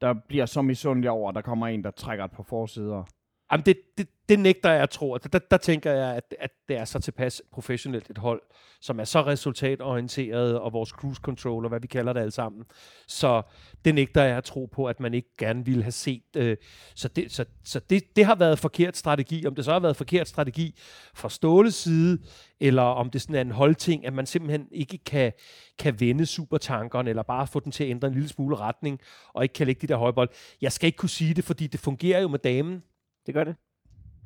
der 0.00 0.14
bliver 0.28 0.46
så 0.46 0.62
misundelig 0.62 1.10
over, 1.10 1.28
at 1.28 1.34
der 1.34 1.42
kommer 1.42 1.66
en, 1.66 1.84
der 1.84 1.90
trækker 1.90 2.24
et 2.24 2.30
par 2.30 2.42
forsider. 2.42 3.04
Jamen, 3.52 3.66
det, 3.66 3.76
det, 3.98 4.08
det 4.28 4.38
nægter 4.38 4.70
jeg 4.70 4.82
at 4.82 4.90
tro. 4.90 5.18
Der, 5.18 5.28
der, 5.28 5.38
der 5.38 5.56
tænker 5.56 5.92
jeg, 5.92 6.14
at, 6.14 6.34
at 6.40 6.50
det 6.68 6.76
er 6.76 6.84
så 6.84 6.98
tilpas 6.98 7.42
professionelt 7.52 8.10
et 8.10 8.18
hold, 8.18 8.42
som 8.80 9.00
er 9.00 9.04
så 9.04 9.22
resultatorienteret, 9.26 10.58
og 10.58 10.72
vores 10.72 10.88
cruise 10.88 11.20
control, 11.24 11.64
og 11.64 11.68
hvad 11.68 11.80
vi 11.80 11.86
kalder 11.86 12.12
det 12.12 12.20
alle 12.20 12.30
sammen. 12.30 12.64
Så 13.06 13.42
det 13.84 13.94
nægter 13.94 14.22
jeg 14.22 14.36
at 14.36 14.44
tro 14.44 14.66
på, 14.66 14.86
at 14.86 15.00
man 15.00 15.14
ikke 15.14 15.28
gerne 15.38 15.64
ville 15.64 15.82
have 15.82 15.92
set. 15.92 16.22
Øh, 16.36 16.56
så 16.94 17.08
det, 17.08 17.32
så, 17.32 17.44
så 17.64 17.80
det, 17.90 18.16
det 18.16 18.24
har 18.24 18.34
været 18.34 18.58
forkert 18.58 18.96
strategi. 18.96 19.46
Om 19.46 19.54
det 19.54 19.64
så 19.64 19.72
har 19.72 19.80
været 19.80 19.96
forkert 19.96 20.28
strategi 20.28 20.74
fra 21.14 21.28
Ståles 21.28 21.74
side, 21.74 22.18
eller 22.60 22.82
om 22.82 23.10
det 23.10 23.22
sådan 23.22 23.36
er 23.36 23.40
en 23.40 23.50
holdting, 23.50 24.06
at 24.06 24.12
man 24.12 24.26
simpelthen 24.26 24.68
ikke 24.72 24.98
kan, 24.98 25.32
kan 25.78 26.00
vende 26.00 26.26
supertankeren, 26.26 27.08
eller 27.08 27.22
bare 27.22 27.46
få 27.46 27.60
den 27.60 27.72
til 27.72 27.84
at 27.84 27.90
ændre 27.90 28.08
en 28.08 28.14
lille 28.14 28.28
smule 28.28 28.56
retning, 28.56 29.00
og 29.34 29.42
ikke 29.42 29.52
kan 29.52 29.66
lægge 29.66 29.80
de 29.80 29.86
der 29.86 29.96
højbold. 29.96 30.28
Jeg 30.60 30.72
skal 30.72 30.86
ikke 30.86 30.96
kunne 30.96 31.08
sige 31.08 31.34
det, 31.34 31.44
fordi 31.44 31.66
det 31.66 31.80
fungerer 31.80 32.20
jo 32.20 32.28
med 32.28 32.38
damen. 32.38 32.82
Det 33.28 33.34
gør 33.34 33.44
det. 33.44 33.56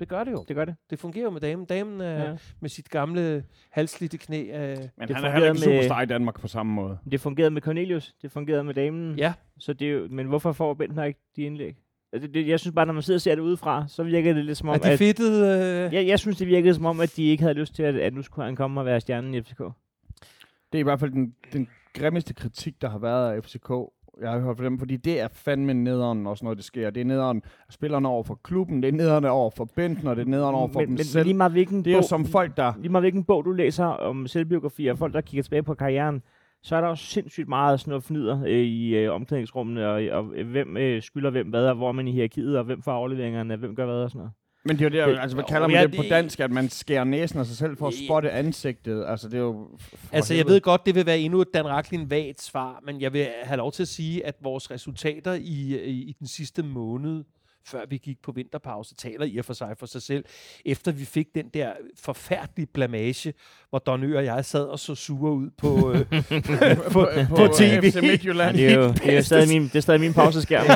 Det 0.00 0.08
gør 0.08 0.24
det 0.24 0.32
jo. 0.32 0.44
Det 0.48 0.56
gør 0.56 0.64
det. 0.64 0.74
Det 0.90 0.98
fungerer 0.98 1.24
jo 1.24 1.30
med 1.30 1.40
damen. 1.40 1.66
Damen 1.66 2.00
øh, 2.00 2.06
Ja. 2.20 2.36
med 2.60 2.68
sit 2.70 2.88
gamle 2.90 3.44
halslidte 3.70 4.18
knæ. 4.18 4.40
Øh, 4.42 4.78
Men 4.98 5.08
Det 5.08 5.16
han 5.16 5.24
er 5.24 5.30
heller 5.32 5.48
ikke 5.48 5.60
superstar 5.60 6.02
i 6.02 6.06
Danmark 6.06 6.40
på 6.40 6.48
samme 6.48 6.72
måde. 6.72 6.98
Det 7.10 7.20
fungerede 7.20 7.50
med 7.50 7.62
Cornelius, 7.62 8.14
det 8.22 8.32
fungerede 8.32 8.64
med 8.64 8.74
damen. 8.74 9.18
ja, 9.18 9.32
Så 9.58 9.72
det 9.72 9.88
er 9.88 9.92
jo, 9.92 10.08
men 10.10 10.26
hvorfor 10.26 10.52
får 10.52 10.74
Bentner 10.74 11.04
ikke 11.04 11.20
de 11.36 11.42
indlæg? 11.42 11.76
Altså, 12.12 12.26
det, 12.26 12.34
det, 12.34 12.48
jeg 12.48 12.60
synes 12.60 12.74
bare, 12.74 12.86
når 12.86 12.92
man 12.92 13.02
sidder 13.02 13.18
og 13.18 13.20
ser 13.22 13.34
det 13.34 13.42
udefra, 13.42 13.84
så 13.88 14.02
virker 14.02 14.34
det 14.34 14.44
lidt 14.44 14.58
som 14.58 14.68
om, 14.68 14.74
er 14.74 14.78
de 14.78 14.90
at... 14.90 14.98
fedtede? 14.98 15.86
Øh, 15.86 15.94
Jeg, 15.94 16.06
jeg 16.06 16.18
synes, 16.18 16.36
det 16.36 16.46
virkede 16.46 16.74
som 16.74 16.84
om, 16.86 17.00
at 17.00 17.16
de 17.16 17.22
ikke 17.24 17.42
havde 17.42 17.54
lyst 17.54 17.74
til, 17.74 17.82
at, 17.82 17.94
at 17.96 18.14
nu 18.14 18.22
skulle 18.22 18.44
han 18.44 18.56
komme 18.56 18.80
og 18.80 18.86
være 18.86 19.00
stjernen 19.00 19.34
i 19.34 19.42
FCK. 19.42 19.58
Det 19.58 20.78
er 20.78 20.78
i 20.78 20.82
hvert 20.82 21.00
fald 21.00 21.10
den, 21.10 21.34
den 21.52 21.68
grimmeste 21.94 22.34
kritik, 22.34 22.82
der 22.82 22.90
har 22.90 22.98
været 22.98 23.32
af 23.36 23.44
FCK. 23.44 23.70
Jeg 24.20 24.30
har 24.30 24.40
hørt 24.40 24.56
fra 24.56 24.64
dem, 24.64 24.78
fordi 24.78 24.96
det 24.96 25.20
er 25.20 25.28
fandme 25.28 25.74
nederen, 25.74 26.26
også 26.26 26.44
når 26.44 26.54
det 26.54 26.64
sker. 26.64 26.90
Det 26.90 27.00
er 27.00 27.04
nederen 27.04 27.42
spillerne 27.70 28.08
over 28.08 28.22
for 28.22 28.40
klubben, 28.42 28.82
det 28.82 28.88
er 28.88 28.92
nederen 28.92 29.24
over 29.24 29.50
for 29.50 29.64
Bentner, 29.76 30.14
det 30.14 30.22
er 30.22 30.30
nederen 30.30 30.54
over 30.54 30.68
for 30.68 30.80
men, 30.80 30.88
dem 30.88 30.92
men 30.96 31.04
selv. 31.04 31.24
lige 31.24 31.34
meget 31.34 31.52
hvilken 31.52 31.84
Det 31.84 31.90
er 31.90 31.94
jo 31.94 32.00
bog, 32.00 32.04
som 32.04 32.24
folk, 32.24 32.56
der... 32.56 32.72
lige 32.80 32.88
meget 32.92 33.02
hvilken 33.02 33.24
bog, 33.24 33.44
du 33.44 33.52
læser 33.52 33.84
om 33.84 34.26
selvbiografier, 34.26 34.94
folk, 34.94 35.14
der 35.14 35.20
kigger 35.20 35.42
tilbage 35.42 35.62
på 35.62 35.74
karrieren, 35.74 36.22
så 36.62 36.76
er 36.76 36.80
der 36.80 36.88
jo 36.88 36.94
sindssygt 36.94 37.48
meget 37.48 37.80
sådan 37.80 37.90
noget 37.90 38.04
fnider 38.04 38.42
øh, 38.42 38.50
i 38.50 38.96
øh, 38.96 39.14
omklædningsrummene, 39.14 39.88
og, 39.88 40.02
og 40.18 40.32
øh, 40.34 40.50
hvem 40.50 40.76
øh, 40.76 41.02
skylder 41.02 41.30
hvem 41.30 41.48
hvad, 41.48 41.66
og 41.66 41.74
hvor 41.74 41.88
er 41.88 41.92
man 41.92 42.08
i 42.08 42.12
hierarkiet, 42.12 42.58
og 42.58 42.64
hvem 42.64 42.82
får 42.82 42.92
afleveringerne, 42.92 43.56
hvem 43.56 43.76
gør 43.76 43.84
hvad 43.84 43.94
og 43.94 44.10
sådan 44.10 44.18
noget. 44.18 44.32
Men 44.64 44.78
det 44.78 44.84
er 44.84 45.00
jo 45.00 45.06
det, 45.06 45.14
Det- 45.14 45.22
altså 45.22 45.36
hvad 45.36 45.44
kalder 45.44 45.66
man 45.68 45.76
ja, 45.76 45.86
det 45.86 45.96
på 45.96 46.02
dansk, 46.10 46.40
at 46.40 46.50
man 46.50 46.68
skærer 46.68 47.04
næsen 47.04 47.38
af 47.38 47.46
sig 47.46 47.56
selv 47.56 47.76
for 47.76 47.88
at 47.88 47.94
spotte 48.06 48.30
ansigtet. 48.30 49.04
Altså 49.08 49.28
det 49.28 49.34
er 49.34 49.40
jo... 49.42 49.68
altså, 50.12 50.34
jeg 50.34 50.46
ved 50.46 50.60
godt, 50.60 50.86
det 50.86 50.94
vil 50.94 51.06
være 51.06 51.18
endnu 51.18 51.40
et 51.40 51.48
Dan 51.54 51.66
Racklin 51.68 52.10
vagt 52.10 52.42
svar, 52.42 52.80
men 52.86 53.00
jeg 53.00 53.12
vil 53.12 53.28
have 53.42 53.56
lov 53.56 53.72
til 53.72 53.82
at 53.82 53.88
sige, 53.88 54.26
at 54.26 54.34
vores 54.42 54.70
resultater 54.70 55.32
i, 55.32 55.40
i, 55.84 56.02
i 56.02 56.16
den 56.18 56.26
sidste 56.26 56.62
måned, 56.62 57.24
før 57.66 57.86
vi 57.88 57.98
gik 57.98 58.22
på 58.22 58.32
vinterpause, 58.32 58.94
taler 58.94 59.24
i 59.26 59.36
og 59.36 59.44
for 59.44 59.52
sig 59.52 59.74
for 59.78 59.86
sig 59.86 60.02
selv. 60.02 60.24
Efter 60.64 60.92
vi 60.92 61.04
fik 61.04 61.26
den 61.34 61.48
der 61.48 61.72
forfærdelige 62.00 62.66
blamage, 62.66 63.34
hvor 63.70 63.78
Donø 63.78 64.16
og 64.16 64.24
jeg 64.24 64.44
sad 64.44 64.64
og 64.64 64.78
så 64.78 64.94
sure 64.94 65.32
ud 65.32 65.50
på, 65.58 65.92
øh, 65.92 66.06
på, 66.92 67.06
på, 67.28 67.36
på 67.36 67.46
TV. 67.56 67.90
FC 67.90 67.96
Midtjylland. 68.02 68.56
det 68.56 68.68
er 68.68 68.74
jo, 68.74 68.88
det 68.92 69.06
er 69.12 69.16
jo 69.16 69.22
stadig, 69.22 69.48
min, 69.48 69.62
det 69.62 69.76
er 69.76 69.80
stadig 69.80 70.00
min 70.00 70.12
pauseskærm. 70.14 70.66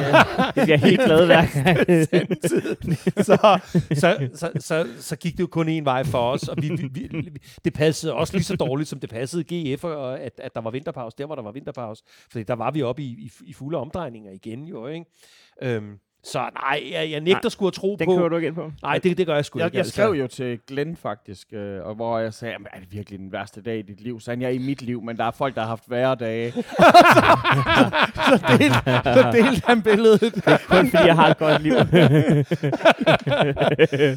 det 0.54 0.62
bliver 0.64 0.76
helt 0.76 1.00
glad 1.04 1.26
hver 1.26 1.46
så, 3.22 3.58
så, 3.94 4.28
så, 4.34 4.50
så, 4.60 4.86
så 4.98 5.16
gik 5.16 5.32
det 5.32 5.40
jo 5.40 5.46
kun 5.46 5.68
en 5.68 5.84
vej 5.84 6.04
for 6.04 6.18
os, 6.18 6.48
og 6.48 6.56
vi, 6.62 6.68
vi, 6.68 6.88
vi, 6.92 7.08
vi- 7.10 7.30
det 7.64 7.72
passede 7.72 8.14
også 8.14 8.32
lige 8.36 8.44
så 8.44 8.56
dårligt, 8.56 8.88
som 8.88 9.00
det 9.00 9.10
passede 9.10 9.44
GF, 9.74 9.84
og 9.84 10.20
at, 10.20 10.32
at 10.38 10.54
der 10.54 10.60
var 10.60 10.70
vinterpause, 10.70 11.16
der 11.18 11.26
hvor 11.26 11.34
der 11.34 11.42
var 11.42 11.52
vinterpause. 11.52 12.04
Fordi 12.30 12.44
der 12.44 12.54
var 12.54 12.70
vi 12.70 12.82
oppe 12.82 13.02
i, 13.02 13.06
i, 13.06 13.30
i 13.46 13.52
fulde 13.52 13.78
omdrejninger 13.78 14.32
igen 14.32 14.64
jo, 14.66 14.86
ikke? 14.86 15.06
Øhm, 15.62 15.98
så 16.32 16.38
nej, 16.54 16.82
jeg, 16.92 17.10
jeg 17.10 17.20
nægter 17.20 17.40
Nej, 17.44 17.50
sgu 17.50 17.66
at 17.66 17.72
tro 17.72 17.96
Den 17.98 18.06
på... 18.06 18.16
kører 18.16 18.28
du 18.28 18.36
ikke 18.36 18.46
ind 18.48 18.54
på. 18.54 18.72
Nej, 18.82 18.98
det, 18.98 19.18
det 19.18 19.26
gør 19.26 19.34
jeg 19.34 19.44
sgu 19.44 19.58
Jeg, 19.58 19.66
ikke. 19.66 19.78
jeg 19.78 19.86
skrev 19.86 20.10
jo 20.12 20.26
til 20.26 20.58
Glenn 20.68 20.96
faktisk, 20.96 21.46
øh, 21.52 21.86
og 21.86 21.94
hvor 21.94 22.18
jeg 22.18 22.34
sagde, 22.34 22.52
"Jamen, 22.52 22.66
er 22.72 22.78
det 22.80 22.92
virkelig 22.92 23.18
den 23.18 23.32
værste 23.32 23.62
dag 23.62 23.78
i 23.78 23.82
dit 23.82 24.00
liv? 24.00 24.20
Så 24.20 24.32
ja, 24.32 24.48
i 24.48 24.58
mit 24.58 24.82
liv, 24.82 25.02
men 25.02 25.16
der 25.16 25.24
er 25.24 25.30
folk, 25.30 25.54
der 25.54 25.60
har 25.60 25.68
haft 25.68 25.90
værre 25.90 26.14
dage. 26.14 26.52
så, 26.52 26.62
så, 28.14 28.56
delte, 28.58 28.80
så 29.04 29.30
delte 29.32 29.62
han 29.66 29.82
billedet. 29.82 30.32
Kun 30.68 30.90
fordi 30.90 31.06
jeg 31.06 31.14
har 31.14 31.28
et 31.28 31.38
godt 31.38 31.62
liv. 31.62 31.74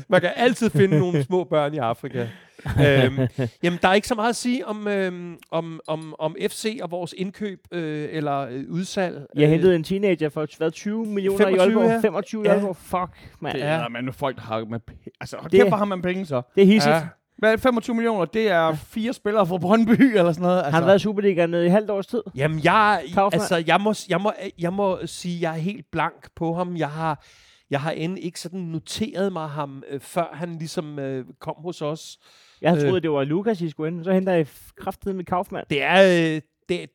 Man 0.10 0.22
kan 0.22 0.32
altid 0.36 0.70
finde 0.70 1.00
nogle 1.00 1.24
små 1.24 1.44
børn 1.44 1.74
i 1.74 1.78
Afrika. 1.78 2.28
øhm, 2.86 3.28
jamen, 3.64 3.80
der 3.82 3.88
er 3.88 3.94
ikke 3.94 4.08
så 4.08 4.16
meget 4.16 4.30
at 4.30 4.36
sige 4.36 4.68
om, 4.68 4.88
øhm, 4.88 5.38
om, 5.52 5.80
om, 5.88 6.16
om 6.20 6.36
FC 6.50 6.80
og 6.82 6.92
vores 6.92 7.16
indkøb 7.18 7.60
øh, 7.72 8.10
eller 8.12 8.40
øh, 8.40 8.64
udsalg. 8.70 9.26
Jeg 9.36 9.44
Øh, 9.44 9.50
hentede 9.50 9.76
en 9.76 9.84
teenager 9.84 10.30
for 10.30 10.48
hvad, 10.58 10.72
20 10.72 11.06
millioner 11.06 11.38
25, 11.38 11.56
i 11.58 11.60
Aalborg. 11.68 11.90
ja. 11.90 12.00
25 12.02 12.44
i 12.44 12.48
Ja. 12.48 12.54
Aalborg. 12.54 12.76
Fuck, 12.76 13.30
mand. 13.42 13.56
Det 13.58 13.64
er, 13.66 13.90
men 13.90 14.14
folk, 14.14 14.36
der 14.36 14.42
har 14.42 14.66
med 14.66 14.80
Altså, 15.22 15.38
Det- 15.44 15.52
kæft, 15.52 15.70
har 15.76 15.86
man 15.86 16.02
penge 16.02 16.26
så? 16.26 16.42
det 16.56 16.62
er 16.62 16.68
hissigt. 16.68 16.92
Ja. 16.94 16.98
Ja. 17.00 17.08
Hvad 17.38 17.52
er 17.52 17.56
det, 17.56 17.64
25 17.64 17.96
millioner? 17.96 18.26
Det 18.26 18.52
er 18.52 18.74
fire 18.74 19.14
spillere 19.14 19.48
fra 19.48 19.58
Brøndby, 19.58 20.02
eller 20.18 20.32
sådan 20.32 20.42
noget. 20.42 20.58
Altså, 20.58 20.72
Han 20.72 20.82
har 20.84 20.86
været 20.86 21.00
i 21.00 21.04
Superligaen 21.04 21.54
i 21.54 21.68
halvt 21.68 21.90
års 21.90 22.08
tid. 22.08 22.22
Jamen, 22.36 22.60
jeg, 22.64 23.02
Kaufmann. 23.14 23.34
altså, 23.42 23.64
jeg, 23.68 23.82
må, 23.82 23.94
jeg, 24.10 24.22
må, 24.22 24.32
jeg 24.60 24.74
må 24.74 25.00
sige, 25.06 25.42
jeg 25.42 25.58
er 25.58 25.62
helt 25.62 25.86
blank 25.92 26.30
på 26.36 26.54
ham. 26.54 26.78
Jeg 26.78 26.90
har, 26.90 27.26
jeg 27.70 27.82
har 27.82 27.92
end 27.92 28.20
ikke 28.20 28.40
sådan 28.40 28.60
noteret 28.60 29.34
mig 29.34 29.50
ham, 29.50 29.84
øh, 29.90 30.00
før 30.00 30.30
han 30.34 30.56
ligesom 30.58 31.00
øh, 31.00 31.26
kom 31.40 31.56
hos 31.60 31.82
os. 31.82 32.18
Jeg 32.62 32.70
havde 32.72 32.84
Øh. 32.84 32.90
troet, 32.90 33.04
det 33.04 33.12
var 33.12 33.24
Lukas, 33.24 33.62
I 33.62 33.70
skulle 33.70 33.92
ind. 33.96 34.04
Så 34.04 34.12
henter 34.14 34.34
jeg 34.34 34.48
kraftet 34.78 35.16
med 35.16 35.24
Kaufmann. 35.26 35.66
Det 35.70 35.84
er... 35.84 36.34
Øh, 36.36 36.42
det, 36.70 36.90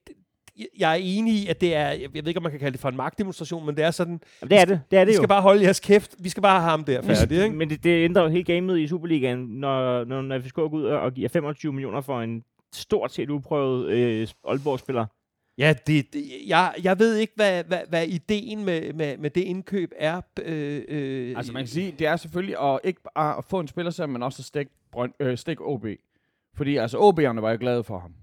jeg 0.78 0.90
er 0.92 0.94
enig 0.94 1.34
i, 1.34 1.46
at 1.48 1.60
det 1.60 1.74
er, 1.74 1.88
jeg 1.88 2.08
ved 2.14 2.26
ikke, 2.28 2.38
om 2.38 2.42
man 2.42 2.50
kan 2.52 2.60
kalde 2.60 2.72
det 2.72 2.80
for 2.80 2.88
en 2.88 2.96
magtdemonstration, 2.96 3.66
men 3.66 3.76
det 3.76 3.84
er 3.84 3.90
sådan, 3.90 4.20
Jamen, 4.42 4.50
det 4.50 4.58
er 4.60 4.64
det. 4.64 4.80
Det 4.90 4.98
er 4.98 5.00
det 5.04 5.08
vi 5.08 5.12
jo. 5.12 5.16
skal 5.16 5.28
bare 5.28 5.42
holde 5.42 5.62
jeres 5.62 5.80
kæft, 5.80 6.14
vi 6.18 6.28
skal 6.28 6.42
bare 6.42 6.60
have 6.60 6.70
ham 6.70 6.84
der 6.84 7.02
færdig, 7.02 7.42
ikke? 7.44 7.56
Men 7.56 7.70
det, 7.70 7.84
det 7.84 8.04
ændrer 8.04 8.22
jo 8.22 8.28
helt 8.28 8.46
gamet 8.46 8.78
i 8.78 8.88
Superligaen, 8.88 9.38
når, 9.38 10.04
når, 10.04 10.22
når 10.22 10.38
FCK 10.38 10.54
går 10.54 10.68
ud 10.68 10.84
og 10.84 11.12
giver 11.12 11.28
25 11.28 11.72
millioner 11.72 12.00
for 12.00 12.20
en 12.20 12.42
stort 12.74 13.12
set 13.12 13.30
uprøvet 13.30 13.88
øh, 13.90 14.28
Aalborg-spiller. 14.48 15.06
Ja, 15.58 15.74
det, 15.86 16.12
det, 16.12 16.24
jeg, 16.46 16.74
jeg 16.82 16.98
ved 16.98 17.16
ikke, 17.16 17.32
hvad, 17.36 17.64
hvad, 17.64 17.80
hvad 17.88 18.06
ideen 18.06 18.64
med, 18.64 18.92
med, 18.92 19.16
med 19.16 19.30
det 19.30 19.40
indkøb 19.40 19.92
er. 19.96 20.20
Øh, 20.42 20.84
øh, 20.88 21.36
Altså 21.36 21.52
man 21.52 21.62
kan 21.62 21.68
sige, 21.68 21.94
det 21.98 22.06
er 22.06 22.16
selvfølgelig 22.16 22.56
at 22.74 22.80
ikke 22.84 23.00
bare 23.14 23.38
at 23.38 23.44
få 23.44 23.60
en 23.60 23.68
spiller 23.68 23.90
sammen, 23.90 24.12
men 24.12 24.22
også 24.22 24.40
at 24.40 24.44
stikke, 24.44 24.72
Brøn, 24.92 25.12
øh, 25.20 25.38
stikke 25.38 25.62
OB. 25.64 25.86
Fordi 26.56 26.76
altså 26.76 26.98
OB'erne 26.98 27.40
var 27.40 27.50
jo 27.50 27.56
glade 27.60 27.84
for 27.84 27.98
ham. 27.98 28.14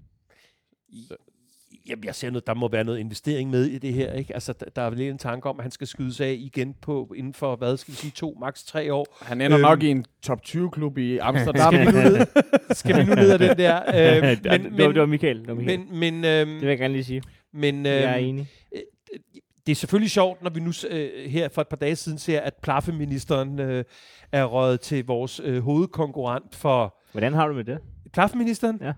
Jamen, 1.89 2.03
jeg 2.05 2.15
ser 2.15 2.29
noget, 2.29 2.47
der 2.47 2.53
må 2.53 2.67
være 2.67 2.83
noget 2.83 2.99
investering 2.99 3.49
med 3.49 3.65
i 3.65 3.77
det 3.77 3.93
her, 3.93 4.13
ikke? 4.13 4.33
Altså, 4.33 4.53
der, 4.53 4.65
der 4.75 4.81
er 4.81 4.89
vel 4.89 5.01
en 5.01 5.17
tanke 5.17 5.49
om, 5.49 5.59
at 5.59 5.63
han 5.63 5.71
skal 5.71 5.87
skydes 5.87 6.21
af 6.21 6.35
igen 6.39 6.73
på, 6.81 7.13
inden 7.17 7.33
for, 7.33 7.55
hvad 7.55 7.77
skal 7.77 7.91
vi 7.91 7.97
sige, 7.97 8.11
to, 8.11 8.37
maks 8.39 8.63
tre 8.63 8.93
år. 8.93 9.17
Han 9.21 9.41
ender 9.41 9.57
Øhm. 9.57 9.65
øhm, 9.65 9.69
nok 9.69 9.83
i 9.83 9.87
en 9.87 10.05
top 10.23 10.39
20-klub 10.47 10.97
i 10.97 11.17
Amsterdam. 11.21 11.73
Skal 11.73 11.79
vi 11.79 11.91
nu 11.91 11.91
ned, 12.09 12.25
skal 12.71 12.97
vi 12.97 13.03
nu 13.03 13.15
ned 13.15 13.31
af 13.31 13.39
den 13.39 13.57
der? 13.57 13.81
Øh, 14.15 14.21
men, 14.21 14.39
men, 14.43 14.63
det, 14.77 14.85
var, 14.85 14.91
det 14.91 14.99
var 14.99 15.05
Michael. 15.05 15.39
Det 15.39 15.47
var 15.47 15.53
Michael. 15.53 15.79
men, 15.79 15.99
men, 15.99 16.23
det 16.23 16.41
øhm, 16.41 16.61
vil 16.61 16.67
jeg 16.69 16.77
gerne 16.77 16.93
lige 16.93 17.03
sige. 17.03 17.21
men 17.53 17.85
jeg 17.85 18.03
er 18.03 18.17
øhm, 18.17 18.25
enig. 18.25 18.47
det 19.65 19.71
er 19.71 19.75
selvfølgelig 19.75 20.11
sjovt, 20.11 20.41
når 20.43 20.49
vi 20.49 20.59
nu 20.59 20.71
øh, 20.89 21.29
her 21.29 21.49
for 21.49 21.61
et 21.61 21.67
par 21.67 21.77
dage 21.77 21.95
siden 21.95 22.17
ser, 22.17 22.39
at 22.39 22.53
plaffeministeren 22.63 23.59
øh, 23.59 23.83
er 24.31 24.43
røget 24.45 24.81
til 24.81 25.05
vores 25.05 25.41
øh, 25.43 25.63
hovedkonkurrent 25.63 26.55
for... 26.55 26.97
Hvordan 27.11 27.33
har 27.33 27.47
du 27.47 27.53
med 27.53 27.63
det? 27.63 27.77
Plaffeministeren? 28.13 28.77
Ja. 28.81 28.93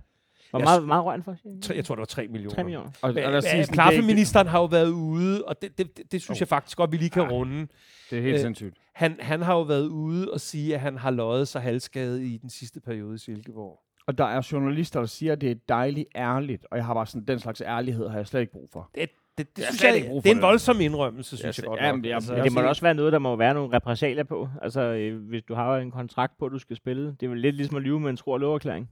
Hvor 0.53 0.59
Jeg 0.59 0.65
meget, 0.65 0.87
meget 0.87 1.05
røg 1.05 1.13
han 1.13 1.23
for? 1.23 1.35
Tre, 1.61 1.75
jeg 1.75 1.85
tror, 1.85 1.95
det 1.95 1.99
var 1.99 2.05
3 2.05 2.27
millioner. 2.27 2.55
3 2.55 2.63
millioner. 2.63 2.89
og, 3.01 3.09
og 3.35 3.43
sådan, 3.43 3.65
Plaffeministeren 3.73 4.47
har 4.47 4.59
jo 4.59 4.65
været 4.65 4.89
ude, 4.89 5.43
og 5.45 5.61
det, 5.61 5.77
det, 5.77 5.97
det, 5.97 6.11
det 6.11 6.21
synes 6.21 6.37
Oh. 6.37 6.39
jeg 6.41 6.47
faktisk 6.47 6.77
godt, 6.77 6.91
vi 6.91 6.97
lige 6.97 7.09
kan 7.09 7.21
Ja. 7.23 7.29
runde. 7.29 7.67
det, 8.09 8.17
er 8.17 8.21
helt 8.21 8.33
øh, 8.35 8.39
sindssygt. 8.41 8.77
Han, 8.93 9.17
han 9.19 9.41
har 9.41 9.53
jo 9.55 9.61
været 9.61 9.87
ude 9.87 10.31
og 10.33 10.41
sige, 10.41 10.73
at 10.73 10.79
han 10.79 10.97
har 10.97 11.11
løjet 11.11 11.47
sig 11.47 11.61
halvskadet 11.61 12.21
i 12.21 12.37
den 12.37 12.49
sidste 12.49 12.79
periode 12.81 13.15
i 13.15 13.17
Silkeborg. 13.17 13.79
Og 14.07 14.17
der 14.17 14.25
er 14.25 14.47
journalister, 14.51 14.99
der 14.99 15.07
siger, 15.07 15.31
at 15.33 15.41
det 15.41 15.51
er 15.51 15.55
dejligt 15.69 16.07
ærligt. 16.15 16.65
Og 16.71 16.77
jeg 16.77 16.85
har 16.85 16.93
bare 16.93 17.05
sådan, 17.05 17.27
den 17.27 17.39
slags 17.39 17.61
ærlighed 17.61 18.09
har 18.09 18.17
jeg 18.17 18.27
slet 18.27 18.41
ikke 18.41 18.53
brug 18.53 18.69
for. 18.73 18.89
Det, 18.95 19.09
det, 19.37 19.47
det, 19.57 19.57
Jeg 19.57 19.65
synes 19.65 19.79
slet 19.79 19.87
jeg, 19.89 19.95
ikke 19.97 20.07
brug 20.07 20.23
det 20.23 20.31
er 20.31 20.35
en 20.35 20.41
voldsom 20.41 20.81
indrømmelse, 20.81 21.37
synes 21.37 21.57
Jeg 21.57 21.63
jeg 21.63 21.69
godt 21.69 21.79
ja, 21.81 21.87
nok. 21.91 21.95
men 21.95 22.05
jeg- 22.05 22.13
altså, 22.15 22.35
Det 22.35 22.51
må 22.53 22.61
også 22.61 22.81
være 22.81 22.93
noget, 22.93 23.13
der 23.13 23.19
må 23.19 23.35
være 23.35 23.53
nogle 23.53 23.75
repressalier 23.75 24.23
på. 24.23 24.49
Altså, 24.61 24.81
øh, 24.81 25.27
hvis 25.29 25.43
du 25.43 25.53
har 25.53 25.77
en 25.77 25.91
kontrakt 25.91 26.33
på, 26.39 26.45
at 26.45 26.51
du 26.51 26.59
skal 26.59 26.75
spille. 26.75 27.15
Det 27.19 27.23
er 27.23 27.29
vel 27.29 27.39
lidt 27.39 27.55
ligesom 27.55 27.77
at 27.77 27.83
lyve 27.83 27.99
med 27.99 28.09
en 28.09 28.17
tro- 28.17 28.31
og 28.31 28.39
loverklæring. 28.39 28.89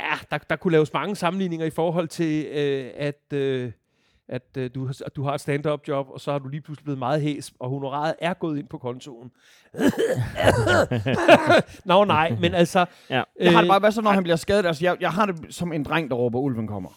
Ja, 0.00 0.14
der, 0.30 0.38
der 0.38 0.56
kunne 0.56 0.72
laves 0.72 0.92
mange 0.92 1.16
sammenligninger 1.16 1.66
i 1.66 1.70
forhold 1.70 2.08
til, 2.08 2.46
øh, 2.46 2.90
at, 2.96 3.32
øh, 3.32 3.72
at 4.28 4.42
øh, 4.58 4.70
du, 4.74 4.86
har- 4.86 5.02
at 5.06 5.16
du 5.16 5.22
har 5.22 5.34
et 5.34 5.40
stand-up 5.40 5.88
job, 5.88 6.06
og 6.10 6.20
så 6.20 6.32
har 6.32 6.38
du 6.38 6.48
lige 6.48 6.60
pludselig 6.60 6.84
blevet 6.84 6.98
meget 6.98 7.20
hæs, 7.22 7.52
og 7.58 7.70
honoraret 7.70 8.14
er 8.18 8.34
gået 8.34 8.58
ind 8.58 8.68
på 8.68 8.78
kontoen. 8.78 9.30
Nå 11.84 12.04
nej, 12.04 12.36
men 12.40 12.54
altså... 12.54 12.86
Ja. 13.10 13.22
Jeg 13.40 13.52
har 13.52 13.60
det 13.60 13.68
bare 13.68 13.78
hvad 13.78 13.92
så, 13.92 14.02
når 14.02 14.10
han 14.10 14.22
bliver 14.22 14.36
skadet. 14.36 14.66
Altså, 14.66 14.84
jeg, 14.84 14.96
jeg 15.00 15.10
har 15.10 15.26
det 15.26 15.54
som 15.54 15.72
en 15.72 15.82
dreng, 15.84 16.10
der 16.10 16.16
råber, 16.16 16.38
ulven 16.38 16.66
kommer. 16.68 16.90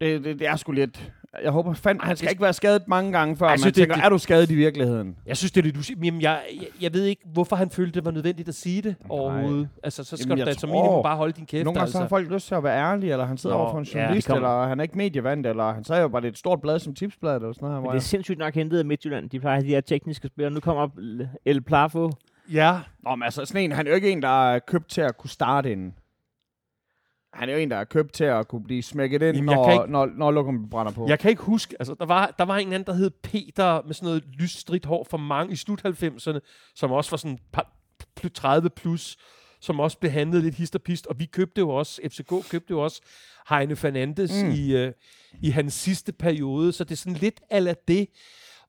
Det, 0.00 0.24
det, 0.24 0.38
det 0.38 0.46
er 0.46 0.56
sgu 0.56 0.72
lidt... 0.72 1.12
Jeg 1.42 1.50
håber 1.52 1.72
fandme, 1.74 2.04
han 2.04 2.16
skal 2.16 2.30
ikke 2.30 2.42
være 2.42 2.52
skadet 2.52 2.88
mange 2.88 3.12
gange 3.12 3.36
før, 3.36 3.46
Altså, 3.46 3.66
man 3.66 3.68
det- 3.68 3.74
tænker, 3.80 3.94
det- 3.94 4.04
er 4.04 4.08
du 4.08 4.18
skadet 4.18 4.50
i 4.50 4.54
virkeligheden? 4.54 5.16
Jeg 5.26 5.36
synes, 5.36 5.52
det 5.52 5.60
er 5.60 5.64
lidt 5.64 5.76
usigt. 5.76 6.04
Jamen, 6.04 6.20
jeg, 6.22 6.40
jeg, 6.56 6.66
jeg 6.80 6.92
ved 6.92 7.04
ikke, 7.04 7.22
hvorfor 7.32 7.56
han 7.56 7.70
følte, 7.70 7.92
det 7.94 8.04
var 8.04 8.10
nødvendigt 8.10 8.48
at 8.48 8.54
sige 8.54 8.82
det 8.82 8.94
overhovedet. 9.08 9.68
Altså, 9.82 10.04
så 10.04 10.16
skal 10.16 10.26
Jamen, 10.28 10.38
du 10.38 10.44
da 10.44 10.48
jeg 10.50 10.56
som 10.60 10.70
minimum 10.70 11.02
bare 11.02 11.16
holde 11.16 11.32
din 11.32 11.46
kæft. 11.46 11.64
Nogle 11.64 11.74
gange 11.74 11.84
altså. 11.84 11.92
så 11.92 11.98
har 11.98 12.08
folk 12.08 12.30
lyst 12.30 12.46
til 12.46 12.54
at 12.54 12.64
være 12.64 12.78
ærlige, 12.92 13.12
eller 13.12 13.26
han 13.26 13.38
sidder 13.38 13.56
Nå, 13.56 13.62
over 13.62 13.70
for 13.70 13.78
en 13.78 13.84
ja, 13.94 14.00
journalist, 14.00 14.26
det 14.28 14.32
kommer- 14.34 14.48
eller 14.58 14.68
han 14.68 14.78
er 14.80 14.82
ikke 14.82 14.96
medievand, 14.98 15.46
eller 15.46 15.72
han 15.72 15.84
sagde 15.84 16.02
jo 16.02 16.08
bare, 16.08 16.20
det 16.22 16.26
er 16.28 16.32
et 16.32 16.38
stort 16.38 16.60
blad 16.60 16.78
som 16.78 16.94
tipsbladet, 16.94 17.36
eller 17.42 17.52
sådan 17.52 17.68
noget. 17.68 17.80
Men 17.82 17.84
det 17.84 17.90
er 17.90 17.94
jeg- 17.94 18.02
sindssygt 18.02 18.38
nok 18.38 18.54
hentet 18.54 18.78
af 18.78 18.84
Midtjylland. 18.84 19.30
De 19.30 19.40
plejer 19.40 19.56
at 19.56 19.62
have 19.62 19.68
de 19.68 19.74
her 19.74 19.80
tekniske 19.80 20.28
spillere. 20.28 20.50
Nu 20.54 20.60
kommer 20.60 20.88
El 21.44 21.60
Plafo. 21.62 22.10
Ja, 22.52 22.78
Nå, 23.04 23.14
men 23.14 23.22
altså, 23.22 23.44
sådan 23.44 23.62
en, 23.62 23.72
han 23.72 23.86
er 23.86 23.90
jo 23.90 23.94
ikke 23.94 24.10
en, 24.10 24.22
der 24.22 24.50
er 24.52 24.58
købt 24.58 24.88
til 24.90 25.00
at 25.00 25.16
kunne 25.18 25.30
starte 25.30 25.72
inden. 25.72 25.94
Han 27.32 27.48
er 27.48 27.52
jo 27.52 27.58
en, 27.58 27.70
der 27.70 27.76
er 27.76 27.84
købt 27.84 28.12
til 28.12 28.24
at 28.24 28.48
kunne 28.48 28.64
blive 28.64 28.82
smækket 28.82 29.22
ind, 29.22 29.36
Jamen, 29.36 29.44
når, 29.56 29.70
ikke- 29.72 29.92
når, 29.92 30.06
når 30.06 30.30
lukken 30.30 30.70
brænder 30.70 30.92
på. 30.92 31.06
jeg 31.08 31.18
kan 31.18 31.30
ikke 31.30 31.42
huske, 31.42 31.76
altså 31.78 31.94
der 31.98 32.06
var, 32.06 32.34
der 32.38 32.44
var 32.44 32.56
en 32.56 32.72
anden, 32.72 32.86
der 32.86 32.92
hed 32.92 33.10
Peter, 33.10 33.82
med 33.86 33.94
sådan 33.94 34.06
noget 34.06 34.24
lysstridt 34.38 34.84
hår 34.86 35.06
for 35.10 35.16
mange 35.18 35.52
i 35.52 35.56
slut 35.56 35.84
90'erne, 35.86 36.38
som 36.74 36.92
også 36.92 37.10
var 37.10 37.16
sådan 37.16 37.38
par, 37.52 37.72
plus 38.16 38.32
30 38.32 38.70
plus, 38.70 39.16
som 39.60 39.80
også 39.80 39.98
blev 39.98 40.12
handlet 40.12 40.42
lidt 40.42 40.54
hist 40.54 40.74
og 40.74 40.82
pist, 40.82 41.06
og 41.06 41.18
vi 41.20 41.24
købte 41.26 41.58
jo 41.58 41.70
også, 41.70 42.00
FCK 42.08 42.50
købte 42.50 42.70
jo 42.70 42.80
også 42.84 43.00
Heine 43.48 43.76
Fernandes 43.76 44.42
mm. 44.42 44.50
i, 44.50 44.76
øh, 44.76 44.92
i 45.42 45.50
hans 45.50 45.74
sidste 45.74 46.12
periode, 46.12 46.72
så 46.72 46.84
det 46.84 46.92
er 46.92 46.96
sådan 46.96 47.12
lidt 47.18 47.40
ala 47.50 47.74
det, 47.88 48.08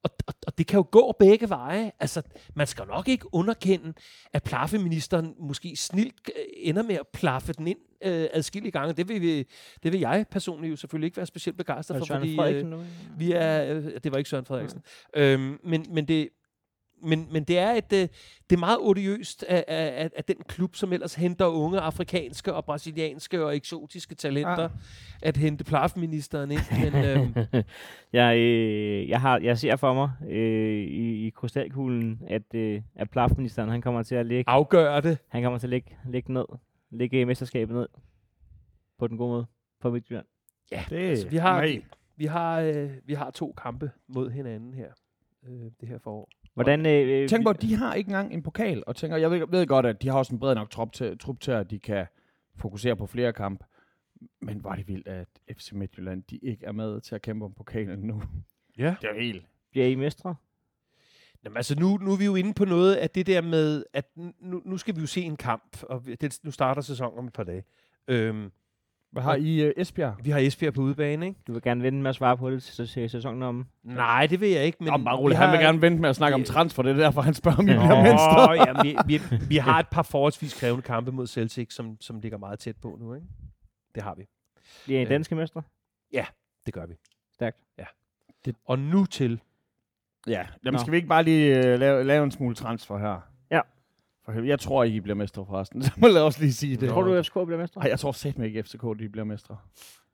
og, 0.03 0.11
og, 0.27 0.33
og 0.47 0.57
det 0.57 0.67
kan 0.67 0.77
jo 0.77 0.85
gå 0.91 1.15
begge 1.19 1.49
veje. 1.49 1.91
Altså, 1.99 2.21
man 2.55 2.67
skal 2.67 2.87
nok 2.87 3.07
ikke 3.07 3.33
underkende, 3.33 3.93
at 4.33 4.43
plaffeministeren 4.43 5.35
måske 5.39 5.75
snilt 5.75 6.29
øh, 6.37 6.43
ender 6.57 6.83
med 6.83 6.95
at 6.95 7.07
plaffe 7.13 7.53
den 7.53 7.67
ind 7.67 7.77
øh, 8.03 8.27
adskillige 8.33 8.71
gange. 8.71 8.93
Det 8.93 9.09
vil, 9.09 9.21
vi, 9.21 9.47
det 9.83 9.91
vil 9.91 9.99
jeg 9.99 10.25
personligt 10.31 10.71
jo 10.71 10.75
selvfølgelig 10.75 11.05
ikke 11.05 11.17
være 11.17 11.25
specielt 11.25 11.57
begejstret 11.57 11.97
for, 11.97 12.05
fordi... 12.05 12.41
Øh, 12.41 12.73
vi 13.17 13.31
er, 13.31 13.73
øh, 13.73 13.83
det 14.03 14.11
var 14.11 14.17
ikke 14.17 14.29
Søren 14.29 14.45
Frederiksen. 14.45 14.81
Øhm, 15.15 15.59
men, 15.63 15.85
men, 15.89 16.07
det, 16.07 16.29
men, 17.03 17.27
men 17.31 17.43
det 17.43 17.57
er 17.59 17.71
et, 17.71 17.93
øh, 17.93 17.99
det 18.49 18.55
er 18.55 18.57
meget 18.59 18.77
odiøst 18.81 19.43
af, 19.43 19.65
af, 19.67 20.03
af, 20.03 20.09
af 20.17 20.23
den 20.23 20.35
klub, 20.47 20.75
som 20.75 20.93
ellers 20.93 21.15
henter 21.15 21.45
unge 21.45 21.79
afrikanske 21.79 22.53
og 22.53 22.65
brasilianske 22.65 23.45
og 23.45 23.55
eksotiske 23.55 24.15
talenter, 24.15 24.61
Ja. 24.63 24.67
at 25.21 25.37
hente 25.37 25.63
plafministeren 25.63 26.51
ind. 26.51 26.91
Men, 26.91 27.05
øhm, 27.05 27.33
Jeg, 28.13 28.37
øh, 28.37 29.09
jeg, 29.09 29.21
har, 29.21 29.39
jeg 29.39 29.57
ser 29.57 29.75
for 29.75 29.93
mig 29.93 30.11
øh, 30.31 30.83
i, 30.83 31.27
i 31.27 31.29
krystalkuglen, 31.29 32.21
at, 32.27 32.53
øh, 32.55 32.81
at 32.95 33.09
plafministeren, 33.09 33.69
han 33.69 33.81
kommer 33.81 34.03
til 34.03 34.15
at 34.15 34.25
lægge, 34.25 34.43
afgøre 34.49 35.01
det. 35.01 35.17
han 35.27 35.43
kommer 35.43 35.59
til 35.59 35.67
at 35.67 35.69
lægge, 35.69 35.97
lægge 36.09 36.33
ned, 36.33 36.45
lægge 36.89 37.25
mesterskabet 37.25 37.75
ned 37.75 37.87
på 38.99 39.07
den 39.07 39.17
gode 39.17 39.29
måde 39.29 39.45
for 39.81 39.89
Midtjylland. 39.91 40.25
Ja, 40.71 40.83
det, 40.89 40.97
altså, 41.09 41.29
vi 41.29 41.37
har- 41.37 41.57
Nej. 41.61 41.81
vi 42.17 42.25
har, 42.25 42.59
øh, 42.59 42.89
vi 43.05 43.13
har 43.13 43.31
to 43.31 43.53
kampe 43.57 43.91
mod 44.07 44.29
hinanden 44.29 44.73
her, 44.73 44.87
øh, 45.47 45.71
det 45.81 45.87
her 45.89 45.97
forår. 45.99 46.29
Hvordan, 46.53 46.85
øh, 46.85 47.29
Tænk 47.29 47.43
på, 47.43 47.49
at 47.49 47.61
de 47.61 47.75
har 47.75 47.93
ikke 47.93 48.07
engang 48.07 48.33
en 48.33 48.43
pokal, 48.43 48.83
og 48.87 48.95
tænker, 48.95 49.17
jeg 49.17 49.31
ved, 49.31 49.47
ved 49.49 49.67
godt, 49.67 49.85
at 49.85 50.01
de 50.01 50.07
har 50.07 50.17
også 50.17 50.33
en 50.33 50.39
bred 50.39 50.55
nok 50.55 50.69
trup 50.69 50.93
til, 50.93 51.17
trup 51.17 51.39
til, 51.39 51.51
at 51.51 51.71
de 51.71 51.79
kan 51.79 52.05
fokusere 52.55 52.95
på 52.95 53.07
flere 53.07 53.33
kampe. 53.33 53.65
Men 54.41 54.63
var 54.63 54.75
det 54.75 54.87
vildt, 54.87 55.07
at 55.07 55.27
FC 55.51 55.71
Midtjylland, 55.71 56.23
de 56.23 56.37
ikke 56.37 56.65
er 56.65 56.71
med 56.71 57.01
til 57.01 57.15
at 57.15 57.21
kæmpe 57.21 57.45
om 57.45 57.53
pokalen 57.53 57.99
nu. 57.99 58.21
Ja. 58.77 58.95
Det 59.01 59.09
er 59.09 59.13
jo 59.13 59.19
helt... 59.19 59.45
bliver 59.71 59.87
I 59.87 59.95
mestre? 59.95 60.35
Jamen, 61.43 61.57
altså 61.57 61.79
nu, 61.79 61.97
nu 61.97 62.11
er 62.11 62.17
vi 62.17 62.25
jo 62.25 62.35
inde 62.35 62.53
på 62.53 62.65
noget 62.65 62.95
af 62.95 63.09
det 63.09 63.27
der 63.27 63.41
med, 63.41 63.83
at 63.93 64.11
nu, 64.39 64.61
nu 64.65 64.77
skal 64.77 64.95
vi 64.95 65.01
jo 65.01 65.07
se 65.07 65.21
en 65.21 65.37
kamp, 65.37 65.83
og 65.83 66.05
det, 66.21 66.39
nu 66.43 66.51
starter 66.51 66.81
sæsonen 66.81 67.19
om 67.19 67.27
et 67.27 67.33
par 67.33 67.43
dage. 67.43 67.63
Øhm, 68.07 68.51
Hvad 69.11 69.23
har 69.23 69.35
I 69.35 69.65
uh, 69.67 69.71
Esbjerg? 69.77 70.15
vi 70.23 70.29
har 70.29 70.39
Esbjerg 70.39 70.73
på 70.73 70.81
udebane, 70.81 71.27
ikke? 71.27 71.39
Du 71.47 71.53
vil 71.53 71.61
gerne 71.61 71.83
vente 71.83 71.99
med 72.01 72.09
at 72.09 72.15
svare 72.15 72.37
på 72.37 72.51
det 72.51 72.63
til, 72.63 72.87
til 72.87 73.09
sæsonen 73.09 73.43
om. 73.43 73.67
Nej, 73.83 74.27
det 74.27 74.41
vil 74.41 74.49
jeg 74.49 74.65
ikke. 74.65 74.77
Men 74.79 74.87
Nå, 74.93 74.97
bare 74.97 75.17
vi 75.17 75.21
rolig. 75.21 75.37
Han 75.37 75.49
vil 75.51 75.57
har- 75.57 75.63
gerne 75.65 75.81
vente 75.81 76.01
med 76.01 76.09
at 76.09 76.15
snakke 76.15 76.35
om 76.35 76.41
vi- 76.41 76.45
transfer. 76.45 76.83
Det 76.83 76.91
er 76.91 76.95
derfor, 76.97 77.21
han 77.21 77.33
spørger, 77.33 77.57
om 77.57 77.63
I 77.63 77.71
bliver 77.73 78.03
venstre. 78.03 78.51
ja, 78.53 78.81
vi, 78.83 78.97
vi, 79.17 79.21
vi 79.49 79.57
har 79.57 79.79
et 79.79 79.87
par 79.91 80.03
forholdsvis 80.03 80.59
krævende 80.59 80.81
kampe 80.81 81.11
mod 81.11 81.27
Celtic, 81.27 81.73
som, 81.73 81.97
som 82.01 82.19
ligger 82.19 82.37
meget 82.37 82.59
tæt 82.59 82.75
på 82.81 82.97
nu, 83.01 83.13
ikke? 83.13 83.27
Det 83.95 84.03
har 84.03 84.15
vi. 84.15 84.23
Bliver 84.85 84.99
I 84.99 85.03
Øh. 85.03 85.09
danske 85.09 85.35
mestre? 85.35 85.61
Det 86.65 86.73
gør 86.73 86.85
vi. 86.85 86.93
Stærkt. 87.33 87.57
Ja. 87.79 87.85
Det- 88.45 88.55
Og 88.65 88.79
nu 88.79 89.05
til... 89.05 89.41
Ja, 90.27 90.45
jamen 90.65 90.73
Nå. 90.73 90.77
skal 90.79 90.91
vi 90.91 90.95
ikke 90.97 91.07
bare 91.09 91.23
lige 91.23 91.73
uh, 91.73 91.79
lave, 91.79 92.03
lave 92.03 92.23
en 92.23 92.31
smule 92.31 92.55
transfer 92.55 92.97
her? 92.97 93.30
For 94.25 94.31
helvede, 94.31 94.49
jeg 94.49 94.59
tror 94.59 94.83
ikke, 94.83 94.97
I 94.97 94.99
bliver 94.99 95.15
mestre 95.15 95.45
forresten. 95.45 95.81
Så 95.83 95.91
må 95.97 96.07
jeg 96.07 96.21
også 96.21 96.39
lige 96.41 96.53
sige 96.53 96.77
det. 96.77 96.89
Tror 96.89 97.01
du, 97.01 97.23
FCK 97.23 97.33
bliver 97.33 97.57
mestre? 97.57 97.81
Nej, 97.81 97.89
jeg 97.89 97.99
tror 97.99 98.11
sæt 98.11 98.39
ikke, 98.39 98.63
FCK 98.63 98.81
de 98.99 99.09
bliver 99.09 99.25
mestre. 99.25 99.57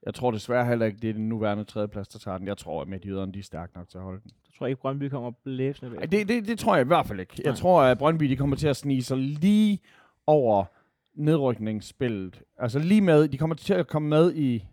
Jeg 0.06 0.14
tror 0.14 0.30
desværre 0.30 0.66
heller 0.66 0.86
ikke, 0.86 0.98
det 0.98 1.10
er 1.10 1.14
den 1.14 1.28
nuværende 1.28 1.64
tredjeplads, 1.64 2.08
der 2.08 2.18
tager 2.18 2.38
den. 2.38 2.46
Jeg 2.46 2.56
tror, 2.56 2.82
at 2.82 2.88
Midtjyderne, 2.88 3.32
de 3.32 3.38
er 3.38 3.42
stærke 3.42 3.72
nok 3.76 3.88
til 3.88 3.98
at 3.98 4.04
holde 4.04 4.20
den. 4.22 4.30
Jeg 4.46 4.52
tror 4.58 4.66
ikke, 4.66 4.80
Brøndby 4.80 5.08
kommer 5.08 5.30
blæsende 5.44 5.92
Ej, 5.96 6.00
bag. 6.00 6.10
det, 6.12 6.28
det, 6.28 6.46
det 6.48 6.58
tror 6.58 6.76
jeg 6.76 6.84
i 6.84 6.86
hvert 6.86 7.06
fald 7.06 7.20
ikke. 7.20 7.32
Jeg 7.36 7.44
Nej. 7.44 7.54
tror, 7.54 7.82
at 7.82 7.98
Brøndby 7.98 8.24
de 8.24 8.36
kommer 8.36 8.56
til 8.56 8.68
at 8.68 8.76
snige 8.76 9.02
sig 9.02 9.16
lige 9.16 9.78
over 10.26 10.64
nedrykningsspillet. 11.14 12.42
Altså 12.58 12.78
lige 12.78 13.00
med, 13.00 13.28
de 13.28 13.38
kommer 13.38 13.56
til 13.56 13.74
at 13.74 13.86
komme 13.88 14.08
med 14.08 14.34
i, 14.34 14.64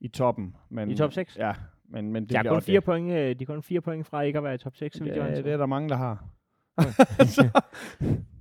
i 0.00 0.08
toppen. 0.08 0.56
Men, 0.70 0.90
I 0.90 0.96
top 0.96 1.12
6? 1.12 1.36
Ja, 1.36 1.52
men, 1.88 2.12
men 2.12 2.22
det 2.22 2.30
De 2.30 2.36
er 2.36 2.42
kun 2.42 2.62
fire 2.62 2.80
point, 2.80 3.12
øh, 3.12 3.36
de 3.38 3.42
er 3.42 3.46
kun 3.46 3.62
fire 3.62 3.80
point 3.80 4.06
fra 4.06 4.20
ikke 4.20 4.38
at 4.38 4.44
være 4.44 4.54
i 4.54 4.58
top 4.58 4.76
6, 4.76 4.96
så 4.96 5.04
Ja, 5.04 5.34
det 5.36 5.46
er 5.46 5.56
der 5.56 5.66
mange, 5.66 5.88
der 5.88 5.96
har. 5.96 6.24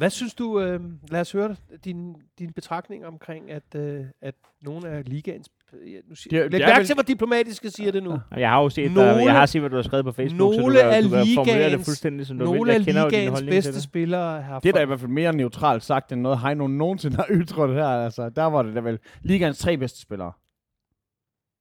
Hvad 0.00 0.10
synes 0.10 0.34
du, 0.34 0.60
øh, 0.60 0.80
lad 1.10 1.20
os 1.20 1.32
høre 1.32 1.56
din, 1.84 2.14
din 2.38 2.52
betragtning 2.52 3.06
omkring, 3.06 3.50
at, 3.50 3.74
øh, 3.76 4.04
at 4.22 4.34
nogle 4.62 4.88
af 4.88 5.02
ligaens... 5.08 5.48
Ja, 5.72 5.98
nu 6.08 6.14
siger, 6.14 6.30
Det 6.30 6.38
er- 6.44 6.48
læg 6.50 6.60
det 6.60 6.68
mærke 6.68 6.84
til, 6.86 6.94
hvor 6.94 7.02
diplomatisk 7.02 7.64
jeg 7.64 7.72
siger 7.72 7.92
det 7.92 8.02
nu. 8.02 8.18
Jeg 8.36 8.50
har 8.50 8.62
jo 8.62 8.68
set, 8.70 8.92
Nogle- 8.92 9.10
der, 9.10 9.18
jeg 9.20 9.32
har 9.32 9.46
set, 9.46 9.60
hvad 9.62 9.70
du 9.70 9.76
har 9.76 9.82
skrevet 9.82 10.04
på 10.04 10.12
Facebook, 10.12 10.54
så 10.54 10.60
nogle 10.60 10.74
du 10.74 10.80
kan, 10.90 11.02
du 11.02 11.08
kan 11.08 11.26
formulere 11.34 11.70
det 11.70 11.80
fuldstændig, 11.84 12.26
som 12.26 12.38
du 12.38 12.44
Nogle 12.44 12.60
vil. 12.64 12.70
af 12.70 12.74
Jeg 12.78 12.84
kender 12.84 13.02
jo 13.02 13.08
din 13.08 13.12
ligaens 13.18 13.30
holdning 13.32 13.50
til 13.52 13.56
bedste 13.56 13.72
det. 13.72 13.82
spillere 13.82 14.42
har 14.42 14.60
Det 14.60 14.68
er 14.68 14.72
da 14.72 14.82
i 14.82 14.86
hvert 14.86 15.00
fald 15.00 15.10
mere 15.10 15.32
neutralt 15.32 15.82
sagt, 15.84 16.12
end 16.12 16.20
noget 16.20 16.38
Heino 16.38 16.66
nogensinde 16.66 17.16
har 17.16 17.26
ytret 17.30 17.74
her. 17.74 17.86
Altså, 17.86 18.28
der 18.28 18.44
var 18.44 18.62
det 18.62 18.74
da 18.74 18.80
vel 18.80 18.98
ligaens 19.22 19.58
tre 19.58 19.76
bedste 19.76 20.00
spillere. 20.00 20.32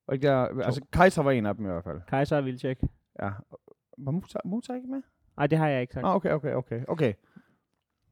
Og 0.08 0.13
ikke 0.15 0.28
der, 0.28 0.38
altså, 0.63 0.82
Kaiser 0.93 1.23
var 1.23 1.32
en 1.32 1.45
af 1.45 1.56
dem 1.56 1.65
i 1.65 1.69
hvert 1.69 1.84
fald. 1.84 2.02
Kaiser 2.08 2.38
og 2.38 2.45
Vilcek. 2.45 2.78
Ja. 3.21 3.30
Var 3.97 4.12
Musa, 4.12 4.38
Musa 4.45 4.73
ikke 4.73 4.88
med? 4.88 5.02
Nej, 5.38 5.47
det 5.47 5.58
har 5.58 5.67
jeg 5.67 5.82
ikke 5.82 5.93
sagt. 5.93 6.06
Ah, 6.06 6.15
okay, 6.15 6.32
okay, 6.32 6.54
okay. 6.54 6.80
okay. 6.88 7.13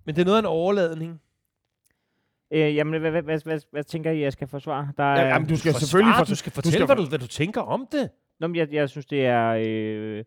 Men 0.07 0.15
det 0.15 0.21
er 0.21 0.25
noget 0.25 0.37
af 0.37 0.41
en 0.41 0.45
overladning. 0.45 1.21
Øh, 2.51 2.75
jamen, 2.75 3.01
hvad, 3.01 3.11
hvad, 3.11 3.21
hvad, 3.21 3.39
hvad, 3.43 3.59
hvad 3.71 3.83
tænker 3.83 4.11
I, 4.11 4.21
jeg 4.21 4.33
skal 4.33 4.47
forsvare? 4.47 4.91
Der 4.97 5.03
Ja, 5.03 5.19
er, 5.21 5.27
jamen, 5.27 5.47
du 5.49 5.55
skal 5.57 5.71
Forsvar, 5.71 5.79
selvfølgelig... 5.85 6.27
du 6.29 6.35
skal 6.35 6.51
fortælle, 6.51 6.73
skal 6.73 6.85
hvad, 6.85 6.95
for- 6.95 7.03
du, 7.03 7.09
hvad 7.09 7.19
du 7.19 7.27
tænker 7.27 7.61
om 7.61 7.87
det. 7.91 8.09
Nå, 8.39 8.47
men 8.47 8.55
jeg, 8.55 8.73
jeg 8.73 8.89
synes, 8.89 9.05
det 9.05 9.25
er... 9.25 9.61
Øh, 9.67 10.23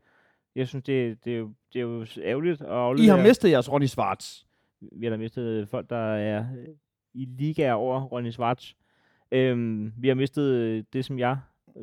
jeg 0.56 0.68
synes, 0.68 0.84
det, 0.84 1.24
det, 1.24 1.32
er 1.34 1.38
jo, 1.38 1.52
det 1.72 1.78
er 1.78 1.82
jo 1.82 2.06
ærgerligt. 2.22 2.60
at 2.60 2.66
I 2.66 2.70
aflevere- 2.70 3.16
har 3.16 3.22
mistet 3.22 3.50
jeres 3.50 3.72
Ronny 3.72 3.86
Schwartz. 3.86 4.42
Vi 4.92 5.06
har 5.06 5.10
da 5.10 5.16
mistet 5.16 5.68
folk, 5.68 5.90
der 5.90 6.14
er 6.14 6.44
øh, 6.58 6.68
i 7.14 7.24
ligaer 7.38 7.72
over 7.72 8.00
Ronny 8.00 8.30
Schwartz. 8.30 8.72
Øhm, 9.32 9.92
vi 9.96 10.08
har 10.08 10.14
mistet 10.14 10.42
øh, 10.42 10.84
det, 10.92 11.04
som 11.04 11.18
jeg 11.18 11.38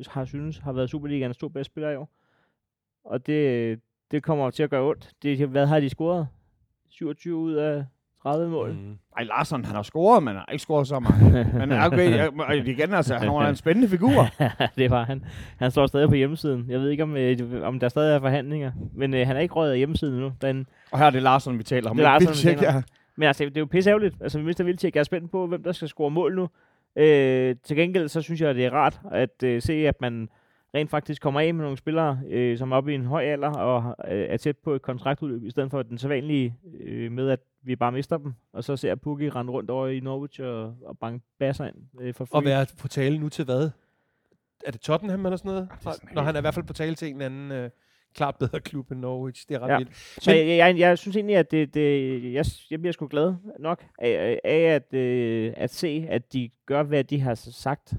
har 0.08 0.24
synes 0.24 0.58
har 0.58 0.72
været 0.72 0.90
Superligaens 0.90 1.36
to 1.36 1.48
bedste 1.48 1.70
spillere 1.72 1.92
i 1.92 1.96
år. 1.96 2.10
Og 3.04 3.26
det, 3.26 3.80
det 4.10 4.22
kommer 4.22 4.50
til 4.50 4.62
at 4.62 4.70
gøre 4.70 4.82
ondt. 4.88 5.10
Det, 5.22 5.48
hvad 5.48 5.66
har 5.66 5.80
de 5.80 5.88
scoret? 5.88 6.28
27 6.98 7.36
ud 7.36 7.54
af 7.54 7.84
30 8.22 8.50
mål. 8.50 8.70
Mm. 8.70 8.98
Ej, 9.16 9.24
Larsson, 9.24 9.64
han 9.64 9.74
har 9.74 9.82
scoret, 9.82 10.22
men 10.22 10.28
han 10.28 10.36
har 10.36 10.52
ikke 10.52 10.62
scoret 10.62 10.86
så 10.86 11.00
meget. 11.00 11.54
men 11.68 11.72
okay, 11.72 12.16
jeg, 12.16 12.66
igen, 12.68 12.94
altså, 12.94 13.14
han 13.14 13.28
var 13.28 13.48
en 13.48 13.56
spændende 13.56 13.88
figur. 13.88 14.26
det 14.78 14.90
var 14.90 15.04
han. 15.04 15.24
Han 15.58 15.70
står 15.70 15.86
stadig 15.86 16.08
på 16.08 16.14
hjemmesiden. 16.14 16.66
Jeg 16.68 16.80
ved 16.80 16.90
ikke, 16.90 17.02
om, 17.02 17.16
øh, 17.16 17.38
om 17.62 17.80
der 17.80 17.88
stadig 17.88 18.14
er 18.14 18.20
forhandlinger. 18.20 18.72
Men 18.94 19.14
øh, 19.14 19.26
han 19.26 19.36
er 19.36 19.40
ikke 19.40 19.54
røget 19.54 19.72
af 19.72 19.78
hjemmesiden 19.78 20.20
nu. 20.20 20.32
Den, 20.42 20.66
Og 20.90 20.98
her 20.98 21.06
er 21.06 21.10
det 21.10 21.22
Larsson, 21.22 21.58
vi 21.58 21.62
taler 21.62 21.90
om. 21.90 21.96
Det 21.96 22.06
er 22.06 22.14
ikke 22.14 22.24
Larsson, 22.26 22.44
vi 22.44 22.48
Vilcek, 22.50 22.58
taler 22.58 22.74
ja. 22.74 22.82
Men 23.16 23.26
altså, 23.26 23.44
det 23.44 23.56
er 23.56 23.60
jo 23.60 23.66
pisse 23.66 23.90
ærgerligt. 23.90 24.14
Altså, 24.20 24.38
vi 24.38 24.44
mister 24.44 24.64
Vilcek. 24.64 24.94
Jeg 24.94 25.00
er 25.00 25.04
spændt 25.04 25.30
på, 25.30 25.46
hvem 25.46 25.62
der 25.62 25.72
skal 25.72 25.88
score 25.88 26.10
mål 26.10 26.36
nu. 26.36 26.48
Øh, 26.96 27.56
til 27.64 27.76
gengæld, 27.76 28.08
så 28.08 28.22
synes 28.22 28.40
jeg, 28.40 28.54
det 28.54 28.64
er 28.64 28.70
rart 28.70 29.00
at 29.12 29.42
øh, 29.44 29.62
se, 29.62 29.72
at 29.72 30.00
man 30.00 30.28
rent 30.74 30.90
faktisk 30.90 31.22
kommer 31.22 31.40
af 31.40 31.54
med 31.54 31.62
nogle 31.62 31.76
spillere, 31.78 32.20
øh, 32.28 32.58
som 32.58 32.72
er 32.72 32.76
oppe 32.76 32.92
i 32.92 32.94
en 32.94 33.04
høj 33.04 33.24
alder 33.24 33.50
og 33.50 33.96
øh, 34.12 34.26
er 34.28 34.36
tæt 34.36 34.56
på 34.58 34.72
et 34.72 34.82
kontraktudløb, 34.82 35.44
i 35.44 35.50
stedet 35.50 35.70
for 35.70 35.82
den 35.82 35.98
sædvanlige 35.98 36.56
øh, 36.80 37.12
med, 37.12 37.30
at 37.30 37.40
vi 37.62 37.76
bare 37.76 37.92
mister 37.92 38.18
dem, 38.18 38.34
og 38.52 38.64
så 38.64 38.76
ser 38.76 38.94
Pukki 38.94 39.28
rende 39.30 39.52
rundt 39.52 39.70
over 39.70 39.86
i 39.88 40.00
Norwich 40.00 40.40
og, 40.42 40.74
og 40.84 40.98
banke 40.98 41.24
basser 41.38 41.64
ind 41.66 41.76
øh, 42.00 42.14
for 42.14 42.24
free. 42.24 42.38
Og 42.38 42.44
være 42.44 42.66
på 42.80 42.88
tale 42.88 43.18
nu 43.18 43.28
til 43.28 43.44
hvad? 43.44 43.70
Er 44.66 44.70
det 44.70 44.80
Tottenham 44.80 45.26
eller 45.26 45.36
sådan 45.36 45.48
noget? 45.48 45.68
det 45.80 45.86
er 45.86 45.90
sådan 45.92 46.08
Når 46.14 46.22
han 46.22 46.34
er 46.34 46.38
i 46.38 46.40
hvert 46.40 46.54
fald 46.54 46.66
på 46.66 46.72
tale 46.72 46.94
til 46.94 47.08
en 47.08 47.22
anden 47.22 47.52
øh, 47.52 47.70
klart 48.14 48.36
bedre 48.36 48.60
klub 48.60 48.90
end 48.92 49.00
Norwich. 49.00 49.48
Det 49.48 49.54
er 49.54 49.60
ret 49.60 49.68
Ja. 49.68 49.78
vildt. 49.78 49.96
Så 49.96 50.30
Men- 50.30 50.36
jeg, 50.48 50.56
jeg, 50.56 50.78
jeg 50.78 50.98
synes 50.98 51.16
egentlig, 51.16 51.36
at 51.36 51.50
det, 51.50 51.74
det, 51.74 52.32
jeg, 52.32 52.44
jeg 52.70 52.80
bliver 52.80 52.92
sgu 52.92 53.06
glad 53.06 53.34
nok 53.58 53.84
af, 53.98 54.40
af 54.44 54.58
at, 54.60 54.94
øh, 54.94 55.52
at 55.56 55.70
se, 55.74 56.06
at 56.10 56.32
de 56.32 56.50
gør, 56.66 56.82
hvad 56.82 57.04
de 57.04 57.20
har 57.20 57.34
sagt. 57.34 57.94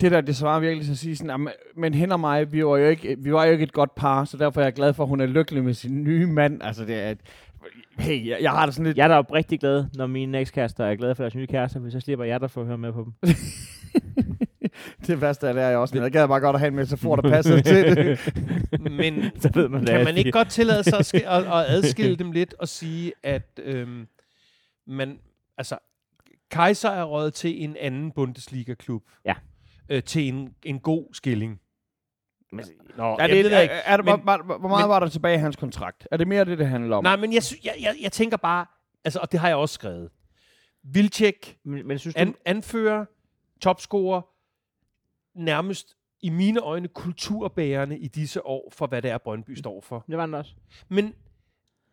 Det 0.00 0.12
der, 0.12 0.20
det 0.20 0.36
svarer 0.36 0.60
virkelig 0.60 0.84
til 0.84 0.92
at 0.92 0.98
sige 0.98 1.16
sådan, 1.16 1.30
"Jamen, 1.30 1.48
men 1.76 1.94
hen 1.94 2.12
og 2.12 2.20
mig, 2.20 2.52
vi 2.52 2.64
var, 2.66 2.76
jo 2.76 2.88
ikke, 2.88 3.16
vi 3.18 3.32
var 3.32 3.44
jo 3.44 3.52
ikke 3.52 3.62
et 3.64 3.72
godt 3.72 3.94
par, 3.94 4.24
så 4.24 4.36
derfor 4.36 4.60
er 4.60 4.64
jeg 4.64 4.72
glad 4.72 4.94
for, 4.94 5.02
at 5.02 5.08
hun 5.08 5.20
er 5.20 5.26
lykkelig 5.26 5.64
med 5.64 5.74
sin 5.74 6.02
nye 6.04 6.26
mand. 6.26 6.62
Altså, 6.62 6.84
det 6.84 6.94
er, 6.94 7.10
et- 7.10 7.20
hey, 7.98 8.26
jeg, 8.28 8.38
jeg 8.40 8.50
har 8.50 8.66
det 8.66 8.74
sådan 8.74 8.86
lidt, 8.86 8.96
Jeg 8.96 9.04
er 9.04 9.08
da 9.08 9.14
oprigtig 9.14 9.60
glad, 9.60 9.84
når 9.94 10.06
mine 10.06 10.38
ekskærester 10.40 10.84
er 10.84 10.94
glade 10.96 11.14
for 11.14 11.22
deres 11.22 11.34
nye 11.34 11.46
kærester, 11.46 11.80
hvis 11.80 11.92
så 11.92 12.00
slipper 12.00 12.24
jeg 12.24 12.40
der 12.40 12.46
for 12.48 12.60
at 12.60 12.66
høre 12.66 12.78
med 12.78 12.92
på 12.92 13.04
dem. 13.04 13.12
det 15.06 15.20
værste 15.20 15.46
er, 15.46 15.52
det 15.52 15.62
er 15.62 15.68
jeg 15.68 15.78
også, 15.78 15.94
men 15.94 16.02
jeg 16.04 16.12
gad 16.12 16.28
bare 16.28 16.40
godt 16.40 16.54
at 16.56 16.60
have 16.60 16.68
en 16.68 16.74
metafor, 16.76 17.16
der 17.16 17.30
passer 17.30 17.60
til 17.62 17.96
det. 17.96 18.34
Men 18.98 19.22
så 19.42 19.50
ved 19.54 19.68
man 19.68 19.86
kan 19.86 20.04
man 20.04 20.16
ikke 20.16 20.30
godt 20.32 20.50
tillade 20.50 20.84
sig 20.84 20.98
at, 20.98 21.14
at, 21.14 21.44
at 21.44 21.64
adskille 21.68 22.16
dem 22.16 22.32
lidt 22.32 22.54
og 22.58 22.68
sige, 22.68 23.12
at 23.22 23.60
øhm, 23.64 24.06
man, 24.86 25.18
altså, 25.58 25.78
Kaiser 26.50 26.90
er 26.90 27.04
røget 27.04 27.34
til 27.34 27.64
en 27.64 27.76
anden 27.80 28.10
Bundesliga-klub. 28.10 29.02
Ja. 29.24 29.34
Øh, 29.88 30.02
til 30.02 30.28
en, 30.28 30.54
en 30.62 30.80
god 30.80 31.14
skilling. 31.14 31.60
Men, 32.52 32.64
Nå, 32.96 33.04
er 33.04 33.16
jeg 33.18 33.28
det, 33.28 33.44
ved 33.44 33.52
er, 33.52 33.60
ikke. 33.60 33.74
er 33.74 33.96
det, 33.96 34.04
men- 34.06 34.20
hvor, 34.22 34.42
hvor, 34.58 34.68
meget 34.68 34.82
men- 34.84 34.88
var 34.88 35.00
der 35.00 35.08
tilbage 35.08 35.34
i 35.34 35.38
hans 35.38 35.56
kontrakt? 35.56 36.08
Er 36.10 36.16
det 36.16 36.28
mere 36.28 36.44
det, 36.44 36.58
det 36.58 36.66
handler 36.68 36.96
om? 36.96 37.04
Nej, 37.04 37.16
men 37.16 37.32
jeg, 37.32 37.42
jeg, 37.64 37.74
jeg, 37.80 37.96
jeg 38.02 38.12
tænker 38.12 38.36
bare, 38.36 38.66
altså, 39.04 39.18
og 39.22 39.32
det 39.32 39.40
har 39.40 39.48
jeg 39.48 39.56
også 39.56 39.72
skrevet. 39.74 40.10
Vilcek, 40.82 41.58
men, 41.64 41.86
men 41.86 41.98
synes 41.98 42.14
du, 42.14 42.20
an, 42.20 42.34
anfører, 42.44 43.04
topscorer, 43.60 44.22
nærmest 45.34 45.96
i 46.20 46.30
mine 46.30 46.60
øjne 46.60 46.88
kulturbærende 46.88 47.98
i 47.98 48.08
disse 48.08 48.46
år 48.46 48.68
for, 48.72 48.86
hvad 48.86 49.02
det 49.02 49.10
er, 49.10 49.18
Brøndby 49.18 49.54
står 49.54 49.80
for. 49.80 50.04
det 50.08 50.16
var 50.16 50.26
den 50.26 50.34
også. 50.34 50.54
Men 50.88 51.14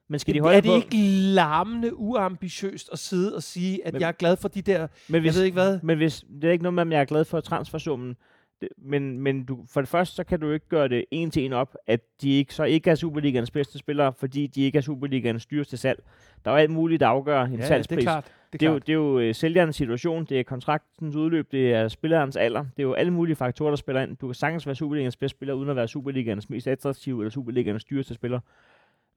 Men 0.09 0.19
skal 0.19 0.33
de 0.33 0.37
det, 0.37 0.43
holde 0.43 0.57
er 0.57 0.61
det 0.61 0.69
på? 0.69 0.75
ikke 0.75 0.97
larmende 1.33 1.95
uambitiøst 1.95 2.89
at 2.93 2.99
sidde 2.99 3.35
og 3.35 3.43
sige, 3.43 3.87
at 3.87 3.93
Men- 3.93 4.01
jeg 4.01 4.07
er 4.07 4.11
glad 4.11 4.37
for 4.37 4.47
de 4.47 4.61
der, 4.61 4.87
men 5.07 5.13
jeg 5.13 5.21
hvis, 5.21 5.35
ved 5.37 5.43
ikke 5.43 5.55
hvad, 5.55 5.79
Men 5.83 5.97
hvis, 5.97 6.25
det 6.41 6.47
er 6.47 6.51
ikke 6.51 6.63
noget 6.63 6.73
med, 6.73 6.81
om 6.81 6.91
jeg 6.91 7.01
er 7.01 7.05
glad 7.05 7.25
for 7.25 7.39
transfersummen. 7.39 8.15
Det, 8.61 8.69
men 8.77 9.19
men 9.19 9.43
du, 9.45 9.59
for 9.73 9.81
det 9.81 9.87
første, 9.87 10.15
så 10.15 10.23
kan 10.23 10.39
du 10.39 10.51
ikke 10.51 10.67
gøre 10.69 10.87
det 10.87 11.05
en 11.11 11.31
til 11.31 11.45
en 11.45 11.53
op, 11.53 11.75
at 11.87 11.99
de 12.21 12.29
ikke, 12.29 12.53
så 12.53 12.63
ikke 12.63 12.89
er 12.91 12.95
Superligaens 12.95 13.51
bedste 13.51 13.77
spillere, 13.77 14.13
fordi 14.13 14.47
de 14.47 14.61
ikke 14.61 14.77
er 14.77 14.81
Superligaens 14.81 15.45
dyreste 15.45 15.77
salg. 15.77 16.03
Der 16.45 16.51
er 16.51 16.55
alt 16.55 16.71
muligt, 16.71 16.99
der 16.99 17.07
afgør 17.07 17.43
en 17.43 17.51
ja, 17.51 17.57
det 17.57 17.65
salgspris. 17.65 17.97
er 17.97 18.01
klart. 18.01 18.23
Det 18.25 18.31
er 18.53 18.57
Det 18.57 18.65
er, 18.65 18.71
jo, 18.71 18.77
det 18.77 18.89
er 18.89 18.93
jo 18.93 19.19
øh, 19.19 19.35
sælgerens 19.35 19.75
situation, 19.75 20.25
det 20.25 20.39
er 20.39 20.43
kontraktens 20.43 21.15
udløb, 21.15 21.51
det 21.51 21.73
er 21.73 21.87
spillerens 21.87 22.35
alder. 22.35 22.59
Det 22.61 22.79
er 22.79 22.83
jo 22.83 22.93
alle 22.93 23.13
mulige 23.13 23.35
faktorer, 23.35 23.69
der 23.71 23.75
spiller 23.75 24.01
ind. 24.01 24.17
Du 24.17 24.27
kan 24.27 24.33
sagtens 24.33 24.65
være 24.65 24.75
Superligaens 24.75 25.15
bedste 25.15 25.37
spiller, 25.37 25.53
uden 25.53 25.69
at 25.69 25.75
være 25.75 25.87
Superligaens 25.87 26.49
mest 26.49 26.67
attraktive 26.67 27.21
eller 27.21 27.29
Superligaens 27.31 27.83
dyreste 27.83 28.13
spiller. 28.13 28.39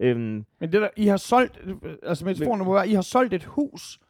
Øhm, 0.00 0.44
Men 0.60 0.72
det 0.72 0.72
der, 0.72 0.88
I 0.96 1.06
har 1.06 1.16
solgt, 1.16 1.60
altså 2.02 2.24
metaforen 2.24 2.64
må 2.64 2.74
være, 2.74 2.88
I 2.88 2.92
har 2.92 3.02
solgt 3.02 3.34
et 3.34 3.44
hus, 3.44 4.00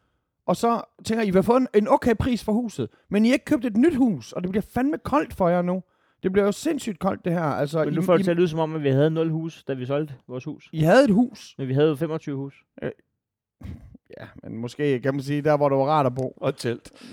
og 0.46 0.56
så 0.56 0.82
tænker 1.04 1.24
I, 1.24 1.28
I 1.28 1.30
vil 1.30 1.42
få 1.42 1.56
en, 1.56 1.68
en 1.74 1.88
okay 1.88 2.14
pris 2.18 2.44
for 2.44 2.52
huset, 2.52 2.88
men 3.10 3.24
I 3.24 3.28
har 3.28 3.32
ikke 3.32 3.44
købt 3.44 3.64
et 3.64 3.76
nyt 3.76 3.94
hus, 3.96 4.32
og 4.32 4.42
det 4.42 4.50
bliver 4.50 4.62
fandme 4.74 4.98
koldt 4.98 5.34
for 5.34 5.48
jer 5.48 5.62
nu. 5.62 5.82
Det 6.22 6.32
bliver 6.32 6.44
jo 6.44 6.52
sindssygt 6.52 6.98
koldt, 6.98 7.24
det 7.24 7.32
her. 7.32 7.42
Altså, 7.42 7.84
men 7.84 7.94
nu 7.94 8.02
får 8.02 8.16
det 8.16 8.24
til 8.24 8.30
at 8.30 8.36
lyde 8.36 8.48
som 8.48 8.58
om, 8.58 8.74
at 8.74 8.82
vi 8.82 8.88
havde 8.88 9.10
nul 9.10 9.30
hus, 9.30 9.64
da 9.64 9.74
vi 9.74 9.86
solgte 9.86 10.14
vores 10.28 10.44
hus. 10.44 10.68
I 10.72 10.80
havde 10.80 11.04
et 11.04 11.10
hus. 11.10 11.54
Men 11.58 11.68
vi 11.68 11.74
havde 11.74 11.88
jo 11.88 11.94
25 11.96 12.36
hus. 12.36 12.54
Ja, 14.20 14.26
men 14.48 14.58
måske 14.58 15.00
kan 15.00 15.14
man 15.14 15.22
sige, 15.22 15.42
der 15.42 15.56
hvor 15.56 15.68
det 15.68 15.78
var 15.78 15.84
rart 15.84 16.06
at 16.06 16.14
bo. 16.14 16.34
Og 16.36 16.56
telt. 16.56 16.90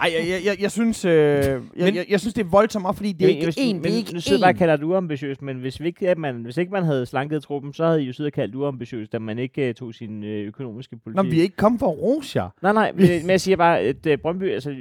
Ej, 0.00 0.12
jeg, 0.12 0.26
jeg, 0.28 0.40
jeg, 0.44 0.56
jeg 0.62 0.70
synes, 0.70 1.04
øh, 1.04 1.12
jeg, 1.12 1.60
Men- 1.76 1.94
jeg, 1.94 2.06
jeg 2.08 2.20
synes, 2.20 2.34
det 2.34 2.44
er 2.44 2.48
voldsomt 2.48 2.86
op, 2.86 2.96
fordi 2.96 3.12
det 3.12 3.22
er 3.22 3.26
Men 3.26 3.34
ikke 3.36 3.46
hvis- 3.46 3.56
en, 3.58 3.76
men 3.76 3.84
det 3.84 3.92
er 3.92 3.96
ikke 3.96 4.12
Nu 4.14 4.20
sidder 4.20 4.42
bare 4.42 4.52
og 4.52 4.56
kalder 4.56 4.76
det 4.76 4.84
uambitiøst, 4.84 5.42
men 5.42 5.56
hvis, 5.56 5.80
vi 5.80 5.86
ikke, 5.86 6.08
at 6.10 6.18
man, 6.18 6.34
hvis 6.42 6.56
ikke 6.56 6.72
man 6.72 6.84
havde 6.84 7.06
slanket 7.06 7.42
truppen, 7.42 7.72
så 7.72 7.86
havde 7.86 8.02
I 8.02 8.06
jo 8.06 8.12
siddet 8.12 8.32
og 8.32 8.34
kaldt 8.34 8.52
det 8.52 8.58
uambitiøst, 8.58 9.12
da 9.12 9.18
man 9.18 9.38
ikke 9.38 9.68
uh, 9.68 9.74
tog 9.74 9.94
sin 9.94 10.22
uh, 10.22 10.28
økonomiske 10.28 10.96
politik. 10.96 11.16
Nå, 11.24 11.30
vi 11.30 11.38
er 11.38 11.42
ikke 11.42 11.56
kommet 11.56 11.78
for 11.78 12.36
jer. 12.36 12.48
Nej, 12.62 12.72
nej, 12.72 12.92
men, 12.92 13.08
men 13.08 13.30
jeg 13.30 13.40
siger 13.40 13.56
bare, 13.56 13.80
at 13.80 14.06
uh, 14.06 14.12
Brøndby, 14.22 14.50
altså, 14.52 14.74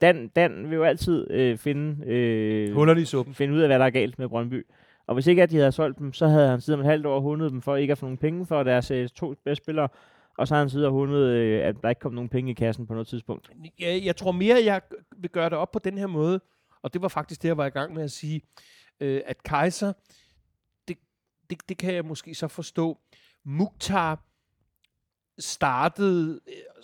Dan, 0.00 0.30
Dan 0.36 0.64
vil 0.70 0.76
jo 0.76 0.82
altid 0.82 1.26
uh, 1.52 1.58
finde, 1.58 2.72
Hullerne 2.74 3.00
i 3.00 3.04
suppen. 3.04 3.34
finde 3.34 3.54
ud 3.54 3.60
af, 3.60 3.68
hvad 3.68 3.78
der 3.78 3.84
er 3.84 3.90
galt 3.90 4.18
med 4.18 4.28
Brøndby. 4.28 4.66
Og 5.06 5.14
hvis 5.14 5.26
ikke 5.26 5.42
at 5.42 5.50
de 5.50 5.56
havde 5.56 5.72
solgt 5.72 5.98
dem, 5.98 6.12
så 6.12 6.26
havde 6.26 6.48
han 6.48 6.60
siddet 6.60 6.80
om 6.80 6.86
et 6.86 6.90
halvt 6.90 7.06
år 7.06 7.20
hundet 7.20 7.52
dem 7.52 7.62
for 7.62 7.76
ikke 7.76 7.92
at 7.92 7.98
få 7.98 8.06
nogen 8.06 8.18
penge 8.18 8.46
for 8.46 8.62
deres 8.62 8.90
uh, 8.90 9.06
to 9.06 9.34
bedste 9.44 9.64
spillere. 9.64 9.88
Og 10.38 10.48
så 10.48 10.54
har 10.54 10.60
han 10.60 10.70
siddet 10.70 10.86
og 10.86 10.92
hundet, 10.92 11.18
uh, 11.18 11.66
at 11.66 11.74
der 11.82 11.88
ikke 11.88 12.00
kom 12.00 12.12
nogen 12.12 12.28
penge 12.28 12.50
i 12.50 12.54
kassen 12.54 12.86
på 12.86 12.92
noget 12.92 13.08
tidspunkt. 13.08 13.50
Jeg, 13.78 14.02
jeg 14.04 14.16
tror 14.16 14.32
mere, 14.32 14.56
jeg 14.64 14.80
vil 15.16 15.30
gøre 15.30 15.50
det 15.50 15.58
op 15.58 15.70
på 15.70 15.78
den 15.78 15.98
her 15.98 16.06
måde, 16.06 16.40
og 16.82 16.92
det 16.92 17.02
var 17.02 17.08
faktisk 17.08 17.42
det, 17.42 17.48
jeg 17.48 17.56
var 17.56 17.66
i 17.66 17.70
gang 17.70 17.94
med 17.94 18.02
at 18.02 18.10
sige, 18.10 18.40
øh, 19.00 19.22
at 19.26 19.42
Kaiser, 19.42 19.92
det, 20.88 20.96
det, 21.50 21.68
det 21.68 21.78
kan 21.78 21.94
jeg 21.94 22.04
måske 22.04 22.34
så 22.34 22.48
forstå, 22.48 22.98
Mukhtar 23.44 24.24
startede 25.38 26.40
øh, 26.48 26.82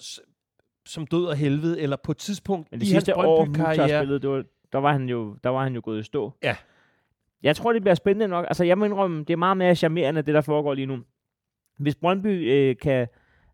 som 0.87 1.07
død 1.07 1.27
og 1.27 1.37
helvede, 1.37 1.81
eller 1.81 1.97
på 1.97 2.13
et 2.13 2.19
tidspunkt 2.19 2.71
Men 2.71 2.81
det 2.81 2.87
i 2.87 2.93
hans 2.93 3.05
sidste 3.05 3.17
år, 3.17 3.45
Mukhtar 3.45 3.65
Brøndby-karriere, 3.65 4.01
spillede, 4.03 4.21
det 4.21 4.31
var, 4.31 4.45
der, 4.73 4.79
var 4.79 4.93
han 4.93 5.09
jo, 5.09 5.37
der 5.45 5.51
var 5.51 5.63
han 5.63 5.75
jo 5.75 5.81
gået 5.85 6.01
i 6.01 6.03
stå. 6.03 6.33
Ja. 6.43 6.57
Jeg 7.43 7.57
tror, 7.57 7.73
det 7.73 7.83
bliver 7.83 7.95
spændende 7.95 8.29
nok. 8.29 8.45
Altså, 8.49 8.65
jeg 8.65 8.79
må 8.79 8.85
indrømme, 8.85 9.19
det 9.19 9.31
er 9.31 9.37
meget 9.37 9.57
mere 9.57 9.75
charmerende, 9.75 10.23
det 10.23 10.35
der 10.35 10.41
foregår 10.41 10.75
lige 10.75 10.87
nu. 10.87 10.99
Hvis 11.79 11.95
Brøndby 11.95 12.53
øh, 12.53 12.77
kan 12.77 13.09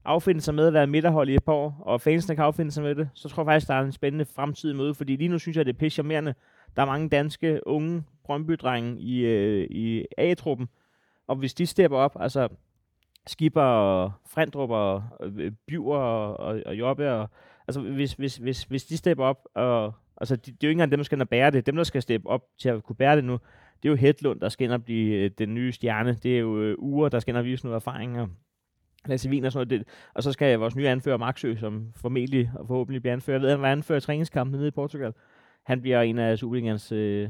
affinde 0.05 0.41
sig 0.41 0.55
med 0.55 0.67
at 0.67 0.73
være 0.73 0.87
midterhold 0.87 1.29
i 1.29 1.35
et 1.35 1.45
par 1.45 1.53
år, 1.53 1.83
og 1.87 2.01
fansene 2.01 2.37
kan 2.37 2.45
affinde 2.45 2.71
sig 2.71 2.83
med 2.83 2.95
det, 2.95 3.11
så 3.15 3.29
tror 3.29 3.43
jeg 3.43 3.47
faktisk, 3.47 3.69
der 3.69 3.75
er 3.75 3.83
en 3.83 3.93
spændende 3.93 4.25
fremtid 4.25 4.73
møde, 4.73 4.95
fordi 4.95 5.17
lige 5.17 5.29
nu 5.29 5.39
synes 5.39 5.57
jeg, 5.57 5.67
det 5.67 5.75
er 5.75 5.79
pisse 5.79 5.95
charmerende. 5.95 6.35
Der 6.77 6.83
er 6.83 6.87
mange 6.87 7.09
danske 7.09 7.61
unge 7.67 8.05
Brøndby-drenge 8.25 9.01
i, 9.01 9.21
øh, 9.21 9.67
i 9.71 10.05
A-truppen, 10.19 10.69
og 11.27 11.37
hvis 11.37 11.55
de 11.55 11.67
stepper 11.67 11.99
op, 11.99 12.17
altså 12.21 12.49
Skipper 13.29 13.63
og 13.63 14.13
Frendrup 14.27 14.71
og 14.71 15.03
øh, 15.21 15.53
Bjur 15.67 15.97
og, 15.97 16.37
og, 16.37 16.63
og 16.67 16.79
Jobbe. 16.79 17.13
Og, 17.13 17.29
altså, 17.69 17.81
hvis, 17.81 18.13
hvis, 18.13 18.37
hvis, 18.37 18.63
hvis 18.63 18.85
de 18.85 18.97
stepper 18.97 19.25
op, 19.25 19.49
og, 19.55 19.93
altså, 20.17 20.37
de, 20.37 20.43
det 20.43 20.51
er 20.51 20.57
jo 20.63 20.69
ikke 20.69 20.73
engang 20.73 20.91
dem, 20.91 20.99
der 20.99 21.05
skal 21.05 21.27
bære 21.27 21.51
det. 21.51 21.67
Dem, 21.67 21.77
der 21.77 21.85
skal 21.85 22.03
steppe 22.03 22.29
op 22.29 22.45
til 22.59 22.69
at 22.69 22.83
kunne 22.83 22.97
bære 22.97 23.17
det 23.17 23.25
nu, 23.25 23.39
det 23.83 23.89
er 23.89 23.91
jo 23.91 23.97
Hedlund, 23.97 24.41
der 24.41 24.49
skal 24.49 24.65
ind 24.65 24.73
og 24.73 24.85
blive 24.85 25.17
øh, 25.17 25.31
den 25.39 25.55
nye 25.55 25.73
stjerne. 25.73 26.19
Det 26.23 26.35
er 26.35 26.39
jo 26.39 26.61
øh, 26.61 26.75
Ure, 26.79 27.11
der 27.11 27.21
skal 27.21 27.33
ind 27.33 27.39
og 27.39 27.45
vise 27.45 27.65
noget 27.65 27.77
erfaring. 27.77 28.21
Og 28.21 28.29
Lasse 29.07 29.31
Wien 29.31 29.45
og 29.45 29.53
sådan 29.53 29.69
noget. 29.69 29.87
Det, 29.87 29.89
og 30.15 30.23
så 30.23 30.33
skal 30.33 30.59
vores 30.59 30.77
nye 30.77 30.89
anfører, 30.89 31.17
Maxø, 31.17 31.57
som 31.57 31.93
formentlig 31.97 32.51
og 32.55 32.67
forhåbentlig 32.67 33.03
bliver 33.03 33.13
anfører. 33.13 33.35
Jeg 33.35 33.43
ved, 33.43 33.51
han 33.51 33.63
var 33.63 33.73
anfører 33.73 33.99
i 33.99 34.01
træningskampen 34.01 34.57
nede 34.57 34.69
i 34.69 34.71
Portugal. 34.71 35.13
Han 35.67 35.81
bliver 35.81 36.01
en 36.01 36.19
af 36.19 36.39
Superligans 36.39 36.93
øh, 36.93 37.29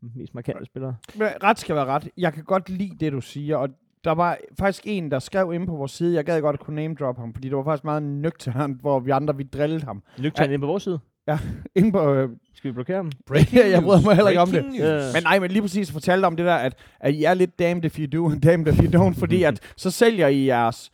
mest 0.00 0.34
markante 0.34 0.64
spillere. 0.64 0.96
Men 1.14 1.28
ret 1.42 1.58
skal 1.58 1.76
være 1.76 1.84
ret. 1.84 2.08
Jeg 2.16 2.32
kan 2.32 2.44
godt 2.44 2.68
lide 2.68 2.96
det, 3.00 3.12
du 3.12 3.20
siger, 3.20 3.56
og 3.56 3.68
der 4.04 4.12
var 4.12 4.38
faktisk 4.58 4.82
en, 4.86 5.10
der 5.10 5.18
skrev 5.18 5.52
ind 5.54 5.66
på 5.66 5.76
vores 5.76 5.92
side, 5.92 6.14
jeg 6.14 6.24
gad 6.24 6.40
godt 6.40 6.54
at 6.54 6.60
kunne 6.60 6.76
name 6.76 6.94
drop 6.94 7.18
ham, 7.18 7.34
fordi 7.34 7.48
det 7.48 7.56
var 7.56 7.64
faktisk 7.64 7.84
meget 7.84 8.02
nøgternt, 8.02 8.80
hvor 8.80 9.00
vi 9.00 9.10
andre, 9.10 9.36
vi 9.36 9.42
drillede 9.42 9.84
ham. 9.84 10.02
Lygte 10.18 10.40
han 10.40 10.52
ind 10.52 10.60
på 10.60 10.66
vores 10.66 10.82
side. 10.82 11.00
Inde 11.76 11.92
på, 11.92 12.14
øh, 12.14 12.28
Skal 12.54 12.70
vi 12.70 12.72
blokere 12.72 12.96
ham? 12.96 13.12
Ja, 13.52 13.70
jeg 13.70 13.82
bryder 13.82 14.02
mig 14.02 14.14
heller 14.14 14.28
ikke 14.28 14.40
om 14.40 14.48
det. 14.48 14.62
Breaking 14.62 14.82
news. 14.82 15.02
Ja. 15.02 15.12
Men 15.14 15.22
nej, 15.22 15.38
men 15.38 15.50
lige 15.50 15.62
præcis 15.62 15.92
fortalte 15.92 16.26
om 16.26 16.36
det 16.36 16.46
der, 16.46 16.54
at, 16.54 16.74
at 17.00 17.14
I 17.14 17.24
er 17.24 17.34
lidt 17.34 17.58
damned 17.58 17.84
if 17.84 17.98
you 17.98 18.20
do, 18.20 18.30
and 18.30 18.40
damned 18.48 18.72
if 18.72 18.80
you 18.80 19.00
don't, 19.00 19.18
fordi 19.18 19.42
at 19.42 19.60
så 19.76 19.90
sælger 19.90 20.28
I 20.28 20.46
jeres, 20.46 20.92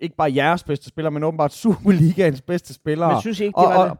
ikke 0.00 0.16
bare 0.16 0.34
jeres 0.34 0.64
bedste 0.64 0.88
spiller, 0.88 1.10
men 1.10 1.24
åbenbart 1.24 1.52
Superligaens 1.52 2.40
bedste 2.40 2.74
spillere. 2.74 3.12
Men 3.12 3.20
synes 3.20 3.40
I 3.40 3.44
ikke, 3.44 3.60
det 3.60 3.66
og, 3.66 3.74
var 3.74 3.90
og, 3.90 3.98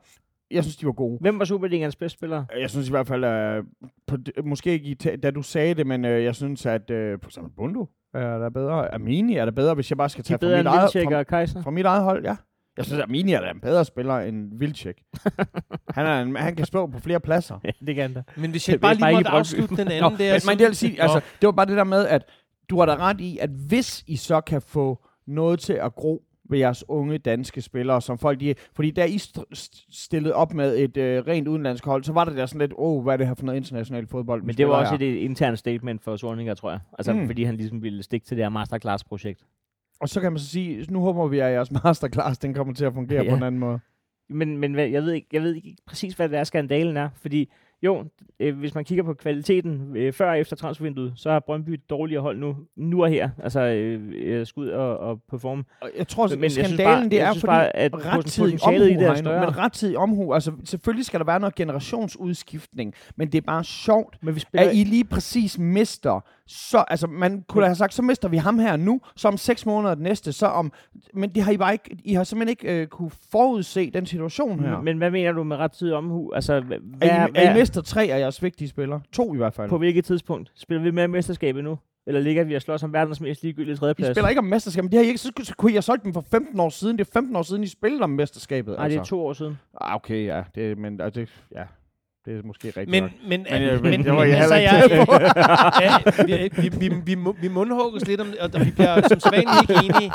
jeg 0.50 0.64
synes, 0.64 0.76
de 0.76 0.86
var 0.86 0.92
gode. 0.92 1.18
Hvem 1.20 1.38
var 1.38 1.44
Superligans 1.44 1.96
bedste 1.96 2.18
spiller? 2.18 2.44
Jeg 2.60 2.70
synes 2.70 2.88
i 2.88 2.90
hvert 2.90 3.06
fald, 3.06 3.24
øh, 3.24 3.64
på, 4.06 4.16
måske 4.44 4.72
ikke, 4.72 5.16
da 5.16 5.30
du 5.30 5.42
sagde 5.42 5.74
det, 5.74 5.86
men 5.86 6.04
øh, 6.04 6.24
jeg 6.24 6.34
synes, 6.34 6.66
at 6.66 6.90
øh, 6.90 7.18
for 7.22 7.28
eksempel 7.28 7.52
Bundu 7.56 7.88
er 8.14 8.38
der 8.38 8.50
bedre. 8.50 8.94
Amini 8.94 9.36
er 9.36 9.44
der 9.44 9.52
bedre, 9.52 9.74
hvis 9.74 9.90
jeg 9.90 9.98
bare 9.98 10.08
skal 10.08 10.24
tage 10.24 10.38
fra 10.38 10.56
mit, 10.56 10.66
eget, 10.66 10.90
fra, 11.54 11.60
fra 11.60 11.70
mit 11.70 11.86
eget 11.86 12.04
hold, 12.04 12.24
ja. 12.24 12.36
Jeg 12.76 12.84
synes, 12.84 12.98
at 12.98 13.04
Amini 13.04 13.32
er 13.32 13.50
en 13.50 13.60
bedre 13.60 13.84
spiller 13.84 14.18
end 14.18 14.58
Vilcek. 14.58 14.96
han, 15.96 16.06
er 16.06 16.20
en, 16.22 16.36
han 16.36 16.56
kan 16.56 16.66
spå 16.66 16.86
på 16.86 16.98
flere 17.00 17.20
pladser. 17.20 17.58
Ja, 17.64 17.70
det 17.86 17.94
kan 17.94 18.02
han 18.02 18.14
da. 18.14 18.22
Men 18.36 18.50
hvis 18.50 18.64
Det 18.64 18.72
jeg 18.72 18.80
bare 18.80 18.96
bare 18.96 19.10
lige 19.12 19.18
ikke 19.18 19.28
måtte 19.30 19.38
afslutte 19.38 19.76
den 19.76 19.88
anden 19.92 20.12
Nå, 20.12 20.16
der. 20.18 20.32
men, 20.32 20.40
men 20.46 20.58
det, 20.58 20.66
vil 20.66 20.76
sige, 20.76 21.02
altså, 21.02 21.20
det 21.40 21.46
var 21.46 21.52
bare 21.52 21.66
det 21.66 21.76
der 21.76 21.84
med, 21.84 22.06
at 22.06 22.22
du 22.70 22.78
har 22.78 22.86
da 22.86 22.94
ret 22.96 23.20
i, 23.20 23.38
at 23.38 23.50
hvis 23.50 24.04
I 24.06 24.16
så 24.16 24.40
kan 24.40 24.62
få 24.62 25.04
noget 25.26 25.60
til 25.60 25.72
at 25.72 25.94
gro 25.94 26.22
ved 26.50 26.58
jeres 26.58 26.84
unge 26.88 27.18
danske 27.18 27.62
spillere, 27.62 28.02
som 28.02 28.18
folk 28.18 28.40
de... 28.40 28.54
Fordi 28.74 28.90
da 28.90 29.04
I 29.04 29.16
st- 29.16 29.42
st- 29.54 29.86
stillede 30.04 30.34
op 30.34 30.54
med 30.54 30.76
et 30.78 30.96
øh, 30.96 31.26
rent 31.26 31.48
udenlandsk 31.48 31.84
hold, 31.84 32.04
så 32.04 32.12
var 32.12 32.24
det 32.24 32.36
der 32.36 32.46
sådan 32.46 32.58
lidt, 32.60 32.72
åh, 32.72 32.96
oh, 32.96 33.02
hvad 33.02 33.12
er 33.12 33.16
det 33.16 33.26
her 33.26 33.34
for 33.34 33.44
noget 33.44 33.56
international 33.56 34.06
fodbold? 34.06 34.42
Men 34.42 34.56
det 34.56 34.68
var 34.68 34.74
også 34.74 34.96
her?" 34.96 35.06
et 35.08 35.14
internt 35.16 35.58
statement 35.58 36.02
for 36.04 36.16
Sorninger, 36.16 36.54
tror 36.54 36.70
jeg. 36.70 36.80
Altså, 36.98 37.12
mm. 37.12 37.26
fordi 37.26 37.44
han 37.44 37.56
ligesom 37.56 37.82
ville 37.82 38.02
stikke 38.02 38.26
til 38.26 38.36
det 38.36 38.44
her 38.44 38.50
masterclass-projekt. 38.50 39.40
Og 40.00 40.08
så 40.08 40.20
kan 40.20 40.32
man 40.32 40.38
så 40.38 40.46
sige, 40.46 40.86
nu 40.90 41.00
håber 41.00 41.26
vi, 41.26 41.38
at 41.38 41.52
jeres 41.52 41.70
masterclass, 41.84 42.38
den 42.38 42.54
kommer 42.54 42.74
til 42.74 42.84
at 42.84 42.92
fungere 42.94 43.22
Ja. 43.24 43.30
på 43.30 43.36
en 43.36 43.42
anden 43.42 43.58
måde. 43.60 43.78
Men, 44.30 44.58
men 44.58 44.78
jeg, 44.78 45.02
ved 45.02 45.12
ikke, 45.12 45.26
jeg 45.32 45.42
ved 45.42 45.54
ikke 45.54 45.76
præcis, 45.86 46.14
hvad 46.14 46.28
det 46.28 46.38
er, 46.38 46.44
skandalen 46.44 46.96
er. 46.96 47.08
Fordi 47.22 47.52
jo, 47.82 48.04
øh, 48.40 48.58
hvis 48.58 48.74
man 48.74 48.84
kigger 48.84 49.04
på 49.04 49.14
kvaliteten 49.14 49.96
øh, 49.96 50.12
før 50.12 50.30
og 50.30 50.38
efter 50.40 50.56
transfervinduet, 50.56 51.12
så 51.16 51.30
er 51.30 51.38
Brøndby 51.40 51.70
et 51.70 51.90
dårligere 51.90 52.22
hold 52.22 52.38
nu, 52.38 52.56
nu 52.76 53.02
og 53.02 53.08
her. 53.08 53.30
Altså, 53.42 53.60
øh, 53.60 54.12
øh, 54.14 54.46
skud 54.46 54.68
og, 54.68 54.98
og 54.98 55.20
performe. 55.30 55.64
Og 55.80 55.90
jeg 55.98 56.08
tror, 56.08 56.28
Men 56.28 56.40
men 56.40 56.50
skandalen, 56.50 56.76
bare- 56.84 57.08
det 57.08 57.20
er, 57.20 57.32
fordi 57.32 57.46
bare, 57.46 57.76
at 57.76 57.94
rettidig 58.06 58.58
potentialet 58.58 58.90
i 58.90 58.94
omhu, 58.96 59.00
det 59.00 59.08
er 59.10 59.14
større. 59.14 59.40
men 59.46 59.58
rettidig 59.58 59.98
omhu, 59.98 60.32
altså 60.34 60.52
selvfølgelig 60.64 61.06
skal 61.06 61.20
der 61.20 61.26
være 61.26 61.40
noget 61.40 61.54
generationsudskiftning, 61.54 62.94
men 63.16 63.32
det 63.32 63.38
er 63.38 63.42
bare 63.46 63.64
sjovt, 63.64 64.18
Men 64.22 64.34
vi 64.34 64.40
spiller, 64.40 64.68
at 64.70 64.76
I 64.76 64.84
lige 64.84 65.04
præcis 65.04 65.58
mister, 65.58 66.20
så, 66.46 66.84
altså 66.88 67.06
man 67.06 67.44
kunne 67.48 67.62
da 67.62 67.66
have 67.66 67.76
sagt, 67.76 67.94
så 67.94 68.02
mister 68.02 68.28
vi 68.28 68.36
ham 68.36 68.58
her 68.58 68.76
nu, 68.76 69.00
så 69.16 69.28
om 69.28 69.36
seks 69.36 69.66
måneder 69.66 69.94
den 69.94 70.02
næste, 70.02 70.32
så 70.32 70.46
om, 70.46 70.72
men 71.14 71.30
det 71.30 71.42
har 71.42 71.52
I 71.52 71.56
bare 71.56 71.72
ikke, 71.72 71.96
I 72.04 72.14
har 72.14 72.24
simpelthen 72.24 72.48
ikke 72.48 72.80
øh, 72.80 72.86
kunne 72.86 73.10
forudse 73.32 73.90
den 73.90 74.06
situation 74.06 74.60
her. 74.60 74.80
men, 74.80 74.98
hvad 74.98 75.10
mener 75.10 75.32
du 75.32 75.42
med 75.44 75.56
rettidig 75.56 75.94
omhu? 75.94 76.32
Altså, 76.32 76.60
hvad, 76.60 76.78
at, 77.00 77.28
I, 77.28 77.32
hvad, 77.32 77.42
at 77.42 77.56
I 77.56 77.58
mister 77.58 77.82
tre 77.82 78.02
af 78.02 78.20
jeres 78.20 78.42
vigtige 78.42 78.68
spillere. 78.68 79.00
To 79.12 79.34
i 79.34 79.36
hvert 79.36 79.54
fald. 79.54 79.68
på 79.68 79.78
hvilket 79.78 80.04
tidspunkt? 80.04 80.52
Spiller 80.54 80.82
vi 80.82 80.90
med 80.90 81.04
i 81.04 81.06
mesterskabet 81.06 81.64
nu? 81.64 81.78
Eller 82.06 82.20
ligger 82.20 82.44
vi 82.44 82.54
og 82.54 82.62
slås 82.62 82.82
om 82.82 82.92
verdens 82.92 83.20
mest 83.20 83.42
ligegyldige 83.42 83.72
I 83.72 83.76
tredjeplads? 83.76 84.16
spiller 84.16 84.28
ikke 84.28 84.38
om 84.38 84.44
mesterskabet, 84.44 84.84
men 84.84 84.90
det 84.90 84.98
har 84.98 85.04
I 85.04 85.08
ikke, 85.08 85.18
så, 85.18 85.32
så 85.42 85.54
kunne 85.56 85.72
I 85.72 85.74
have 85.74 85.82
solgt 85.82 86.04
dem 86.04 86.12
for 86.12 86.20
15 86.30 86.60
år 86.60 86.68
siden. 86.68 86.98
Det 86.98 87.06
er 87.06 87.10
15 87.12 87.36
år 87.36 87.42
siden, 87.42 87.64
I 87.64 87.66
spillede 87.66 88.02
om 88.02 88.10
mesterskabet. 88.10 88.76
Nej, 88.76 88.88
det 88.88 88.94
er 88.94 89.00
altså. 89.00 89.10
to 89.10 89.26
år 89.26 89.32
siden. 89.32 89.58
Ah, 89.80 89.94
okay, 89.94 90.24
ja. 90.26 90.42
Det, 90.54 90.78
men 90.78 91.00
altså, 91.00 91.20
det, 91.20 91.28
ja, 91.54 91.62
det 92.26 92.38
er 92.38 92.42
måske 92.42 92.66
rigtigt 92.66 92.88
Men, 92.88 93.02
nok. 93.02 93.12
men, 93.28 93.46
Men, 93.50 93.62
øh, 93.62 93.82
men 93.82 93.90
men, 93.90 94.04
det 94.04 94.12
var 94.12 94.20
men 94.20 94.30
jeg 94.30 94.38
altså, 94.38 94.54
heller 94.54 94.72
jeg, 94.72 95.00
ikke 96.20 96.34
ja, 96.34 96.48
vi, 96.58 96.68
vi, 96.68 96.88
vi, 96.88 97.14
vi, 97.14 97.30
vi 97.40 97.48
mundhugges 97.48 98.06
lidt 98.06 98.20
om 98.20 98.26
det, 98.26 98.38
og 98.38 98.66
vi 98.66 98.70
bliver 98.70 99.08
som 99.08 99.20
sædvanligt 99.20 99.70
ikke 99.84 100.04
enige. 100.04 100.12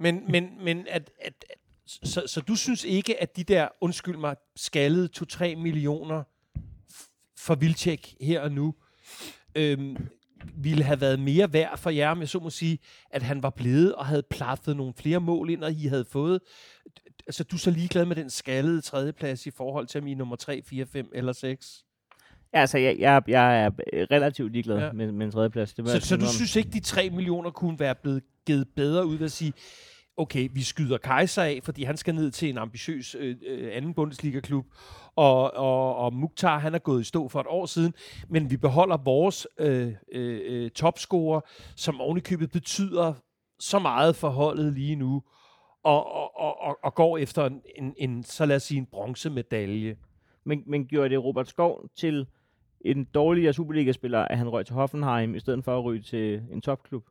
Men, 0.00 0.22
men, 0.28 0.50
men 0.64 0.86
at, 0.90 1.10
at, 1.20 1.32
at, 1.50 1.58
så, 1.86 2.22
så 2.26 2.40
du 2.40 2.54
synes 2.54 2.84
ikke, 2.84 3.22
at 3.22 3.36
de 3.36 3.44
der, 3.44 3.68
undskyld 3.80 4.16
mig, 4.16 4.36
skaldede 4.56 5.08
2-3 5.32 5.56
millioner 5.56 6.22
for 7.38 7.54
Vilcek 7.54 8.14
her 8.20 8.40
og 8.40 8.52
nu, 8.52 8.74
øhm, 9.54 9.96
ville 10.54 10.84
have 10.84 11.00
været 11.00 11.20
mere 11.20 11.52
værd 11.52 11.78
for 11.78 11.90
jer, 11.90 12.14
med 12.14 12.26
så 12.26 12.38
må 12.38 12.50
sige, 12.50 12.78
at 13.10 13.22
han 13.22 13.42
var 13.42 13.50
blevet 13.50 13.94
og 13.94 14.06
havde 14.06 14.22
plaffet 14.30 14.76
nogle 14.76 14.94
flere 14.96 15.20
mål 15.20 15.50
ind, 15.50 15.64
og 15.64 15.72
I 15.72 15.86
havde 15.86 16.04
fået. 16.04 16.40
Altså, 17.26 17.44
du 17.44 17.56
er 17.56 17.60
så 17.60 17.70
ligeglad 17.70 18.04
med 18.04 18.16
den 18.16 18.30
skaldede 18.30 18.80
tredjeplads 18.80 19.46
i 19.46 19.50
forhold 19.50 19.86
til, 19.86 20.12
er 20.12 20.16
nummer 20.16 20.36
3, 20.36 20.62
4, 20.66 20.86
5 20.86 21.10
eller 21.14 21.32
6? 21.32 21.84
Ja, 22.54 22.60
altså, 22.60 22.78
jeg, 22.78 22.96
jeg, 22.98 23.22
jeg 23.28 23.64
er 23.64 23.70
relativt 24.10 24.52
ligeglad 24.52 24.78
Ja. 24.78 24.92
med, 24.92 25.12
med 25.12 25.26
en 25.26 25.32
tredjeplads. 25.32 25.74
Det 25.74 25.88
Så, 25.88 26.00
så 26.00 26.16
du 26.16 26.22
om. 26.24 26.28
synes 26.28 26.56
ikke, 26.56 26.70
de 26.70 26.80
3 26.80 27.10
millioner 27.10 27.50
kunne 27.50 27.78
være 27.78 27.94
blevet 27.94 28.22
givet 28.46 28.68
bedre 28.76 29.06
ud 29.06 29.16
ved 29.16 29.24
at 29.24 29.32
sige, 29.32 29.52
okay, 30.16 30.48
vi 30.52 30.62
skyder 30.62 30.98
Kaiser 30.98 31.42
af, 31.42 31.60
fordi 31.62 31.84
han 31.84 31.96
skal 31.96 32.14
ned 32.14 32.30
til 32.30 32.48
en 32.48 32.58
ambitiøs 32.58 33.14
øh, 33.18 33.36
øh, 33.46 33.70
anden 33.76 33.94
Bundesliga-klub, 33.94 34.66
og, 35.16 35.54
og, 35.54 35.96
og 35.96 36.14
Mukhtar, 36.14 36.58
han 36.58 36.74
er 36.74 36.78
gået 36.78 37.00
i 37.00 37.04
stå 37.04 37.28
for 37.28 37.40
et 37.40 37.46
år 37.48 37.66
siden, 37.66 37.94
men 38.28 38.50
vi 38.50 38.56
beholder 38.56 38.96
vores 38.96 39.46
øh, 39.58 39.92
øh, 40.12 40.40
øh, 40.44 40.70
topscorer, 40.70 41.40
som 41.76 42.00
ovenikøbet 42.00 42.50
betyder 42.50 43.14
så 43.60 43.78
meget 43.78 44.16
for 44.16 44.28
holdet 44.28 44.72
lige 44.72 44.96
nu, 44.96 45.22
og, 45.86 46.14
og, 46.40 46.60
og, 46.60 46.78
og, 46.82 46.94
går 46.94 47.18
efter 47.18 47.44
en, 47.46 47.62
en, 47.76 47.94
en, 47.96 48.22
så 48.22 48.46
lad 48.46 48.56
os 48.56 48.62
sige, 48.62 48.78
en 48.78 48.86
bronzemedalje. 48.86 49.96
Men, 50.44 50.62
men 50.66 50.86
gjorde 50.86 51.08
det 51.08 51.24
Robert 51.24 51.48
Skov 51.48 51.88
til 51.96 52.26
en 52.80 53.04
dårligere 53.04 53.52
Superliga-spiller, 53.52 54.18
at 54.20 54.38
han 54.38 54.48
røg 54.48 54.66
til 54.66 54.74
Hoffenheim, 54.74 55.34
i 55.34 55.40
stedet 55.40 55.64
for 55.64 55.78
at 55.78 55.84
ryge 55.84 56.02
til 56.02 56.42
en 56.50 56.60
topklub? 56.60 57.04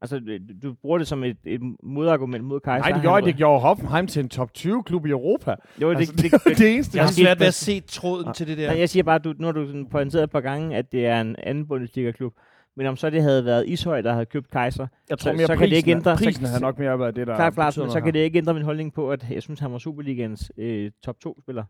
Altså, 0.00 0.20
du- 0.62 0.74
bruger 0.74 0.98
det 0.98 1.06
som 1.06 1.24
et, 1.24 1.36
et 1.44 1.60
modargument 1.82 2.44
mod 2.44 2.60
Kaiser. 2.60 2.78
Nej, 2.78 2.86
det 2.88 2.94
Han 2.94 3.02
gjorde, 3.02 3.26
det 3.26 3.36
gjorde 3.36 3.60
Hoffenheim 3.60 4.06
til 4.06 4.20
en 4.22 4.28
top 4.28 4.50
20-klub 4.58 5.06
i 5.06 5.10
Europa. 5.10 5.54
Jo, 5.82 5.90
det, 5.90 5.96
Altså, 5.96 6.12
det, 6.12 6.22
det, 6.22 6.32
det, 6.32 6.44
det, 6.48 6.58
det 6.58 6.74
eneste. 6.74 6.96
Jeg 6.98 7.04
har 7.04 7.12
svært 7.12 7.40
ved 7.40 7.46
at 7.46 7.54
se 7.54 7.80
tråden 7.80 8.34
til 8.34 8.46
det 8.46 8.58
der. 8.58 8.66
Nej, 8.66 8.78
jeg 8.78 8.88
siger 8.88 9.02
bare, 9.02 9.18
du, 9.18 9.34
nu 9.38 9.46
har 9.46 9.52
du 9.52 9.66
sådan 9.66 9.86
pointeret 9.86 10.24
et 10.24 10.30
par 10.30 10.40
gange, 10.40 10.76
at 10.76 10.92
det 10.92 11.06
er 11.06 11.20
en 11.20 11.36
anden 11.38 11.66
Bundesliga-klub. 11.68 12.34
Men 12.78 12.86
om 12.86 12.96
så 12.96 13.10
det 13.10 13.22
havde 13.22 13.44
været 13.44 13.68
Ishøj, 13.68 14.00
der 14.00 14.12
havde 14.12 14.26
købt 14.26 14.50
Kaiser, 14.50 14.86
Jeg 15.10 15.18
tror 15.18 15.30
så- 15.30 15.36
mere, 15.36 15.46
så 15.46 15.56
kan 15.56 15.70
det 15.70 15.76
ikke 15.76 15.90
ændre- 15.90 16.16
prisen 16.16 16.42
så- 16.42 16.48
havde 16.48 16.60
nok 16.60 16.78
mere 16.78 16.98
været 16.98 17.16
det, 17.16 17.26
der 17.26 17.34
klart, 17.36 17.54
klart, 17.54 17.76
men 17.76 17.90
så 17.90 18.00
kan 18.00 18.14
det 18.14 18.20
ikke 18.20 18.38
ændre 18.38 18.54
min 18.54 18.62
holdning 18.62 18.92
på, 18.92 19.10
at 19.10 19.26
jeg 19.30 19.42
synes, 19.42 19.60
han 19.60 19.72
var 19.72 19.78
Superligans 19.78 20.52
øh, 20.56 20.90
top 21.04 21.16
2-spiller. 21.26 21.64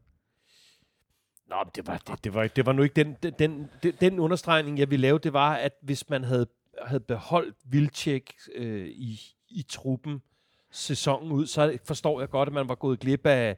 Nå, 1.48 1.56
men 1.64 1.70
det 1.74 1.86
var, 1.86 1.98
det, 1.98 2.24
det, 2.24 2.34
var, 2.34 2.46
det 2.46 2.66
var 2.66 2.72
nu 2.72 2.82
ikke 2.82 2.94
den, 2.94 3.16
den, 3.22 3.32
den, 3.38 3.66
den, 3.82 3.92
den 4.00 4.18
understregning, 4.18 4.78
jeg 4.78 4.90
ville 4.90 5.02
lave. 5.02 5.18
Det 5.18 5.32
var, 5.32 5.54
at 5.54 5.72
hvis 5.82 6.10
man 6.10 6.24
havde, 6.24 6.46
havde 6.86 7.00
beholdt 7.00 7.56
Vilcek 7.64 8.32
øh, 8.54 8.86
i, 8.88 9.20
i 9.48 9.64
truppen 9.68 10.22
sæsonen 10.70 11.32
ud, 11.32 11.46
så 11.46 11.78
forstår 11.84 12.20
jeg 12.20 12.28
godt, 12.30 12.48
at 12.48 12.52
man 12.52 12.68
var 12.68 12.74
gået 12.74 13.00
glip 13.00 13.26
af 13.26 13.56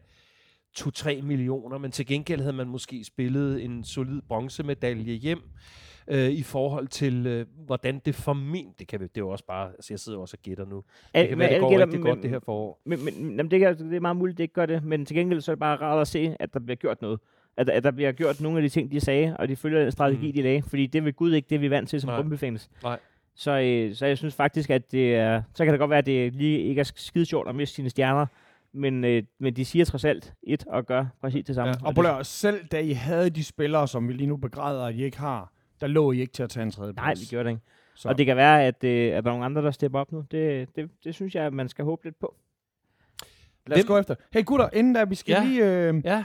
2-3 0.79 1.23
millioner, 1.23 1.79
men 1.79 1.91
til 1.93 2.07
gengæld 2.07 2.41
havde 2.41 2.53
man 2.57 2.69
måske 2.69 3.05
spillet 3.05 3.65
en 3.65 3.85
solid 3.85 4.23
bronzemedalje 4.29 5.13
hjem 5.15 5.43
øh, 6.11 6.31
i 6.31 6.43
forhold 6.43 6.89
til, 6.89 7.27
øh, 7.27 7.47
hvordan 7.67 7.99
det 8.05 8.15
formentlig, 8.15 8.75
det 8.79 8.87
kan 8.89 9.01
vi, 9.01 9.05
det 9.05 9.17
er 9.17 9.21
jo 9.21 9.29
også 9.29 9.45
bare, 9.45 9.69
altså 9.69 9.93
jeg 9.93 9.99
sidder 10.01 10.19
også 10.19 10.37
og 10.39 10.43
gætter 10.43 10.65
nu. 10.67 10.85
Det 11.15 11.29
kan 11.29 11.39
være, 11.39 11.53
det 11.53 11.61
går 11.61 11.79
rigtig 11.79 12.01
godt 12.01 12.23
det 12.23 12.31
her 12.31 12.41
forår. 12.41 12.81
Men, 12.85 13.05
men, 13.05 13.15
jamen, 13.37 13.51
det, 13.51 13.61
kan, 13.61 13.79
det 13.79 13.97
er 13.97 14.01
meget 14.01 14.17
muligt, 14.17 14.39
det 14.39 14.45
ikke 14.45 14.55
gør 14.55 14.67
det, 14.67 14.85
men 14.85 15.07
til 15.07 15.17
gengæld 15.17 15.41
så 15.41 15.51
er 15.51 15.55
det 15.55 15.61
bare 15.61 15.77
rart 15.77 16.01
at 16.01 16.09
se, 16.09 16.37
at 16.41 16.55
der 16.55 16.61
bliver 16.61 16.77
gjort 16.77 17.03
noget. 17.03 17.21
At, 17.57 17.69
at 17.69 17.85
der 17.85 17.91
bliver 17.91 18.13
gjort 18.13 18.41
nogle 18.41 18.59
af 18.59 18.63
de 18.63 18.69
ting, 18.69 18.91
de 18.93 19.01
sagde, 19.01 19.37
og 19.39 19.49
de 19.49 19.57
følger 19.57 19.83
den 19.83 19.93
strategi, 19.93 20.27
Mm. 20.27 20.33
de 20.33 20.43
lagde. 20.43 20.63
Fordi 20.63 20.87
det 20.87 21.05
vil 21.05 21.13
Gud 21.13 21.33
ikke, 21.33 21.47
det 21.51 21.61
vi 21.61 21.67
er 21.67 21.71
vant 21.71 21.89
til 21.89 22.01
som. 22.01 22.09
Brøndby-fans. 22.09 22.71
Nej. 22.83 22.99
Så, 23.35 23.51
øh, 23.61 23.95
så 23.95 24.07
jeg 24.07 24.19
synes 24.19 24.35
faktisk, 24.35 24.71
at 24.71 24.93
det 24.93 25.15
er, 25.15 25.43
så 25.55 25.65
kan 25.65 25.73
det 25.73 25.79
godt 25.79 25.91
være, 25.91 25.99
at 25.99 26.07
det 26.07 26.35
lige 26.35 26.59
ikke 26.59 26.81
er 26.81 26.91
skide 26.95 27.25
sjovt 27.25 27.49
at 27.49 27.55
miste 27.55 27.75
sine 27.75 27.91
stjerner, 27.91 28.27
men, 28.73 29.05
øh, 29.05 29.23
men 29.39 29.57
de 29.57 29.65
siger 29.65 29.85
trods 29.85 30.05
alt 30.05 30.35
et 30.43 30.65
og 30.67 30.87
gør 30.87 31.07
præcis 31.21 31.45
det 31.45 31.55
samme. 31.55 31.75
Ja, 31.83 31.87
Og 31.87 31.95
prøv 31.95 32.25
selv 32.25 32.65
da 32.67 32.81
I 32.81 32.93
havde 32.93 33.31
de 33.31 33.45
spillere, 33.45 33.89
som 33.89 34.09
vi 34.09 34.13
lige 34.13 34.27
nu 34.27 34.37
begræder, 34.37 34.85
at 34.85 34.95
I 34.95 35.05
ikke 35.05 35.19
har, 35.19 35.53
der 35.81 35.87
lå 35.87 36.13
I 36.13 36.21
ikke 36.21 36.33
til 36.33 36.43
at 36.43 36.51
tage 36.51 36.63
en 36.65 36.71
tredje 36.71 36.93
Nej, 36.93 37.15
vi 37.15 37.25
gjorde 37.31 37.45
det 37.45 37.51
ikke. 37.51 37.63
Så. 37.95 38.09
Og 38.09 38.19
det 38.19 38.27
kan 38.27 38.37
være, 38.37 38.65
at, 38.65 38.85
øh, 38.85 39.07
at 39.17 39.25
der 39.25 39.31
er 39.31 39.35
nogle 39.35 39.45
andre, 39.45 39.63
der 39.63 39.71
stepper 39.71 39.99
op 40.01 40.13
nu. 40.13 40.25
Det, 40.31 40.77
det, 40.77 40.91
det 41.05 41.15
synes 41.15 41.35
jeg, 41.35 41.45
at 41.45 41.53
man 41.53 41.69
skal 41.69 41.85
håbe 41.85 42.05
lidt 42.05 42.19
på. 42.21 42.35
Lad 43.67 43.77
os 43.79 43.83
Hvem- 43.85 43.87
gå 43.87 43.99
efter. 43.99 44.15
Hey 44.33 44.45
gutter, 44.45 44.69
inden 44.73 44.93
da, 44.95 45.05
vi 45.05 45.15
skal 45.15 45.33
Ja. 45.33 45.45
lige... 45.45 45.89
Øh, 45.89 46.03
Ja, 46.05 46.25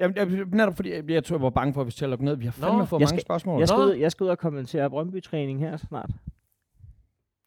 jamen, 0.00 0.16
jeg, 0.16 0.26
netop 0.52 0.76
fordi, 0.76 0.90
jeg, 0.92 1.10
jeg 1.10 1.24
tror, 1.24 1.36
jeg 1.36 1.42
var 1.42 1.50
bange 1.50 1.74
for, 1.74 1.80
at 1.80 1.86
vi 1.86 1.90
skal 1.92 2.08
lukke 2.08 2.24
ned. 2.24 2.36
Vi 2.36 2.44
har 2.44 2.54
Nå, 2.60 2.66
fandme 2.66 2.86
fået 2.86 3.00
jeg 3.00 3.04
mange 3.04 3.08
skal- 3.08 3.20
spørgsmål. 3.26 3.58
Jeg 3.60 3.68
skal, 3.68 3.78
Nå. 3.78 3.84
ud, 3.84 3.94
jeg 3.94 4.12
skal 4.12 4.24
ud 4.24 4.28
og 4.28 4.38
kommentere 4.38 4.90
Brøndby-træning 4.90 5.58
her 5.60 5.76
snart. 5.76 6.10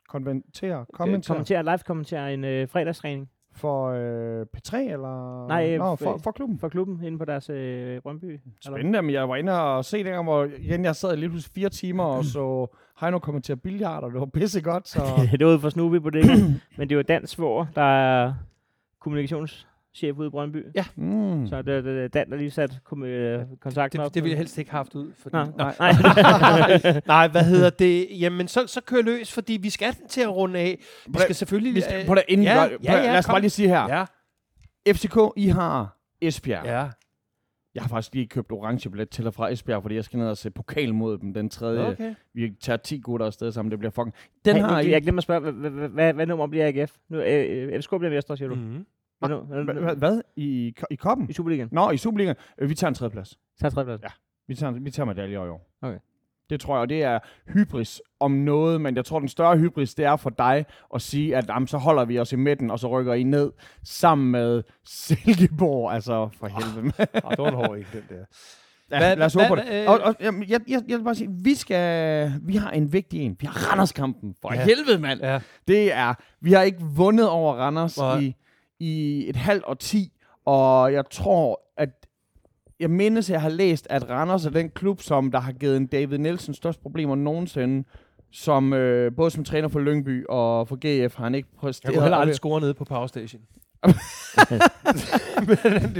konventere, 0.07 0.85
Kommentere. 0.85 0.85
kommentere 0.93 1.35
kommentere, 1.35 1.63
live 1.63 1.77
kommentere 1.77 2.33
en 2.33 2.43
øh, 2.43 2.67
fredagstræning 2.67 3.29
for 3.53 3.87
øh, 3.89 4.45
P3 4.57 4.77
eller? 4.77 5.47
Nej, 5.47 5.73
øh, 5.73 5.79
Nå, 5.79 5.93
f- 5.93 6.03
for, 6.03 6.17
for 6.23 6.31
klubben. 6.31 6.59
for 6.59 6.69
klubben 6.69 7.03
inde 7.03 7.17
på 7.17 7.25
deres 7.25 7.49
øh, 7.49 8.01
Brøndby. 8.01 8.25
Eller- 8.25 8.39
Spændende, 8.61 9.01
men 9.01 9.13
jeg 9.13 9.29
var 9.29 9.35
inde 9.35 9.61
og 9.63 9.85
se 9.85 9.97
dengang, 9.97 10.23
hvor 10.23 10.47
igen, 10.59 10.83
jeg 10.85 10.95
sad 10.95 11.15
lige 11.17 11.29
pludselig 11.29 11.53
fire 11.55 11.69
timer 11.69 12.03
og 12.03 12.25
så 12.25 12.67
Heino 13.01 13.19
kommentere 13.19 13.57
billard, 13.57 14.03
og 14.03 14.11
det 14.11 14.19
var 14.19 14.25
pisse 14.25 14.61
godt, 14.61 14.87
så... 14.87 14.99
det 15.31 15.45
var 15.45 15.51
ude 15.51 15.59
for 15.59 15.69
Snoopy 15.69 15.99
på 16.01 16.09
det, 16.09 16.25
men 16.77 16.89
det 16.89 16.97
var 16.97 17.03
Dan 17.03 17.27
Svår, 17.27 17.67
der 17.75 17.81
er 17.81 18.33
kommunikationschef 19.91 20.17
ude 20.19 20.27
i 20.27 20.29
Brøndby. 20.29 20.65
Ja. 20.75 20.85
Mm. 20.95 21.47
Så 21.47 21.57
det, 21.61 21.83
det, 21.83 21.85
det 21.85 22.13
Dan, 22.13 22.29
der 22.31 22.37
lige 22.37 22.51
sat 22.51 22.79
kom, 22.83 23.03
øh, 23.03 23.45
kontakten 23.61 23.99
op. 23.99 24.05
Det, 24.05 24.13
det 24.15 24.23
ville 24.23 24.31
jeg 24.31 24.37
helst 24.37 24.57
ikke 24.57 24.71
have 24.71 24.77
haft 24.79 24.95
ud. 24.95 25.11
Fordi, 25.17 25.35
Nå, 25.35 25.45
nej. 25.57 25.75
nej. 25.79 27.01
nej, 27.07 27.27
hvad 27.27 27.43
hedder 27.43 27.69
det? 27.69 28.07
Jamen, 28.19 28.47
så, 28.47 28.67
så 28.67 28.81
kør 28.81 29.01
løs, 29.01 29.33
fordi 29.33 29.53
vi 29.61 29.69
skal 29.69 29.95
til 30.09 30.21
at 30.21 30.35
runde 30.35 30.59
af. 30.59 30.79
Vi 31.07 31.19
skal 31.19 31.35
selvfølgelig... 31.35 31.75
Vi 31.75 31.81
skal, 31.81 31.99
øh, 31.99 32.05
prøv 32.05 32.17
at 32.17 32.23
inden 32.27 32.45
ja, 32.47 32.63
ja, 32.63 32.69
ja, 32.83 33.01
lad 33.01 33.17
os 33.17 33.25
kom. 33.25 33.33
bare 33.33 33.41
lige 33.41 33.49
sige 33.49 33.67
her. 33.67 34.05
Ja, 34.87 34.93
FCK, 34.93 35.17
I 35.37 35.47
har 35.47 35.97
Esbjerg. 36.21 36.65
ja. 36.65 36.87
Jeg 37.75 37.83
har 37.83 37.89
faktisk 37.89 38.13
lige 38.13 38.27
købt 38.27 38.51
orange 38.51 38.89
billet 38.89 39.09
til 39.09 39.27
og 39.27 39.33
fra 39.33 39.51
Esbjerg, 39.51 39.81
fordi 39.81 39.95
jeg 39.95 40.03
skal 40.03 40.19
ned 40.19 40.27
og 40.27 40.37
se 40.37 40.51
pokal 40.51 40.93
mod 40.93 41.17
dem 41.17 41.33
den 41.33 41.49
tredje. 41.49 41.87
Okay. 41.87 42.15
Vi 42.33 42.51
tager 42.61 42.77
10 42.77 42.97
gutter 42.99 43.25
afsted 43.25 43.51
sammen, 43.51 43.71
det 43.71 43.79
bliver 43.79 43.91
fucking... 43.91 44.13
Den 44.45 44.55
Den 44.55 44.63
har 44.63 44.81
jeg, 44.81 45.01
glemmer 45.01 45.19
at 45.19 45.23
spørge, 45.23 45.39
hvad, 45.39 45.51
hvad, 45.51 45.69
hvad, 45.69 45.89
hvad, 45.89 46.13
hvad 46.13 46.25
nummer 46.25 46.47
bliver 46.47 46.67
AGF? 46.67 46.95
Nu, 47.09 47.17
øh, 47.17 47.67
øh, 47.73 47.81
FCK 47.81 47.89
bliver 47.89 48.09
mestre, 48.09 48.37
siger 48.37 48.49
du? 48.49 48.55
Hvad, 49.27 49.29
hvad, 49.29 49.57
Hva- 49.75 49.79
hvad, 49.79 49.91
hva- 49.91 49.97
Hvad? 49.99 50.21
I, 50.35 50.73
I 50.91 50.95
koppen? 50.95 51.29
I 51.29 51.33
Superligaen? 51.33 51.69
Nå, 51.71 51.91
i 51.91 51.97
Superligaen. 51.97 52.35
Øh, 52.57 52.69
Vi 52.69 52.75
tager 52.75 52.89
en 52.89 52.95
tredjeplads. 52.95 53.29
Så 53.29 53.65
er 53.65 53.69
tredje 53.69 53.85
plads. 53.85 54.01
Ja. 54.03 54.07
Vi 54.47 54.55
tager, 54.55 54.71
vi 54.73 54.91
tager 54.91 55.07
medaljer 55.07 55.45
i 55.45 55.49
år. 55.49 55.71
Okay. 55.81 55.97
Det 56.49 56.59
tror 56.61 56.75
jeg, 56.75 56.81
og 56.81 56.89
det 56.89 57.03
er 57.03 57.19
hybris 57.53 58.01
om 58.19 58.31
noget, 58.31 58.81
men 58.81 58.95
jeg 58.95 59.05
tror, 59.05 59.19
den 59.19 59.27
større 59.27 59.57
hybris, 59.57 59.95
det 59.95 60.05
er 60.05 60.15
for 60.15 60.29
dig 60.29 60.65
at 60.95 61.01
sige, 61.01 61.35
at 61.37 61.47
jamen, 61.49 61.67
så 61.67 61.77
holder 61.77 62.05
vi 62.05 62.19
os 62.19 62.33
i 62.33 62.35
midten, 62.35 62.71
og 62.71 62.79
så 62.79 62.87
rykker 62.87 63.13
I 63.13 63.23
ned 63.23 63.51
sammen 63.83 64.31
med 64.31 64.63
Silkeborg. 64.85 65.93
Altså, 65.93 66.29
for 66.39 66.47
helvede. 66.47 66.81
mand. 66.97 67.09
Oh, 67.23 67.31
det 67.31 67.39
var 67.39 67.47
en 67.47 67.53
hård 67.55 67.77
den 67.93 68.03
der. 68.09 68.25
Ja, 68.91 68.97
Hvad- 68.97 69.15
lad 69.15 69.25
os 69.25 69.33
håbe 69.33 69.47
på 69.47 69.55
det. 69.55 69.65
øh, 69.71 69.89
Og, 69.89 69.99
og, 69.99 70.15
jamen, 70.19 70.43
jeg, 70.49 70.59
jeg, 70.67 70.81
jeg 70.87 70.97
vil 70.97 71.03
bare 71.03 71.15
sige, 71.15 71.29
vi 71.43 71.55
skal, 71.55 72.31
vi 72.41 72.55
har 72.55 72.71
en 72.71 72.93
vigtig 72.93 73.19
en. 73.21 73.37
Vi 73.39 73.45
har 73.47 73.69
Randerskampen. 73.71 74.35
For 74.41 74.53
Ja. 74.53 74.63
helvede, 74.63 74.99
mand. 74.99 75.19
Ja. 75.21 75.39
Det 75.67 75.93
er, 75.93 76.13
vi 76.41 76.51
har 76.53 76.61
ikke 76.61 76.79
vundet 76.81 77.29
over 77.29 77.53
Randers 77.53 77.97
Nej. 77.97 78.19
i, 78.19 78.35
i 78.81 79.25
et 79.29 79.35
halvt 79.35 79.63
og 79.63 79.79
ti, 79.79 80.11
og 80.45 80.93
jeg 80.93 81.03
tror, 81.11 81.61
at 81.77 81.89
jeg 82.79 82.89
mindes, 82.89 83.29
at 83.29 83.33
jeg 83.33 83.41
har 83.41 83.49
læst, 83.49 83.87
at 83.89 84.09
Randers 84.09 84.45
er 84.45 84.49
den 84.49 84.69
klub, 84.69 85.01
som 85.01 85.31
der 85.31 85.39
har 85.39 85.51
givet 85.51 85.77
en 85.77 85.87
David 85.87 86.17
Nielsen 86.17 86.53
størst 86.53 86.81
problemer 86.81 87.15
nogensinde, 87.15 87.83
som 88.31 88.73
øh, 88.73 89.11
både 89.15 89.31
som 89.31 89.43
træner 89.43 89.67
for 89.67 89.79
Lyngby 89.79 90.25
og 90.29 90.67
for 90.67 90.75
GF 91.07 91.15
har 91.15 91.23
han 91.23 91.35
ikke 91.35 91.49
Jeg 91.53 91.59
præsteret. 91.59 91.93
kunne 91.93 92.03
heller 92.03 92.17
aldrig 92.17 92.35
score 92.35 92.61
nede 92.61 92.73
på 92.73 92.85
Power 92.85 93.07
Station. 93.07 93.41
Det, 93.85 93.95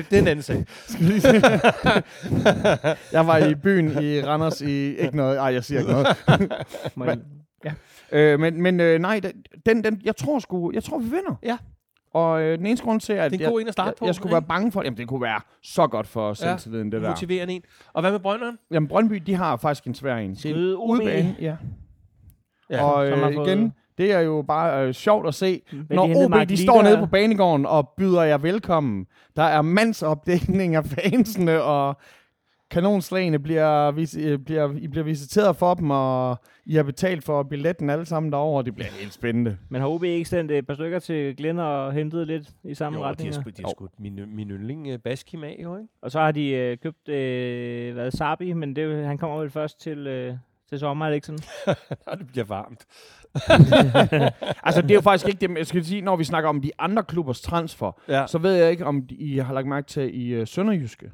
det 0.10 0.14
er 0.14 0.20
en 0.22 0.28
anden 0.28 0.44
sag. 0.44 0.56
jeg 3.12 3.28
var 3.28 3.38
i 3.38 3.56
byen 3.56 4.04
i 4.04 4.22
Randers 4.22 4.62
i 4.62 4.96
ikke 4.96 5.18
noget. 5.18 5.38
Ej, 5.38 5.46
jeg 5.54 5.64
siger 5.64 5.80
ikke 5.80 5.92
noget. 5.92 6.08
Men- 6.96 7.08
jeg- 7.66 7.74
Øh, 8.14 8.40
men 8.40 8.62
men 8.62 8.80
øh, 8.80 9.00
nej, 9.00 9.20
den- 9.20 9.44
den, 9.66 9.84
den, 9.84 10.02
jeg 10.04 10.16
tror 10.16 10.40
sgu, 10.40 10.72
jeg 10.74 10.84
tror 10.84 10.98
vi 11.00 11.04
vinder. 11.10 11.36
Ja. 11.44 11.58
Og 12.14 12.42
øh, 12.42 12.58
den 12.58 12.66
eneste 12.66 12.86
grund 12.86 13.00
til, 13.00 13.14
at 13.14 13.32
Det 13.32 13.38
er 13.38 13.40
en 13.40 13.42
jeg, 13.42 13.50
god 13.52 13.62
en 13.62 13.68
at 13.68 13.74
starte 13.74 13.88
jeg, 13.88 13.96
på, 14.00 14.06
jeg 14.06 14.16
skulle 14.16 14.30
ikke? 14.30 14.34
være 14.34 14.42
bange 14.42 14.72
for, 14.72 14.84
jamen 14.84 14.98
det 14.98 15.08
kunne 15.08 15.22
være 15.22 15.42
så 15.64 15.88
godt 15.88 16.08
for 16.08 16.34
selvtilliden, 16.34 16.92
det 16.92 17.02
der. 17.02 17.10
Motiverende 17.10 17.54
en. 17.54 17.62
Og 17.94 18.02
hvad 18.02 18.12
med 18.12 18.20
Brønderen? 18.20 18.58
Jamen 18.72 18.88
Brøndby, 18.88 19.16
de 19.16 19.36
har 19.36 19.58
faktisk 19.58 19.88
en 19.88 19.96
svær 19.96 20.16
en. 20.18 20.36
Det 20.36 20.52
er 20.52 20.76
udebane, 20.76 21.36
ja. 21.40 21.56
Ja, 22.70 22.84
og 22.84 23.10
øh, 23.10 23.32
igen, 23.32 23.74
det 23.98 24.12
er 24.12 24.20
jo 24.20 24.44
bare 24.48 24.88
øh, 24.88 24.94
sjovt 24.94 25.28
at 25.28 25.34
se, 25.34 25.62
Men 25.72 25.86
når 25.90 26.08
de 26.08 26.26
OB 26.26 26.50
de 26.50 26.58
står 26.64 26.82
nede 26.84 26.98
på 26.98 27.06
banegården 27.06 27.66
og 27.66 27.90
byder 27.98 28.22
jer 28.24 28.38
velkommen. 28.38 29.06
Der 29.36 29.44
er 29.44 29.62
mandsopdækning 29.62 30.76
af 30.76 30.86
fansene, 30.86 31.62
og 31.64 31.98
kanonslagene 32.72 33.40
bliver, 33.40 33.92
vis- 33.92 34.18
øh, 34.18 34.40
bliver, 34.40 34.74
I 34.78 34.88
bliver 34.88 35.04
visiteret 35.04 35.56
for 35.56 35.74
dem, 35.74 35.92
og 35.92 36.38
I 36.66 36.76
har 36.76 36.84
betalt 36.84 37.24
for 37.24 37.44
billetten 37.44 37.90
alle 37.90 38.06
sammen 38.06 38.32
derovre, 38.32 38.58
og 38.62 38.66
det 38.66 38.76
bliver 38.76 38.90
helt 39.00 39.14
spændende. 39.14 39.58
Men 39.70 39.82
har 39.82 39.88
OB 39.88 40.04
ikke 40.04 40.30
sendt 40.30 40.52
et 40.52 40.68
par 40.68 40.74
stykker 40.74 41.00
til 41.00 41.36
Glenn 41.38 41.60
og 41.60 41.94
hentet 41.94 42.28
lidt 42.28 42.50
i 42.64 42.74
samme 42.74 43.00
Jo, 43.00 43.04
de 43.06 43.10
retning? 43.10 43.34
har, 43.36 43.42
sgu, 43.42 43.50
de 43.50 43.62
har 43.64 43.70
skudt 43.70 43.92
min, 44.00 44.20
min 44.36 44.50
yndling 44.52 44.94
uh, 44.94 45.00
Baskim 45.00 45.44
af, 45.44 45.60
jo, 45.64 45.78
ikke? 45.78 45.88
Og 46.02 46.12
så 46.12 46.20
har 46.20 46.32
de 46.32 46.50
øh, 46.50 46.78
købt 46.78 47.10
øh, 47.10 47.94
hvad, 47.94 48.12
Sabi, 48.12 48.54
men 48.54 48.76
det, 48.76 48.84
er 48.84 48.88
jo- 48.88 49.06
han 49.06 49.18
kommer 49.18 49.38
vel 49.38 49.50
først 49.50 49.82
til, 49.82 50.08
øh, 50.08 50.34
til 50.70 50.80
sommer, 50.80 51.06
er 51.06 51.10
det 51.10 51.16
ikke 51.16 51.28
sådan? 51.28 51.40
Ja, 52.08 52.16
det 52.16 52.28
bliver 52.28 52.46
varmt. 52.46 52.86
Altså, 54.64 54.82
det 54.82 54.92
er 54.92 54.96
jo 54.96 55.02
faktisk 55.02 55.28
ikke 55.28 55.48
det, 55.48 55.58
jeg 55.58 55.68
skal 55.68 55.86
sige, 55.86 56.02
når 56.02 56.16
vi 56.16 56.24
snakker 56.24 56.50
om 56.50 56.62
de 56.62 56.72
andre 56.80 57.04
klubbers 57.04 57.42
transfer, 57.42 57.92
Ja. 58.08 58.28
så 58.28 58.38
ved 58.38 58.54
jeg 58.56 58.72
ikke, 58.72 58.86
om 58.86 59.02
de, 59.08 59.16
I 59.16 59.38
har 59.38 59.54
lagt 59.54 59.68
mærke 59.68 59.88
til 59.88 60.22
i 60.28 60.42
uh, 60.42 60.48
Sønderjyske. 60.48 61.12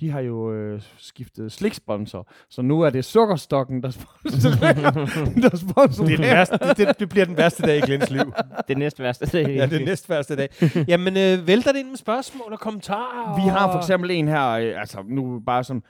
De 0.00 0.10
har 0.10 0.20
jo 0.20 0.52
øh, 0.52 0.82
skiftet 0.98 1.52
sliksponsor, 1.52 2.28
så 2.50 2.62
nu 2.62 2.80
er 2.80 2.90
det 2.90 3.04
sukkerstokken, 3.04 3.82
der 3.82 3.90
sponsorerer. 3.90 4.90
der 5.50 5.56
sponsorerer. 5.56 6.06
Det, 6.06 6.12
er 6.12 6.16
den 6.16 6.36
værste, 6.36 6.58
det, 6.58 6.76
det, 6.76 6.98
det 7.00 7.08
bliver 7.08 7.24
den 7.24 7.36
værste 7.36 7.62
dag 7.62 7.78
i 7.78 7.80
Glens 7.80 8.10
liv. 8.10 8.32
det 8.68 8.78
næste 8.78 9.02
værste. 9.02 9.26
Det, 9.26 9.56
Ja, 9.56 9.66
det 9.66 9.82
er 9.82 9.84
næst 9.84 10.10
værste 10.10 10.36
dag. 10.36 10.48
Jamen, 10.88 11.16
øh, 11.16 11.46
vælter 11.46 11.72
det 11.72 11.78
ind 11.78 11.88
med 11.88 11.96
spørgsmål 11.96 12.52
og 12.52 12.60
kommentarer? 12.60 13.42
Vi 13.44 13.48
har 13.48 13.72
for 13.72 13.78
eksempel 13.78 14.10
en 14.10 14.28
her, 14.28 14.48
øh, 14.48 14.80
altså 14.80 15.02
nu 15.08 15.40
bare 15.46 15.64
som 15.64 15.82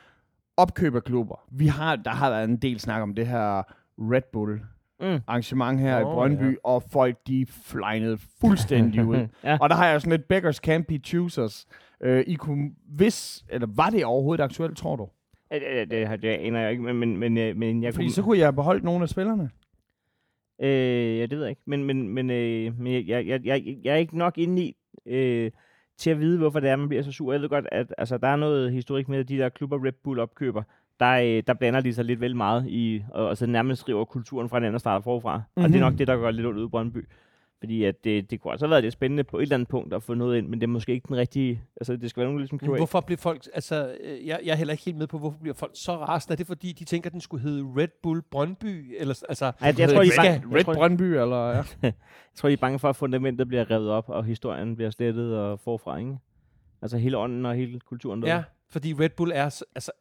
opkøb 0.56 0.94
af 0.94 1.04
klubber. 1.04 1.44
Vi 1.52 1.66
har, 1.66 1.96
der 1.96 2.10
har 2.10 2.30
været 2.30 2.44
en 2.48 2.56
del 2.56 2.80
snak 2.80 3.02
om 3.02 3.14
det 3.14 3.26
her 3.26 3.62
Red 3.98 4.22
Bull 4.32 4.60
Mm. 5.04 5.20
arrangement 5.26 5.80
her 5.80 5.98
i 5.98 6.02
Nå, 6.02 6.14
Brøndby, 6.14 6.50
ja. 6.50 6.56
og 6.64 6.82
folk 6.82 7.16
de 7.26 7.46
flejnede 7.46 8.18
fuldstændig 8.40 9.04
ud. 9.12 9.28
ja. 9.44 9.58
Og 9.60 9.68
der 9.68 9.74
har 9.76 9.86
jeg 9.86 10.00
sådan 10.00 10.10
lidt 10.18 10.28
beggars 10.28 10.60
can't 10.68 10.82
be 10.88 10.98
choosers. 10.98 11.66
Øh, 12.02 12.24
I 12.26 12.34
kunne, 12.34 12.70
hvis, 12.88 13.44
eller 13.48 13.68
var 13.76 13.90
det 13.90 14.04
overhovedet 14.04 14.44
aktuelt, 14.44 14.76
tror 14.76 14.96
du? 14.96 15.08
Det, 15.50 15.90
det, 15.90 16.22
det 16.22 16.28
aner 16.28 16.60
jeg 16.60 16.70
ikke, 16.70 16.82
men, 16.82 16.96
men, 16.96 17.16
men, 17.16 17.38
øh, 17.38 17.56
men 17.56 17.82
jeg 17.82 17.94
Fordi 17.94 18.06
kunne... 18.06 18.12
så 18.12 18.22
kunne 18.22 18.38
jeg 18.38 18.46
have 18.46 18.52
beholdt 18.52 18.84
nogle 18.84 19.02
af 19.02 19.08
spillerne. 19.08 19.50
Øh, 20.62 21.18
ja, 21.18 21.22
det 21.26 21.30
ved 21.30 21.40
jeg 21.40 21.50
ikke. 21.50 21.62
Men, 21.66 21.84
men, 21.84 22.08
men, 22.08 22.30
øh, 22.30 22.80
men 22.80 22.92
jeg, 22.92 23.08
jeg, 23.08 23.26
jeg, 23.26 23.40
jeg, 23.44 23.78
jeg 23.84 23.92
er 23.92 23.96
ikke 23.96 24.18
nok 24.18 24.38
inde 24.38 24.62
i 24.62 24.76
øh, 25.06 25.50
til 25.98 26.10
at 26.10 26.20
vide, 26.20 26.38
hvorfor 26.38 26.60
det 26.60 26.70
er, 26.70 26.76
man 26.76 26.88
bliver 26.88 27.02
så 27.02 27.12
sur. 27.12 27.32
Jeg 27.32 27.40
ved 27.42 27.48
godt, 27.48 27.66
at 27.72 27.94
altså, 27.98 28.18
der 28.18 28.28
er 28.28 28.36
noget 28.36 28.72
historik 28.72 29.08
med, 29.08 29.18
at 29.18 29.28
de 29.28 29.38
der 29.38 29.48
klubber 29.48 29.84
Red 29.84 29.92
Bull 30.04 30.20
opkøber. 30.20 30.62
Der, 31.00 31.10
øh, 31.12 31.42
der 31.46 31.54
blander 31.54 31.80
de 31.80 31.94
sig 31.94 32.04
lidt 32.04 32.20
vel 32.20 32.36
meget 32.36 32.64
i, 32.68 33.04
og, 33.10 33.26
og 33.28 33.36
så 33.36 33.46
nærmest 33.46 33.80
skriver 33.80 34.04
kulturen 34.04 34.48
fra 34.48 34.60
den 34.60 34.74
og 34.74 34.80
starter 34.80 35.02
forfra. 35.02 35.36
Mm-hmm. 35.36 35.62
Og 35.64 35.68
det 35.68 35.76
er 35.76 35.80
Mhm. 35.84 35.92
nok 35.92 35.98
det, 35.98 36.06
der 36.08 36.16
går 36.16 36.30
lidt 36.30 36.46
ondt 36.46 36.58
ude 36.58 36.66
i 36.66 36.68
Brøndby. 36.68 37.08
Fordi 37.60 37.84
at 37.84 38.04
det, 38.04 38.30
det 38.30 38.40
kunne 38.40 38.52
også 38.52 38.64
have 38.66 38.70
været 38.70 38.82
lidt 38.82 38.92
spændende 38.92 39.24
på 39.24 39.38
et 39.38 39.42
eller 39.42 39.54
andet 39.54 39.68
punkt 39.68 39.94
at 39.94 40.02
få 40.02 40.14
noget 40.14 40.38
ind, 40.38 40.48
men 40.48 40.60
det 40.60 40.66
er 40.66 40.70
måske 40.70 40.92
ikke 40.92 41.08
den 41.08 41.16
rigtige... 41.16 41.62
Altså, 41.76 41.96
det 41.96 42.10
skal 42.10 42.20
være 42.20 42.26
nogen 42.28 42.38
ligesom 42.40 42.58
Men 42.62 42.70
QA. 42.70 42.76
Hvorfor 42.76 43.00
bliver 43.00 43.16
folk, 43.18 43.42
altså, 43.54 43.96
øh, 44.04 44.26
jeg, 44.26 44.40
jeg 44.44 44.52
er 44.52 44.56
heller 44.56 44.72
ikke 44.72 44.84
helt 44.84 44.96
med 44.96 45.06
på, 45.06 45.18
hvorfor 45.18 45.38
bliver 45.40 45.54
folk 45.54 45.72
så 45.74 45.92
rasende? 45.96 46.32
Er 46.32 46.36
det 46.36 46.46
fordi, 46.46 46.72
de 46.72 46.84
tænker, 46.84 47.08
at 47.08 47.12
den 47.12 47.20
skulle 47.20 47.42
hedde 47.42 47.62
Red 47.76 47.88
Bull 48.02 48.22
Brøndby? 48.30 48.94
Eller, 48.98 49.22
altså, 49.28 49.44
Ej, 49.44 49.52
jeg, 49.60 49.78
jeg, 49.78 49.88
tror, 49.88 49.96
er 49.98 50.02
Red- 50.02 50.16
bange, 50.16 50.30
jeg, 50.30 50.42
Red 50.58 50.64
tror, 50.64 50.74
Brøndby, 50.74 51.02
eller... 51.02 51.48
Ja. 51.48 51.62
jeg 51.82 51.92
tror, 52.34 52.48
de 52.48 52.52
er 52.52 52.56
bange 52.56 52.78
for, 52.78 52.88
at 52.88 52.96
fundamentet 52.96 53.48
bliver 53.48 53.70
revet 53.70 53.90
op, 53.90 54.08
og 54.08 54.24
historien 54.24 54.76
bliver 54.76 54.90
slettet 54.90 55.36
og 55.38 55.60
forfra, 55.60 55.96
ikke? 55.98 56.16
Altså 56.82 56.98
hele 56.98 57.18
ånden 57.18 57.46
og 57.46 57.54
hele 57.54 57.80
kulturen 57.80 58.22
der. 58.22 58.34
ja, 58.34 58.42
fordi 58.74 58.92
Red 58.92 59.10
Bull 59.10 59.30
er, 59.30 59.44
altså, 59.74 59.92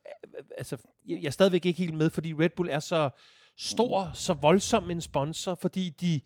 altså, 0.58 0.78
jeg 1.08 1.24
er 1.24 1.30
stadigvæk 1.30 1.66
ikke 1.66 1.80
helt 1.80 1.94
med, 1.94 2.10
fordi 2.10 2.34
Red 2.34 2.50
Bull 2.50 2.70
er 2.70 2.80
så 2.80 3.10
stor, 3.58 4.12
så 4.14 4.34
voldsom 4.34 4.92
en 4.92 5.02
sponsor, 5.02 5.56
fordi 5.56 5.90
de, 5.90 6.22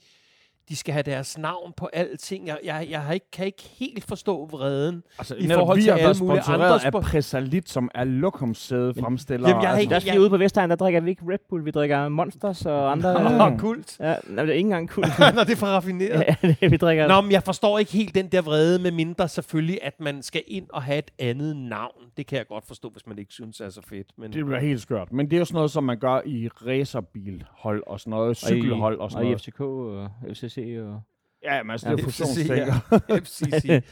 de 0.70 0.76
skal 0.76 0.94
have 0.94 1.04
deres 1.04 1.38
navn 1.38 1.74
på 1.78 1.90
alting. 1.94 2.48
Jeg, 2.48 2.58
jeg, 2.64 2.88
jeg 2.90 3.02
har 3.02 3.14
ikke, 3.14 3.32
kan 3.32 3.46
ikke 3.46 3.70
helt 3.80 4.04
forstå 4.08 4.46
vreden. 4.52 5.04
Altså, 5.20 5.36
I 5.36 5.42
netop 5.42 5.60
forhold 5.60 5.78
vi 5.78 5.82
til 5.84 5.92
har 5.92 5.98
været 6.00 6.10
alle 6.10 6.20
mulige 6.26 6.44
sponsoreret 6.44 6.74
andre 6.74 6.86
af 6.86 6.94
spo- 7.06 7.10
Presalit, 7.12 7.70
som 7.70 7.90
er 7.96 8.04
lokumssæde 8.04 8.94
fremstiller. 8.94 9.50
Jamen, 9.50 9.64
jeg 9.64 9.68
er 9.68 9.72
altså, 9.72 9.82
ikke- 9.82 9.94
Der 9.94 10.00
skal 10.00 10.14
vi 10.14 10.20
ude 10.20 10.30
på 10.30 10.38
Vestegn, 10.38 10.70
der 10.70 10.76
drikker 10.76 11.02
vi 11.02 11.10
ikke 11.10 11.22
Red 11.30 11.38
Bull, 11.50 11.66
vi 11.66 11.72
drikker 11.72 12.10
Monsters 12.10 12.66
og 12.66 12.92
andre. 12.92 13.16
Åh, 13.26 13.42
oh, 13.42 13.58
kult. 13.60 13.98
Ja, 14.00 14.16
nej, 14.28 14.44
det 14.46 14.52
er 14.52 14.56
ikke 14.56 14.60
engang 14.68 14.90
cool. 14.90 15.06
Nå, 15.36 15.42
det 15.44 15.52
er 15.52 15.56
for 15.56 15.66
raffineret. 15.68 16.24
ja, 16.44 16.54
det, 16.62 16.72
vi 16.72 16.78
drikker... 16.78 17.08
Nå, 17.08 17.22
men 17.22 17.32
jeg 17.32 17.44
forstår 17.44 17.80
ikke 17.80 17.92
helt 17.92 18.16
den 18.16 18.28
der 18.28 18.42
vrede, 18.42 18.80
med 18.82 18.92
mindre 18.92 19.28
selvfølgelig, 19.28 19.80
at 19.84 19.94
man 20.00 20.22
skal 20.24 20.42
ind 20.48 20.66
og 20.74 20.84
have 20.84 20.98
et 21.00 21.12
andet 21.20 21.56
navn. 21.58 21.92
Det 22.18 22.28
kan 22.28 22.38
jeg 22.38 22.48
godt 22.48 22.66
forstå, 22.68 22.90
hvis 22.90 23.08
man 23.08 23.20
ikke 23.20 23.34
synes 23.34 23.60
er 23.62 23.70
så 23.70 23.82
fedt. 23.90 24.08
Men 24.18 24.34
Det 24.34 24.46
bliver 24.46 24.60
helt 24.60 24.82
skørt. 24.82 25.14
Men 25.14 25.26
det 25.26 25.34
er 25.34 25.38
jo 25.40 25.46
sådan 25.46 25.56
noget, 25.56 25.72
som 25.72 25.84
man 25.84 26.00
gør 26.00 26.22
i 26.26 26.48
racerbilhold 26.48 27.84
og 27.88 28.00
sådan 28.00 28.12
noget, 28.12 28.38
cykelhold 28.38 29.00
og 29.00 29.12
sådan 29.12 29.26
og 29.26 29.32
i 29.32 29.34
noget. 29.34 29.42
FCK 29.42 29.62
og 29.62 30.10
FCC 30.36 30.57
og... 30.60 31.02
Ja, 31.44 31.64
men 31.64 31.72
altså, 31.72 31.90
Ja, 31.90 31.96
det 31.96 32.04
er 32.04 32.08
FCC, 32.10 32.18
fusionstænker. 32.18 32.74
FCC. 33.24 33.84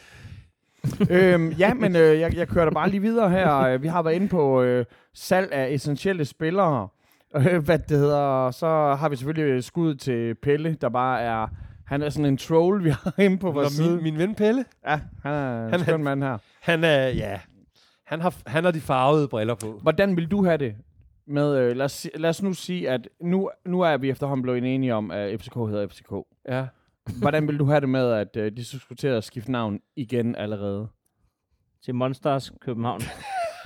øhm, 1.11 1.49
ja, 1.51 1.74
men 1.74 1.95
øh, 1.95 2.20
jeg, 2.20 2.36
jeg 2.36 2.47
kører 2.47 2.66
da 2.66 2.72
bare 2.72 2.89
lige 2.89 3.01
videre 3.01 3.30
her. 3.30 3.57
Øh, 3.59 3.82
Vi 3.84 3.88
har 3.88 4.01
været 4.03 4.16
inde 4.16 4.28
på 4.28 4.61
øh, 4.61 4.86
salg 5.13 5.51
af 5.51 5.70
essentielle 5.72 6.26
spillere. 6.26 6.88
Øh, 7.36 7.57
hvad 7.66 7.80
det 7.80 7.97
hedder. 7.97 8.51
Så 8.51 8.68
har 8.99 9.09
vi 9.09 9.16
selvfølgelig 9.16 9.63
skud 9.63 9.95
til 9.95 10.36
Pelle, 10.36 10.74
der 10.82 10.89
bare 10.89 11.22
er... 11.22 11.47
Han 11.86 12.01
er 12.01 12.09
sådan 12.09 12.26
en 12.26 12.38
troll, 12.38 12.84
vi 12.84 12.89
har 12.89 13.13
inde 13.20 13.38
på 13.38 13.51
vores 13.51 13.72
side. 13.74 13.95
min, 13.95 14.03
min 14.03 14.18
ven 14.18 14.36
Pelle, 14.36 14.66
Ja, 14.88 14.99
han 15.24 15.34
er 15.34 15.55
Han 15.61 15.68
en 15.68 15.74
er- 15.74 15.78
skøn 15.84 16.03
mand 16.03 16.24
her. 16.24 16.38
han 16.61 16.84
er, 16.84 17.07
ja, 17.07 17.39
han 18.07 18.22
har, 18.22 18.34
han 18.47 18.63
har 18.63 18.72
de 18.72 18.82
farvede 18.82 19.28
briller 19.28 19.55
på. 19.55 19.80
Hvordan 19.82 20.16
vil 20.16 20.32
du 20.32 20.43
have 20.45 20.57
det? 20.57 20.76
Med, 21.28 21.57
øh, 21.57 21.76
lad, 21.76 21.86
os, 21.86 21.91
si- 21.91 22.09
lad 22.15 22.30
os 22.30 22.41
nu 22.41 22.53
sige, 22.53 22.89
at 22.89 23.09
nu, 23.21 23.49
nu 23.65 23.82
er 23.82 23.97
vi 23.97 24.09
efterhånden 24.09 24.41
blevet 24.41 24.76
enige 24.76 24.93
om, 24.95 25.11
at 25.11 25.41
FCK 25.41 25.53
hedder 25.55 25.88
FCK. 25.88 26.11
Ja. 26.49 26.65
Hvordan 27.19 27.47
vil 27.47 27.59
du 27.59 27.65
have 27.65 27.82
det 27.82 27.89
med, 27.89 28.11
at 28.11 28.36
øh, 28.38 28.51
de 28.57 28.65
skulle 28.65 28.97
til 28.97 29.07
at 29.07 29.23
skifte 29.23 29.51
navn 29.51 29.80
igen 29.95 30.36
allerede? 30.36 30.88
Til 31.86 31.95
Monsters 31.95 32.51
København. 32.61 33.01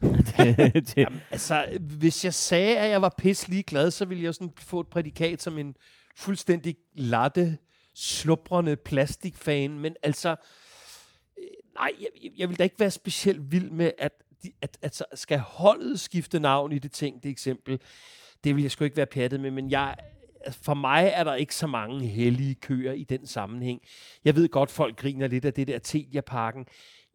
det, 0.00 0.94
det, 0.96 1.08
Altså, 1.30 1.78
hvis 1.80 2.24
jeg 2.24 2.34
sagde, 2.34 2.78
at 2.78 2.90
jeg 2.90 3.02
var 3.02 3.14
pisselig 3.18 3.66
glad, 3.66 3.90
så 3.90 4.04
ville 4.04 4.24
jeg 4.24 4.34
sådan 4.34 4.52
få 4.58 4.80
et 4.80 4.86
prædikat 4.88 5.42
som 5.42 5.58
en 5.58 5.74
fuldstændig 6.16 6.76
latte, 6.94 7.58
slubrende 7.94 8.76
plastikfan. 8.76 9.78
Men 9.78 9.96
altså, 10.02 10.28
øh, 11.38 11.44
nej, 11.74 11.90
jeg- 12.00 12.30
jeg 12.38 12.48
vil 12.48 12.58
da 12.58 12.62
ikke 12.62 12.80
være 12.80 12.90
specielt 12.90 13.52
vild 13.52 13.70
med, 13.70 13.90
at, 13.98 14.12
de, 14.42 14.52
at, 14.62 14.78
at 14.82 15.02
skal 15.14 15.38
holdet 15.38 16.00
skifte 16.00 16.40
navn 16.40 16.72
i 16.72 16.78
det 16.78 16.92
ting, 16.92 17.22
det 17.22 17.28
eksempel. 17.30 17.80
Det 18.44 18.56
vil 18.56 18.62
jeg 18.62 18.70
sgu 18.70 18.84
ikke 18.84 18.96
være 18.96 19.06
pjattet 19.06 19.40
med, 19.40 19.50
men 19.50 19.70
jeg, 19.70 19.96
for 20.50 20.74
mig 20.74 21.12
er 21.14 21.24
der 21.24 21.34
ikke 21.34 21.54
så 21.54 21.66
mange 21.66 22.06
hellige 22.06 22.54
køer 22.54 22.92
i 22.92 23.04
den 23.04 23.26
sammenhæng. 23.26 23.80
Jeg 24.24 24.36
ved 24.36 24.48
godt, 24.48 24.70
folk 24.70 24.96
griner 24.96 25.28
lidt 25.28 25.44
af 25.44 25.54
det 25.54 25.68
der 25.68 25.78
Telia-parken. 25.78 26.66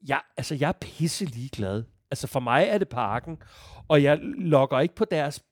Jeg, 0.08 0.22
altså, 0.38 0.56
jeg 0.56 0.68
er 0.68 0.74
pisse 0.82 1.26
ligeglad. 1.26 1.84
Altså, 2.12 2.28
for 2.28 2.40
mig 2.40 2.68
er 2.70 2.78
det 2.78 2.90
parken, 2.90 3.38
og 3.88 4.04
jeg 4.04 4.20
logger 4.38 4.80
ikke 4.80 4.96
på 4.96 5.06
deres 5.06 5.44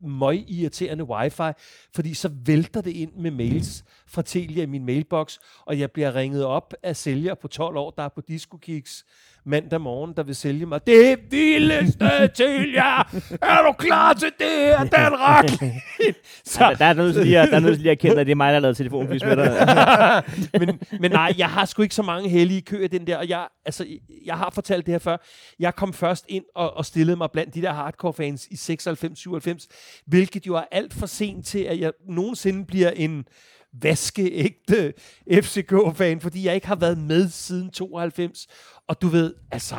møg 0.00 0.44
irriterende 0.48 1.04
wifi, 1.04 1.52
fordi 1.94 2.14
så 2.14 2.30
vælter 2.46 2.80
det 2.80 2.90
ind 2.90 3.12
med 3.14 3.30
mails 3.30 3.84
fra 4.06 4.22
Telia 4.22 4.62
i 4.62 4.66
min 4.66 4.86
mailbox, 4.86 5.38
og 5.66 5.78
jeg 5.78 5.90
bliver 5.90 6.14
ringet 6.14 6.44
op 6.44 6.74
af 6.82 6.96
sælger 6.96 7.34
på 7.34 7.48
12 7.48 7.76
år, 7.76 7.90
der 7.90 8.02
er 8.02 8.08
på 8.08 8.20
DiscoKicks, 8.20 9.04
mandag 9.44 9.80
morgen, 9.80 10.12
der 10.16 10.22
vil 10.22 10.34
sælge 10.34 10.66
mig 10.66 10.86
det 10.86 11.18
vildeste 11.30 12.28
Telia! 12.34 12.98
Er 13.42 13.62
du 13.66 13.72
klar 13.72 14.12
til 14.12 14.30
det 14.38 14.50
her, 14.50 14.84
Dan 14.84 15.12
Racklin? 15.12 15.72
så, 16.44 16.58
der, 16.60 16.74
der 16.74 16.84
er 16.84 16.92
nødt 16.92 17.14
til 17.14 17.24
lige 17.24 17.36
der 17.38 17.56
er 17.56 17.60
nødt 17.60 17.74
til 17.74 17.82
lige 17.82 17.90
at 17.90 17.98
kende, 17.98 18.20
at 18.20 18.26
det 18.26 18.32
er 18.32 18.36
mig, 18.36 18.48
der 18.48 18.52
har 18.52 18.60
lavet 18.60 18.76
telefonfis 18.76 19.24
med 19.24 19.36
dig. 19.36 20.22
men, 20.66 20.80
men 21.00 21.10
nej, 21.10 21.34
jeg 21.38 21.48
har 21.48 21.64
sgu 21.64 21.82
ikke 21.82 21.94
så 21.94 22.02
mange 22.02 22.28
hellige 22.28 22.62
køer 22.62 22.88
den 22.88 23.06
der, 23.06 23.16
og 23.16 23.28
jeg, 23.28 23.48
altså, 23.64 23.86
jeg 24.24 24.38
har 24.38 24.50
fortalt 24.54 24.86
det 24.86 24.92
her 24.92 24.98
før. 24.98 25.16
Jeg 25.58 25.74
kom 25.74 25.92
først 25.92 26.24
ind 26.28 26.44
og, 26.54 26.76
og 26.76 26.86
stillede 26.86 27.16
mig 27.16 27.30
blandt 27.32 27.54
de 27.54 27.62
der 27.62 27.72
hardcore 27.72 28.12
fans 28.12 28.46
i 28.46 28.54
96-97, 28.54 29.66
hvilket 30.06 30.46
jo 30.46 30.54
er 30.54 30.64
alt 30.70 30.94
for 30.94 31.06
sent 31.06 31.46
til, 31.46 31.58
at 31.58 31.80
jeg 31.80 31.92
nogensinde 32.08 32.66
bliver 32.66 32.90
en 32.90 33.24
vaskeægte 33.72 34.92
FCK-fan, 35.32 36.20
fordi 36.20 36.46
jeg 36.46 36.54
ikke 36.54 36.66
har 36.66 36.76
været 36.76 36.98
med 36.98 37.28
siden 37.28 37.70
92. 37.70 38.46
Og 38.92 39.02
du 39.02 39.08
ved, 39.08 39.34
altså... 39.50 39.74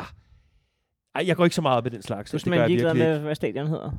Ej, 1.15 1.23
jeg 1.27 1.35
går 1.35 1.43
ikke 1.43 1.55
så 1.55 1.61
meget 1.61 1.77
op 1.77 1.85
i 1.85 1.89
den 1.89 2.01
slags. 2.01 2.31
Du 2.31 2.37
er 2.37 2.39
det 2.39 2.45
gør 2.45 2.51
simpelthen 2.51 2.69
ligeglad 2.77 2.93
med, 3.13 3.19
hvad 3.19 3.35
stadion 3.35 3.67
hedder. 3.67 3.91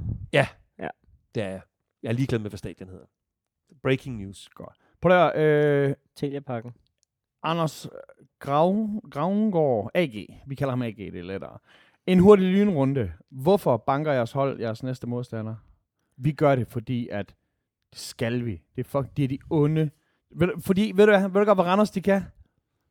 Det 1.35 1.43
er 1.43 1.49
jeg. 1.49 1.61
Jeg 2.03 2.09
er 2.09 2.13
ligeglad 2.13 2.39
med, 2.39 2.51
hvad 2.51 2.59
stadion 2.59 2.89
hedder. 2.89 3.05
Breaking 3.83 4.17
news. 4.23 4.49
Prøv 5.01 5.11
der, 5.13 5.33
øh, 5.37 5.95
Telia-pakken. 6.17 6.73
Anders 7.43 7.87
Grav, 8.39 8.89
Gravengård, 9.11 9.91
AG. 9.95 10.43
Vi 10.47 10.55
kalder 10.55 10.71
ham 10.73 10.83
AG, 10.83 10.97
det 10.97 11.17
er 11.19 11.23
lettere. 11.23 11.59
En 12.07 12.19
hurtig 12.19 12.47
lynrunde. 12.47 13.13
Hvorfor 13.31 13.77
banker 13.77 14.13
jeres 14.13 14.33
hold 14.33 14.61
jeres 14.61 14.83
næste 14.83 15.07
modstander? 15.07 15.55
Vi 16.17 16.33
gør 16.33 16.55
det, 16.57 16.67
fordi 16.69 17.09
at 17.09 17.35
det 17.93 17.99
skal 17.99 18.45
vi. 18.45 18.63
Det 18.77 18.87
er, 18.87 18.89
fuck, 18.89 19.17
det 19.17 19.25
er 19.25 19.29
de 19.29 19.39
onde. 19.51 19.91
Ved, 20.37 20.47
du- 20.47 20.61
fordi, 20.61 20.93
ved 20.95 21.07
du, 21.07 21.13
hvad- 21.13 21.29
ved 21.29 21.41
du 21.41 21.45
godt, 21.45 21.57
hvad 21.57 21.65
Randers 21.65 21.91
de 21.91 22.01
kan? 22.01 22.23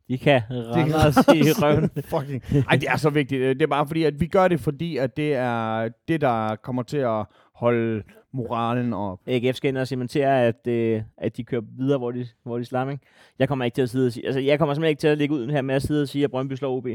De 0.08 0.18
kan 0.18 0.42
rende 0.50 0.94
os 0.94 1.16
i 1.36 1.52
røven. 1.62 1.90
Fucking. 2.12 2.42
Ej, 2.68 2.76
det 2.76 2.88
er 2.88 2.96
så 2.96 3.10
vigtigt. 3.10 3.40
Det 3.40 3.62
er 3.62 3.66
bare 3.66 3.86
fordi, 3.86 4.02
at 4.02 4.20
vi 4.20 4.26
gør 4.26 4.48
det, 4.48 4.60
fordi 4.60 4.96
at 4.96 5.16
det 5.16 5.34
er 5.34 5.88
det, 6.08 6.20
der 6.20 6.56
kommer 6.56 6.82
til 6.82 6.96
at 6.96 7.24
holde 7.54 8.02
moralen 8.32 8.92
op. 8.92 9.18
AGF 9.26 9.56
skal 9.56 9.68
ind 9.68 9.78
og 9.78 9.88
cementere, 9.88 10.46
at, 10.46 10.66
øh, 10.66 11.02
at 11.16 11.36
de 11.36 11.44
kører 11.44 11.62
videre, 11.78 11.98
hvor 11.98 12.10
de, 12.10 12.26
hvor 12.42 12.58
de 12.58 12.92
ikke? 12.92 13.04
Jeg 13.38 13.48
kommer 13.48 13.64
ikke 13.64 13.74
til 13.74 13.82
at 13.82 13.90
sidde 13.90 14.06
og 14.06 14.12
sige, 14.12 14.26
altså 14.26 14.40
jeg 14.40 14.58
kommer 14.58 14.74
simpelthen 14.74 14.90
ikke 14.90 15.00
til 15.00 15.08
at 15.08 15.18
lægge 15.18 15.34
ud 15.34 15.50
her 15.50 15.62
med 15.62 15.74
at 15.74 15.82
sidde 15.82 16.02
og 16.02 16.08
sige, 16.08 16.24
at 16.24 16.30
Brøndby 16.30 16.52
slår 16.52 16.76
OB. 16.76 16.86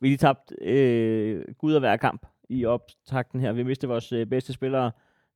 Vi 0.00 0.10
har 0.10 0.16
tabt 0.16 0.52
øh, 0.62 1.44
gud 1.58 1.74
og 1.74 1.80
hver 1.80 1.96
kamp 1.96 2.26
i 2.48 2.64
optakten 2.64 3.40
her. 3.40 3.52
Vi 3.52 3.62
mistede 3.62 3.90
vores 3.90 4.12
øh, 4.12 4.26
bedste 4.26 4.52
spillere. 4.52 4.90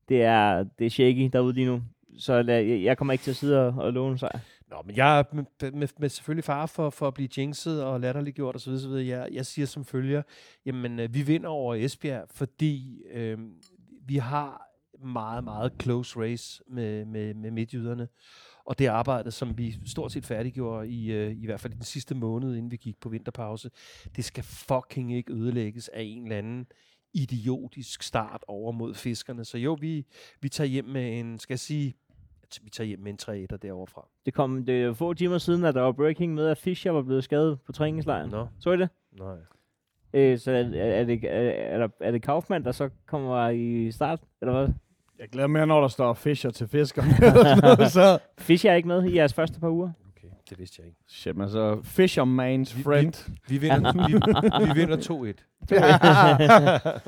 Det 0.09 0.23
er, 0.23 0.65
det 0.79 0.87
er 0.87 0.91
shaky 0.91 1.31
derude 1.33 1.53
lige 1.53 1.67
nu. 1.67 1.83
Så 2.19 2.43
lad, 2.43 2.63
jeg, 2.63 2.83
jeg 2.83 2.99
kommer 2.99 3.13
ikke 3.13 3.23
til 3.23 3.31
at 3.31 3.37
sidde 3.37 3.67
og, 3.67 3.75
og 3.79 3.93
låne 3.93 4.19
sig. 4.19 4.41
Nå, 4.71 4.83
men 4.87 4.97
jeg 4.97 5.19
er 5.19 5.25
med, 5.33 5.73
med, 5.73 5.89
med 5.99 6.09
selvfølgelig 6.09 6.45
far 6.45 6.67
for, 6.67 6.91
for 6.91 7.09
at 7.09 7.15
blive 7.15 7.29
jinxet 7.39 7.85
og 7.85 8.01
latterliggjort 8.01 8.57
osv. 8.57 8.73
videre. 8.73 9.07
Jeg, 9.07 9.29
jeg 9.33 9.47
siger 9.47 9.67
som 9.67 9.85
følger, 9.85 10.23
jamen 10.67 11.01
øh, 11.01 11.15
vi 11.15 11.23
vinder 11.23 11.49
over 11.49 11.75
Esbjerg, 11.75 12.27
fordi 12.31 13.03
øh, 13.13 13.39
vi 14.07 14.17
har 14.17 14.63
meget, 15.05 15.45
meget 15.45 15.73
close 15.83 16.21
race 16.21 16.63
med, 16.69 17.05
med, 17.05 17.35
med 17.35 17.51
midtjyderne. 17.51 18.09
Og 18.65 18.79
det 18.79 18.87
arbejde, 18.87 19.31
som 19.31 19.59
vi 19.59 19.77
stort 19.87 20.13
set 20.13 20.27
færdiggjorde 20.27 20.89
i, 20.89 21.13
øh, 21.13 21.43
i 21.43 21.47
hvert 21.47 21.61
fald 21.61 21.73
den 21.73 21.83
sidste 21.83 22.15
måned, 22.15 22.55
inden 22.55 22.71
vi 22.71 22.77
gik 22.77 23.01
på 23.01 23.09
vinterpause, 23.09 23.71
det 24.17 24.25
skal 24.25 24.45
fucking 24.45 25.17
ikke 25.17 25.33
ødelægges 25.33 25.89
af 25.89 26.03
en 26.03 26.23
eller 26.23 26.39
anden 26.39 26.67
idiotisk 27.15 28.03
start 28.03 28.45
over 28.49 28.73
mod 28.73 28.95
fiskerne. 28.95 29.45
Så 29.45 29.59
jo, 29.59 29.77
vi, 29.81 30.07
vi 30.41 30.49
tager 30.49 30.69
hjem 30.69 30.85
med 30.85 31.19
en, 31.19 31.39
skal 31.39 31.55
jeg 31.55 31.61
sige, 31.61 31.95
vi 32.63 32.71
tager 32.71 32.89
hjem 32.89 32.99
med 33.01 33.11
en 33.13 33.17
3 33.19 33.39
1 33.53 33.63
derovre 33.63 33.87
fra. 33.87 34.07
Det 34.27 34.35
kom 34.35 34.65
det 34.65 34.83
er 34.83 34.93
få 34.93 35.15
timer 35.15 35.39
siden, 35.39 35.65
at 35.65 35.75
der 35.75 35.81
var 35.81 35.93
breaking 35.93 36.35
med, 36.35 36.47
at 36.47 36.59
Fischer 36.59 36.93
var 36.93 37.03
blevet 37.03 37.25
skadet 37.25 37.59
på 37.67 37.73
træningslejren. 37.73 38.31
Nå, 38.31 38.47
Så 38.61 38.73
I 38.73 38.77
det? 38.77 38.89
nej. 39.19 39.37
Øh, 40.15 40.39
så 40.39 40.51
er, 40.53 40.57
er, 40.75 41.05
det, 41.05 41.25
er, 41.25 41.51
er, 41.51 41.79
der, 41.79 41.89
er 42.01 42.11
det 42.11 42.23
Kaufmann, 42.23 42.65
der 42.65 42.73
så 42.73 42.89
kommer 43.07 43.49
i 43.49 43.91
start? 43.91 44.21
Eller 44.41 44.53
hvad? 44.53 44.69
Jeg 45.19 45.29
glæder 45.29 45.49
mig, 45.49 45.67
når 45.67 45.81
der 45.81 45.89
står 45.89 46.15
Fischer 46.15 46.51
til 46.51 46.69
fisker. 46.69 47.03
så. 47.89 48.19
Fischer 48.39 48.71
er 48.71 48.75
ikke 48.75 48.89
med 48.89 49.05
i 49.05 49.17
jeres 49.17 49.35
første 49.35 49.61
par 49.61 49.69
uger. 49.71 49.91
Okay, 50.17 50.29
det 50.51 50.59
vidste 50.59 50.77
jeg 50.81 50.87
ikke. 50.87 50.99
Shit, 51.09 51.37
man, 51.37 51.51
så 51.51 51.75
Fisherman's 51.75 52.77
Vi- 52.77 52.83
friend. 52.83 53.31
Vi 53.49 53.59
vinder, 53.59 54.07
vi, 54.09 54.15
vi 54.67 54.73
vinder 54.81 54.97
2-1. 54.97 55.33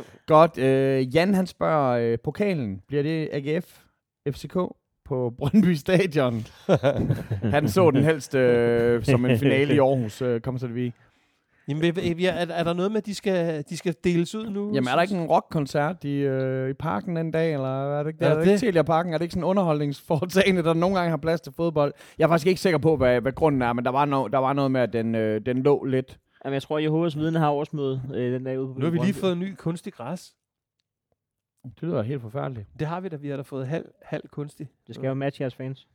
Godt. 0.27 0.59
Øh, 0.59 1.15
Jan, 1.15 1.35
han 1.35 1.47
spørger, 1.47 2.13
øh, 2.13 2.19
pokalen, 2.25 2.83
bliver 2.89 3.03
det 3.03 3.29
AGF 3.33 3.79
FCK 4.29 4.57
på 5.09 5.33
Brøndby 5.39 5.73
Stadion? 5.73 6.47
han 7.57 7.69
så 7.69 7.91
den 7.91 8.05
helst 8.05 8.35
øh, 8.35 9.05
som 9.05 9.25
en 9.25 9.39
finale 9.39 9.75
i 9.75 9.79
Aarhus. 9.79 10.23
Øh, 10.23 10.41
kom 10.41 10.59
så 10.59 10.67
det 10.67 10.75
vi. 10.75 10.93
Jamen, 11.69 11.85
er, 11.85 12.47
er 12.51 12.65
der 12.65 12.73
noget 12.73 12.93
med, 12.93 12.99
at 12.99 13.07
de 13.07 13.15
skal, 13.15 13.65
de 13.71 13.77
skal 13.77 13.95
deles 14.05 14.35
ud 14.35 14.51
nu? 14.51 14.75
Jamen, 14.75 14.89
er 14.89 14.95
der 14.95 15.03
ikke 15.03 15.15
en 15.15 15.27
rockkoncert 15.27 16.05
i, 16.05 16.15
øh, 16.15 16.71
i 16.71 16.73
parken 16.73 17.17
den 17.17 17.31
dag, 17.31 17.53
eller 17.53 17.99
er 17.99 18.03
det 18.03 18.11
ikke, 18.11 18.25
Er 18.25 18.29
er 18.29 18.35
der 18.35 18.41
det 18.41 18.47
ikke 18.47 18.53
det? 18.53 18.61
Telia 18.61 18.83
Parken? 18.83 19.13
Er 19.13 19.19
det 19.19 19.25
ikke 19.25 19.33
sådan 19.33 19.43
en 19.43 19.49
underholdningsforetagende, 19.51 20.63
der 20.63 20.75
nogle 20.75 20.97
gange 20.97 21.11
har 21.11 21.17
plads 21.17 21.41
til 21.41 21.53
fodbold? 21.57 21.93
Jeg 22.19 22.25
er 22.25 22.29
faktisk 22.29 22.47
ikke 22.47 22.61
sikker 22.61 22.79
på, 22.79 22.97
hvad, 22.97 23.21
hvad 23.21 23.33
grunden 23.33 23.63
er, 23.63 23.73
men 23.73 23.85
der 23.85 23.91
var, 23.91 24.05
no, 24.05 24.27
der 24.27 24.39
var 24.39 24.53
noget 24.53 24.71
med, 24.71 24.81
at 24.81 24.93
den, 24.93 25.15
øh, 25.15 25.41
den 25.47 25.63
lå 25.63 25.85
lidt. 25.85 26.19
Jamen, 26.45 26.55
jeg 26.55 26.63
tror, 26.63 26.79
at 26.79 26.85
Jehovas 26.85 27.17
vidne 27.17 27.39
har 27.39 27.51
årsmøde 27.51 28.03
øh, 28.15 28.33
den 28.33 28.45
dag 28.45 28.61
ude 28.61 28.75
på 28.75 28.79
Nu 28.79 28.85
har 28.85 28.91
vi 28.91 28.99
lige 28.99 29.15
fået 29.15 29.33
en 29.33 29.39
ny 29.39 29.55
kunstig 29.55 29.93
græs. 29.93 30.33
Det 31.75 31.83
lyder 31.89 32.03
helt 32.03 32.23
forfærdeligt. 32.23 32.67
Det 32.79 32.87
har 32.87 33.01
vi 33.01 33.09
da. 33.09 33.17
Vi 33.17 33.29
har 33.29 33.37
da 33.37 33.43
fået 33.43 33.67
halv, 33.69 33.85
halv 34.03 34.23
kunstig. 34.31 34.69
Det 34.87 34.95
skal 34.95 35.07
jo 35.09 35.15
matche 35.15 35.43
jeres 35.43 35.55
fans. 35.55 35.89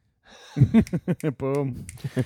Bum. 1.39 1.77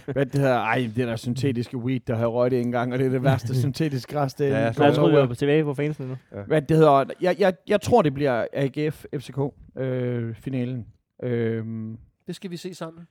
Hvad 0.06 0.26
det 0.26 0.42
hedder? 0.42 0.58
Ej, 0.60 0.90
det 0.96 1.08
der 1.08 1.16
syntetiske 1.16 1.78
weed, 1.78 2.00
der 2.00 2.16
har 2.16 2.28
røget 2.28 2.52
det 2.52 2.62
engang, 2.62 2.94
og 2.94 3.00
det 3.00 3.06
er 3.06 3.12
det 3.12 3.24
værste 3.24 3.56
syntetiske 3.62 4.14
græs. 4.14 4.34
Det 4.34 4.48
er 4.48 4.60
Ja, 4.60 4.84
jeg 4.84 4.94
troede, 4.96 5.22
vi 5.22 5.28
på 5.28 5.36
tilbage 5.36 5.64
på 5.64 5.74
fansene 5.74 6.08
nu. 6.08 6.18
Hvad 6.48 6.62
det 6.62 6.78
hedder? 6.78 7.04
Jeg, 7.22 7.36
jeg, 7.40 7.54
jeg 7.68 7.82
tror, 7.82 8.02
det 8.02 8.14
bliver 8.14 8.46
AGF 8.54 9.06
FCK 9.16 9.40
øh, 9.78 10.36
finalen. 10.36 10.86
Øhm, 11.24 11.98
Det 12.28 12.36
skal 12.36 12.52
vi 12.52 12.58
se 12.58 12.74
sammen. 12.74 13.08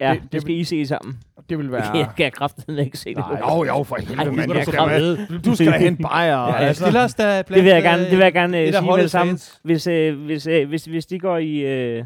Ja, 0.00 0.10
Det- 0.12 0.14
det, 0.14 0.22
det 0.22 0.32
det 0.32 0.40
skal 0.42 0.54
I 0.54 0.64
se 0.64 0.86
sammen. 0.86 1.18
det 1.50 1.58
vil 1.58 1.66
Ja. 1.66 1.70
være... 1.72 1.96
Jeg 1.98 2.08
kan 2.16 2.32
kraften 2.32 2.78
ikke 2.78 2.98
se 2.98 3.08
det. 3.14 3.16
Nej, 3.16 3.38
jo, 3.54 3.64
jo, 3.64 3.82
for 3.82 3.96
helvede, 3.96 4.36
mand. 4.36 4.50
det 4.50 4.56
Jeg 4.56 4.66
skal 4.66 4.78
du 4.80 4.86
med. 4.86 5.38
Du 5.40 5.54
skal 5.54 5.66
da 5.72 5.78
hente 5.78 6.02
bajer. 6.02 6.38
Ja, 6.48 6.54
altså. 6.56 6.82
stiller 6.84 7.04
os 7.04 7.14
da 7.14 7.38
Det 7.38 7.48
vil 7.64 7.64
jeg 7.64 7.82
gerne, 7.82 8.02
det 8.02 8.10
vil 8.10 8.18
jeg 8.18 8.32
gerne 8.32 8.58
øh, 8.60 8.66
af 8.68 8.72
sige 8.74 8.86
med 8.90 8.98
det 9.02 9.10
samme. 9.10 9.38
Hvis, 9.62 9.86
øh, 9.86 10.24
hvis, 10.24 10.46
øh, 10.46 10.68
hvis, 10.68 10.84
hvis 10.84 11.06
de 11.06 11.18
går 11.18 11.38
i... 11.38 11.58
Øh, 11.58 12.04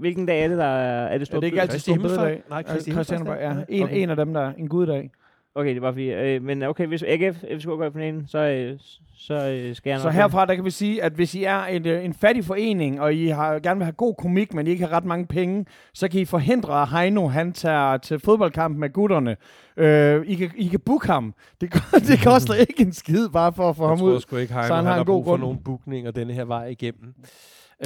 hvilken 0.00 0.26
dag 0.26 0.44
er 0.44 0.48
det, 0.48 0.58
der 0.58 0.64
er, 0.64 1.06
er 1.06 1.12
det 1.12 1.20
Er 1.20 1.24
stort? 1.24 1.40
det 1.42 1.46
ikke 1.46 1.60
altid 1.60 1.72
Kristi 1.72 1.90
stor 1.90 1.92
Himmelfart? 1.92 2.18
bededag? 2.26 2.42
Nej, 2.50 2.62
Christian 2.62 2.94
Himmelfartsdag. 2.96 3.64
ja. 3.68 3.76
En, 3.76 3.82
Okay. 3.82 3.96
en 4.02 4.10
af 4.10 4.16
dem, 4.16 4.34
der 4.34 4.40
er 4.40 4.52
en 4.58 4.68
guddag. 4.68 5.10
Okay, 5.56 5.74
det 5.74 5.82
var 5.82 5.92
fordi... 5.92 6.10
Øh, 6.12 6.42
men 6.42 6.62
okay, 6.62 6.86
hvis 6.86 7.02
AGF 7.02 7.36
FCK 7.36 7.66
går 7.66 7.84
i 7.84 7.90
finalen, 7.90 8.26
så, 8.28 8.38
øh, 8.38 8.78
så 9.18 9.34
øh, 9.34 9.76
skal 9.76 9.90
jeg. 9.90 10.00
Så 10.00 10.10
herfra, 10.10 10.46
der 10.46 10.54
kan 10.54 10.64
vi 10.64 10.70
sige, 10.70 11.02
at 11.02 11.12
hvis 11.12 11.34
I 11.34 11.44
er 11.44 11.64
en, 11.64 11.86
øh, 11.86 12.04
en 12.04 12.14
fattig 12.14 12.44
forening, 12.44 13.00
og 13.00 13.14
I 13.14 13.26
har, 13.26 13.58
gerne 13.58 13.78
vil 13.78 13.84
have 13.84 13.92
god 13.92 14.14
komik, 14.14 14.54
men 14.54 14.66
I 14.66 14.70
ikke 14.70 14.86
har 14.86 14.92
ret 14.96 15.04
mange 15.04 15.26
penge, 15.26 15.66
så 15.94 16.08
kan 16.08 16.20
I 16.20 16.24
forhindre, 16.24 16.82
at 16.82 16.88
Heino 16.88 17.26
han 17.28 17.52
tager 17.52 17.96
til 17.96 18.18
fodboldkamp 18.18 18.78
med 18.78 18.92
gutterne. 18.92 19.36
Øh, 19.76 20.26
I, 20.26 20.34
kan, 20.34 20.50
I 20.56 20.66
kan 20.68 20.80
booke 20.80 21.06
ham. 21.06 21.34
Det, 21.60 21.72
det 22.08 22.24
koster 22.24 22.54
ikke 22.54 22.80
en 22.82 22.92
skid, 22.92 23.28
bare 23.28 23.52
for 23.52 23.68
at 23.70 23.76
få 23.76 23.82
Jeg 23.82 23.88
ham 23.88 23.98
tror 23.98 24.06
ud. 24.08 24.20
sgu 24.20 24.36
ikke, 24.36 24.52
så 24.52 24.58
Heino, 24.60 24.74
han 24.74 24.84
han, 24.84 24.84
har 24.86 24.92
har 24.92 25.00
en 25.00 25.06
god 25.06 25.14
brug 25.14 25.24
for 25.24 25.30
grund. 25.30 25.40
nogle 25.42 25.58
bookninger 25.64 26.10
denne 26.10 26.32
her 26.32 26.44
vej 26.44 26.66
igennem. 26.66 27.14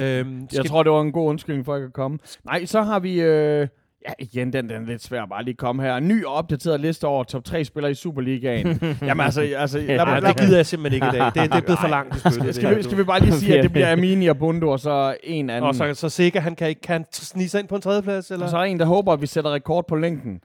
Øhm, 0.01 0.47
Jeg 0.53 0.65
tror, 0.65 0.83
det 0.83 0.91
var 0.91 1.01
en 1.01 1.11
god 1.11 1.29
undskyldning 1.29 1.65
for, 1.65 1.73
at 1.73 1.79
jeg 1.79 1.85
kan 1.85 1.91
komme. 1.91 2.19
Nej, 2.45 2.65
så 2.65 2.81
har 2.81 2.99
vi... 2.99 3.21
Øh, 3.21 3.67
Ja, 4.07 4.13
igen, 4.19 4.53
den, 4.53 4.69
den 4.69 4.81
er 4.83 4.85
lidt 4.85 5.03
svær 5.03 5.23
at 5.23 5.29
bare 5.29 5.43
lige 5.43 5.55
komme 5.55 5.83
her. 5.83 5.95
En 5.95 6.07
ny 6.07 6.25
og 6.25 6.33
opdateret 6.33 6.79
liste 6.79 7.07
over 7.07 7.23
top 7.23 7.43
3 7.43 7.65
spillere 7.65 7.91
i 7.91 7.95
Superligaen. 7.95 8.67
Jamen 9.01 9.25
altså, 9.25 9.41
altså 9.41 9.79
lad, 9.79 9.95
Ja, 9.95 10.19
det 10.19 10.37
gider 10.39 10.55
jeg 10.55 10.65
simpelthen 10.65 10.95
ikke 10.95 11.17
i 11.17 11.19
dag. 11.19 11.25
Det, 11.25 11.35
det 11.35 11.57
er 11.57 11.61
blevet 11.61 11.79
for 11.79 11.87
langt. 11.87 12.13
Det 12.13 12.33
spil, 12.33 12.47
det 12.47 12.55
skal, 12.55 12.77
vi, 12.77 12.83
skal 12.83 12.97
vi 12.97 13.03
bare 13.03 13.19
lige 13.19 13.33
sige, 13.33 13.57
at 13.57 13.63
det 13.63 13.71
bliver 13.77 13.91
Amini 13.91 14.27
og 14.27 14.37
Bundo, 14.37 14.69
og 14.69 14.79
så 14.79 15.17
en 15.23 15.49
anden. 15.49 15.63
Og 15.63 15.75
så, 15.75 15.93
så 15.93 16.09
sikker, 16.09 16.39
han 16.39 16.55
kan 16.55 16.69
ikke 16.69 16.81
kan 16.81 17.05
snige 17.11 17.49
sig 17.49 17.59
ind 17.59 17.67
på 17.67 17.75
en 17.75 17.81
tredjeplads, 17.81 18.31
eller? 18.31 18.45
og 18.45 18.49
så 18.49 18.57
er 18.57 18.63
en, 18.63 18.79
der 18.79 18.85
håber, 18.85 19.13
at 19.13 19.21
vi 19.21 19.27
sætter 19.27 19.51
rekord 19.51 19.87
på 19.87 19.95
længden. 19.95 20.41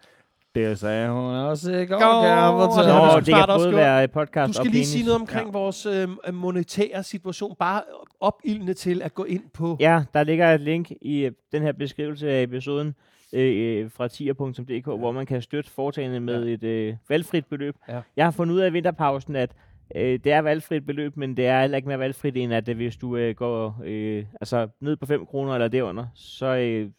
Det 0.54 0.78
sagde 0.78 1.10
hun 1.10 1.34
også 1.34 1.72
i 1.72 1.86
går, 1.86 2.00
Nå, 2.00 3.20
det 3.20 3.26
kan 3.26 3.50
også 3.50 3.66
både 3.66 3.76
være 3.76 4.08
podcast 4.08 4.48
Du 4.48 4.52
skal 4.52 4.70
lige 4.70 4.86
sige 4.86 5.04
noget 5.04 5.20
omkring 5.20 5.46
ja. 5.46 5.52
vores 5.52 5.86
øh, 5.86 6.08
monetære 6.32 7.02
situation. 7.02 7.54
Bare 7.58 7.82
opildne 8.20 8.74
til 8.74 9.02
at 9.02 9.14
gå 9.14 9.24
ind 9.24 9.42
på... 9.54 9.76
Ja, 9.80 10.02
der 10.14 10.24
ligger 10.24 10.54
et 10.54 10.60
link 10.60 10.90
i 11.00 11.24
øh, 11.24 11.32
den 11.52 11.62
her 11.62 11.72
beskrivelse 11.72 12.30
af 12.30 12.42
episoden 12.42 12.94
øh, 13.34 13.90
fra 13.90 14.08
tier.dk, 14.08 14.84
hvor 14.86 15.12
man 15.12 15.26
kan 15.26 15.42
støtte 15.42 15.70
foretagende 15.70 16.20
med 16.20 16.46
et 16.48 16.62
øh, 16.64 16.96
valgfrit 17.08 17.46
beløb. 17.46 17.76
Ja. 17.88 18.00
Jeg 18.16 18.26
har 18.26 18.30
fundet 18.30 18.54
ud 18.54 18.60
af 18.60 18.68
i 18.68 18.72
vinterpausen, 18.72 19.36
at 19.36 19.50
øh, 19.96 20.18
det 20.24 20.32
er 20.32 20.38
valgfrit 20.38 20.86
beløb, 20.86 21.16
men 21.16 21.36
det 21.36 21.46
er 21.46 21.60
heller 21.60 21.76
ikke 21.76 21.88
mere 21.88 21.98
valgfrit 21.98 22.36
end, 22.36 22.54
at 22.54 22.68
øh, 22.68 22.76
hvis 22.76 22.96
du 22.96 23.16
øh, 23.16 23.34
går 23.34 23.80
øh, 23.84 24.24
altså 24.40 24.68
ned 24.80 24.96
på 24.96 25.06
5 25.06 25.26
kroner 25.26 25.52
eller 25.54 25.68
derunder, 25.68 26.06
så, 26.14 26.46
øh, 26.56 26.90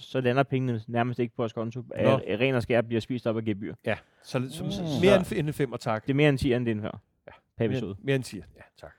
så 0.00 0.20
lander 0.20 0.42
pengene 0.42 0.80
nærmest 0.88 1.18
ikke 1.18 1.36
på 1.36 1.42
vores 1.42 1.52
konto. 1.52 1.80
Nå. 1.80 2.20
Øh, 2.28 2.40
ren 2.40 2.54
og 2.54 2.62
skær 2.62 2.80
bliver 2.80 3.00
spist 3.00 3.26
op 3.26 3.36
af 3.36 3.44
gebyr. 3.44 3.74
Ja, 3.86 3.94
så, 4.22 4.42
så, 4.50 4.70
så 4.70 4.82
Mm. 4.82 4.88
mere 5.06 5.16
end, 5.38 5.46
en 5.48 5.52
femmer, 5.52 5.76
tak. 5.76 6.02
Det 6.06 6.10
er 6.10 6.14
mere 6.14 6.28
end 6.28 6.38
10 6.38 6.52
end 6.52 6.66
det 6.66 6.76
er 6.76 6.80
før. 6.80 7.00
Ja. 7.26 7.32
Per 7.58 7.64
episode. 7.64 7.86
Mere, 7.90 7.96
mere 8.04 8.16
end 8.16 8.24
10. 8.24 8.36
Ja, 8.36 8.42
tak. 8.80 8.92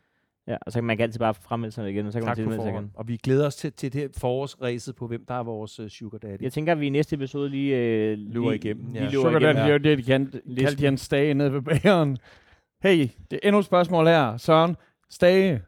Ja, 0.48 0.58
og 0.62 0.72
så 0.72 0.78
kan 0.78 0.84
man 0.84 1.00
altid 1.00 1.20
bare 1.20 1.34
fremmelde 1.34 1.72
sig 1.72 1.90
igen, 1.90 2.06
og 2.06 2.14
så 2.14 2.20
kan 2.20 2.26
Tak 2.26 2.38
man 2.38 2.44
tilmelde 2.44 2.64
sig 2.64 2.72
igen. 2.72 2.92
Og 2.94 3.08
vi 3.08 3.18
glæder 3.18 3.48
os 3.48 3.56
til, 3.56 3.74
til 3.74 3.94
det 3.94 4.12
forårsræset 4.18 4.96
på, 4.96 5.08
hvem 5.08 5.26
der 5.26 5.34
er 5.34 5.44
vores 5.44 5.80
uh, 5.80 5.88
sugar 5.88 6.18
daddy. 6.18 6.42
Jeg 6.42 6.54
tænker, 6.54 6.72
at 6.72 6.80
vi 6.80 6.86
i 6.86 6.90
næste 6.90 7.16
episode 7.16 7.50
lige... 7.50 7.78
Øh, 7.78 8.18
Løber 8.18 8.52
lige, 8.52 8.56
igennem, 8.56 8.86
Lige 8.86 9.04
ja. 9.04 9.10
løber 9.10 9.24
Sugar. 9.24 9.40
Daddy, 9.40 9.58
det 9.58 9.66
er 9.66 9.72
jo 9.72 9.78
det, 9.78 9.98
de 9.98 10.04
kan, 10.04 10.32
kaldte 10.60 10.84
Jens 10.84 11.02
Stage 11.02 11.34
nede 11.34 11.54
ved 11.54 11.62
bageren. 11.62 12.18
Hey, 12.84 13.10
det 13.32 13.40
er 13.44 13.48
endnu 13.48 13.60
et 13.60 13.66
spørgsmål 13.66 14.06
her. 14.08 14.38
Søren, 14.38 14.76
Stage, 15.10 15.62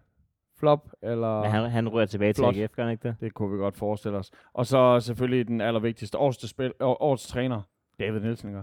flop, 0.60 0.90
eller... 1.02 1.42
Men 1.42 1.52
han, 1.52 1.70
han 1.70 1.90
rører 1.90 2.06
tilbage 2.06 2.34
Flot. 2.34 2.54
til 2.54 2.62
AGF, 2.62 2.72
gør 2.76 2.84
han 2.84 2.92
ikke 2.92 3.08
det? 3.08 3.16
Det 3.22 3.34
kunne 3.34 3.52
vi 3.52 3.58
godt 3.58 3.78
forestille 3.78 4.18
os. 4.18 4.32
Og 4.54 4.66
så 4.66 5.00
selvfølgelig 5.00 5.48
den 5.48 5.62
allervigtigste, 5.62 6.18
årets, 6.18 6.50
spil, 6.50 6.74
årets 6.80 7.28
træner, 7.28 7.62
David 8.00 8.20
Nielsen. 8.20 8.50
Ikke? 8.50 8.62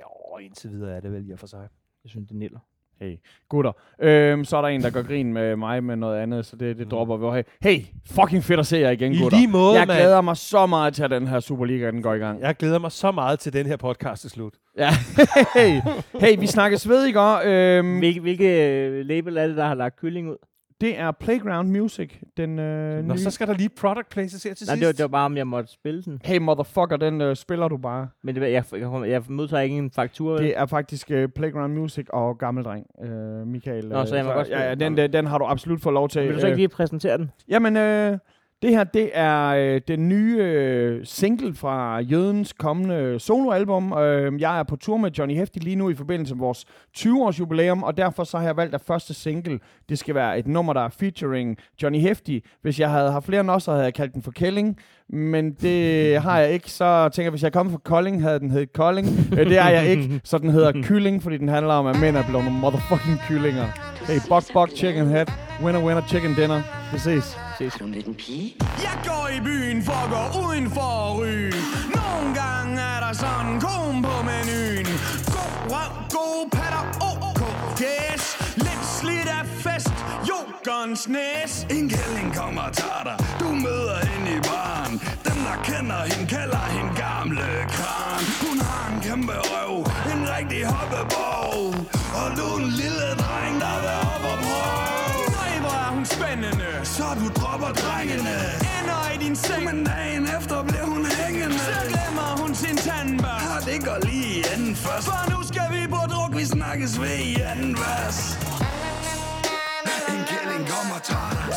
Jo, 0.00 0.38
indtil 0.38 0.70
videre 0.70 0.96
er 0.96 1.00
det 1.00 1.12
vel 1.12 1.28
i 1.28 1.32
og 1.32 1.38
for 1.38 1.46
sig. 1.46 1.68
Jeg 2.04 2.10
synes, 2.10 2.28
det 2.28 2.36
niller. 2.36 2.58
Hey, 3.00 3.16
gutter. 3.48 3.72
Øhm, 4.02 4.44
så 4.44 4.56
er 4.56 4.60
der 4.62 4.68
en, 4.68 4.82
der 4.82 4.90
gør 4.90 5.02
grin 5.02 5.32
med 5.32 5.56
mig 5.56 5.84
med 5.84 5.96
noget 5.96 6.18
andet, 6.18 6.46
så 6.46 6.56
det, 6.56 6.76
det 6.78 6.86
Mm. 6.86 6.90
dropper 6.90 7.16
vi 7.16 7.24
over. 7.24 7.34
Hey, 7.34 7.44
hey, 7.62 7.84
fucking 8.10 8.44
fedt 8.44 8.60
at 8.60 8.66
se 8.66 8.76
jer 8.78 8.90
igen, 8.90 9.12
I 9.12 9.18
gutter. 9.22 9.38
lige 9.38 9.48
måde, 9.48 9.78
jeg 9.78 9.86
mand. 9.86 9.98
glæder 9.98 10.20
mig 10.20 10.36
så 10.36 10.66
meget 10.66 10.94
til, 10.94 11.02
at 11.02 11.10
den 11.10 11.26
her 11.26 11.40
Superliga, 11.40 11.90
den 11.90 12.02
går 12.02 12.14
i 12.14 12.18
gang. 12.18 12.40
Jeg 12.40 12.54
glæder 12.56 12.78
mig 12.78 12.92
så 12.92 13.12
meget 13.12 13.38
til 13.38 13.52
den 13.52 13.66
her 13.66 13.76
podcast 13.76 14.20
til 14.20 14.30
slut. 14.30 14.54
Ja. 14.78 14.90
hey, 15.56 15.80
hey, 16.20 16.38
vi 16.40 16.46
snakkes 16.46 16.88
ved 16.88 17.06
i 17.06 17.12
går. 17.12 17.40
Øhm, 17.44 17.98
Hvilke, 17.98 18.20
hvilke 18.20 18.76
øh, 18.76 19.06
label 19.06 19.36
er 19.36 19.46
det, 19.46 19.56
der 19.56 19.66
har 19.66 19.74
lagt 19.74 19.96
kylling 20.00 20.30
ud? 20.30 20.36
Det 20.80 20.98
er 20.98 21.10
Playground 21.10 21.68
Music, 21.70 22.12
den 22.36 22.58
øh, 22.58 23.04
Nå, 23.04 23.14
nye. 23.14 23.18
så 23.20 23.30
skal 23.30 23.46
der 23.46 23.54
lige 23.54 23.68
product 23.68 24.08
places 24.08 24.42
her 24.44 24.54
til 24.54 24.66
Nej, 24.66 24.74
sidst. 24.74 24.80
det 24.80 24.86
var, 24.86 24.92
det 24.92 25.02
var 25.02 25.08
bare, 25.08 25.24
om 25.24 25.36
jeg 25.36 25.46
måtte 25.46 25.72
spille 25.72 26.02
den. 26.02 26.20
Hey, 26.24 26.38
motherfucker, 26.38 26.96
den 26.96 27.20
øh, 27.20 27.36
spiller 27.36 27.68
du 27.68 27.76
bare. 27.76 28.08
Men 28.22 28.34
det, 28.34 28.42
jeg, 28.42 28.64
jeg, 28.72 28.90
jeg 29.08 29.22
modtager 29.28 29.60
ikke 29.60 29.76
en 29.76 29.90
faktur. 29.90 30.36
Det 30.38 30.58
er 30.58 30.66
faktisk 30.66 31.10
uh, 31.14 31.24
Playground 31.34 31.74
Music 31.74 32.06
og 32.10 32.38
Gammeldreng, 32.38 32.86
uh, 33.04 33.46
Michael. 33.46 33.88
Nå, 33.88 34.06
så 34.06 34.16
jeg 34.16 34.24
må 34.24 34.32
godt 34.32 34.48
ja, 34.48 34.62
ja, 34.62 34.72
spille. 34.74 34.84
den, 34.84 34.96
den, 34.96 35.12
den 35.12 35.26
har 35.26 35.38
du 35.38 35.44
absolut 35.44 35.82
fået 35.82 35.92
lov 35.94 36.08
til. 36.08 36.22
Vil 36.22 36.34
du 36.34 36.40
så 36.40 36.46
Øh, 36.46 36.50
ikke 36.50 36.58
lige 36.60 36.68
præsentere 36.68 37.18
den? 37.18 37.30
Jamen, 37.48 37.76
øh, 37.76 38.18
det 38.62 38.70
her, 38.70 38.84
det 38.84 39.10
er 39.14 39.46
øh, 39.46 39.80
den 39.88 40.08
nye 40.08 40.38
øh, 40.40 41.00
single 41.04 41.54
fra 41.54 41.98
Jødens 42.00 42.52
kommende 42.52 43.20
soloalbum. 43.20 43.92
Øh, 43.92 44.40
jeg 44.40 44.58
er 44.58 44.62
på 44.62 44.76
tur 44.76 44.96
med 44.96 45.10
Johnny 45.10 45.34
Hefti 45.34 45.58
lige 45.58 45.76
nu 45.76 45.90
i 45.90 45.94
forbindelse 45.94 46.34
med 46.34 46.40
vores 46.40 46.64
20-års 46.98 47.40
jubilæum, 47.40 47.82
og 47.82 47.96
derfor 47.96 48.24
så 48.24 48.38
har 48.38 48.44
jeg 48.44 48.56
valgt, 48.56 48.74
at 48.74 48.80
første 48.80 49.14
single, 49.14 49.58
det 49.88 49.98
skal 49.98 50.14
være 50.14 50.38
et 50.38 50.46
nummer, 50.46 50.72
der 50.72 50.80
er 50.80 50.88
featuring 50.88 51.56
Johnny 51.82 51.98
Hefti. 52.00 52.44
Hvis 52.62 52.80
jeg 52.80 52.90
havde 52.90 53.12
haft 53.12 53.26
flere 53.26 53.40
end 53.40 53.50
os, 53.50 53.62
så 53.62 53.70
havde 53.70 53.84
jeg 53.84 53.94
kaldt 53.94 54.14
den 54.14 54.22
for 54.22 54.30
Kelling, 54.30 54.78
men 55.08 55.52
det 55.52 56.22
har 56.22 56.38
jeg 56.38 56.50
ikke. 56.50 56.70
Så 56.70 57.08
tænker 57.08 57.26
jeg, 57.26 57.30
hvis 57.30 57.42
jeg 57.42 57.52
kom 57.52 57.70
fra 57.70 57.78
Kolding, 57.84 58.22
havde 58.22 58.40
den 58.40 58.50
heddet 58.50 58.72
Kolding. 58.72 59.08
Øh, 59.32 59.46
det 59.50 59.58
er 59.58 59.68
jeg 59.68 59.86
ikke, 59.88 60.20
så 60.24 60.38
den 60.38 60.50
hedder 60.50 60.72
Kylling, 60.82 61.22
fordi 61.22 61.36
den 61.36 61.48
handler 61.48 61.74
om, 61.74 61.86
at 61.86 62.00
mænd 62.00 62.16
er 62.16 62.24
blevet 62.28 62.44
nogle 62.44 62.60
motherfucking 62.60 63.18
kyllinger. 63.28 63.66
Hey, 64.06 64.18
buck, 64.28 64.52
buck, 64.52 64.76
chicken 64.76 65.06
head, 65.06 65.26
winner, 65.64 65.84
winner, 65.86 66.02
chicken 66.06 66.34
dinner. 66.34 66.62
Vi 66.92 66.98
ses. 66.98 67.45
Ses. 67.58 67.74
Er 67.74 67.78
du 67.78 67.86
med 67.86 68.02
den 68.02 68.14
pige? 68.14 68.54
Jeg 68.86 68.96
går 69.04 69.28
i 69.36 69.40
byen 69.40 69.82
for 69.84 69.98
at 70.04 70.08
gå 70.14 70.40
uden 70.46 70.70
for 70.70 70.90
at 71.06 71.18
ryge. 71.18 71.54
Nogle 71.98 72.28
gange 72.40 72.80
er 72.80 73.00
der 73.04 73.12
sådan 73.12 73.46
en 73.52 73.60
kom 73.60 74.02
på 74.02 74.16
menuen. 74.28 74.86
God 75.36 75.54
røv, 75.72 75.92
gode 76.16 76.44
patter, 76.56 76.84
ok, 77.10 77.42
yes. 77.86 78.22
Lidt 78.66 78.84
slidt 78.98 79.28
af 79.38 79.46
fest, 79.64 79.96
yoghurtens 80.30 81.08
næs. 81.08 81.52
En 81.76 81.88
kælling 81.94 82.28
kommer 82.38 82.62
og 82.62 82.72
tager 82.72 83.04
dig 83.08 83.16
Du 83.40 83.48
møder 83.66 83.98
hende 84.10 84.30
i 84.38 84.40
baren 84.48 84.92
Dem 85.26 85.38
der 85.46 85.56
kender 85.68 86.00
hende 86.10 86.26
kalder 86.36 86.64
hende 86.74 86.92
gamle 87.04 87.48
kran 87.74 88.22
Hun 88.44 88.56
har 88.66 88.84
en 88.92 88.98
kæmpe 89.06 89.36
røv 89.52 89.72
En 90.12 90.20
rigtig 90.34 90.62
hoppeborg 90.74 91.74
Og 92.20 92.28
du 92.36 92.44
er 92.54 92.58
en 92.64 92.70
lille 92.82 93.08
dreng 93.22 93.54
der 93.64 93.76
vil 93.82 93.96
op 94.14 94.25
hun 96.06 96.16
spændende. 96.16 96.70
Så 96.84 97.04
du 97.20 97.26
dropper 97.40 97.72
drengene 97.82 98.36
Ender 98.76 99.02
i 99.14 99.16
din 99.24 99.36
seng. 99.36 99.64
Men 99.64 99.84
dagen 99.84 100.24
efter 100.38 100.62
bliver 100.62 100.84
hun 100.84 101.06
hængende 101.06 101.58
Så 101.58 101.72
glemmer 101.88 102.28
hun 102.40 102.54
sin 102.54 102.76
tandbørste. 102.76 103.48
Og 103.56 103.60
det 103.68 103.78
går 103.86 103.98
lige 104.08 104.28
i 104.38 104.44
anden 104.54 104.76
først 104.76 105.06
For 105.06 105.30
nu 105.32 105.38
skal 105.50 105.68
vi 105.74 105.86
på 105.94 106.00
druk. 106.12 106.36
Vi 106.36 106.44
snakkes 106.44 107.00
ved 107.00 107.18
i 107.18 107.34
anden 107.50 107.76
vers 107.82 108.18
En 110.12 110.22
kælling 110.30 110.64
kommer 110.72 110.94
og 110.98 111.02
tager 111.10 111.32
dig 111.38 111.48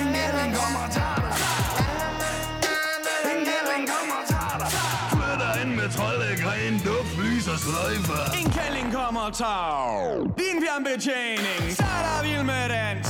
En 0.00 0.08
kælling 0.16 0.50
kommer 0.60 0.80
og 0.86 0.90
tager 0.98 1.20
dig 1.24 1.34
En 3.32 3.40
kælling 3.50 3.84
kommer 3.92 4.16
og 4.20 4.26
tager 4.32 4.56
dig 4.62 4.70
Flytter 5.14 5.52
ind 5.62 5.72
med 5.80 5.88
troldegren, 5.96 6.74
duft, 6.86 7.12
lys 7.22 7.46
og 7.52 7.58
sløjfer 7.64 8.47
Og 9.08 9.34
tager 9.34 10.24
din 10.40 10.56
fjernbetjening. 10.64 11.62
Så 11.78 11.84
er 11.96 12.02
der 12.06 12.18
vild 12.26 12.44
med 12.52 12.64
dans. 12.76 13.08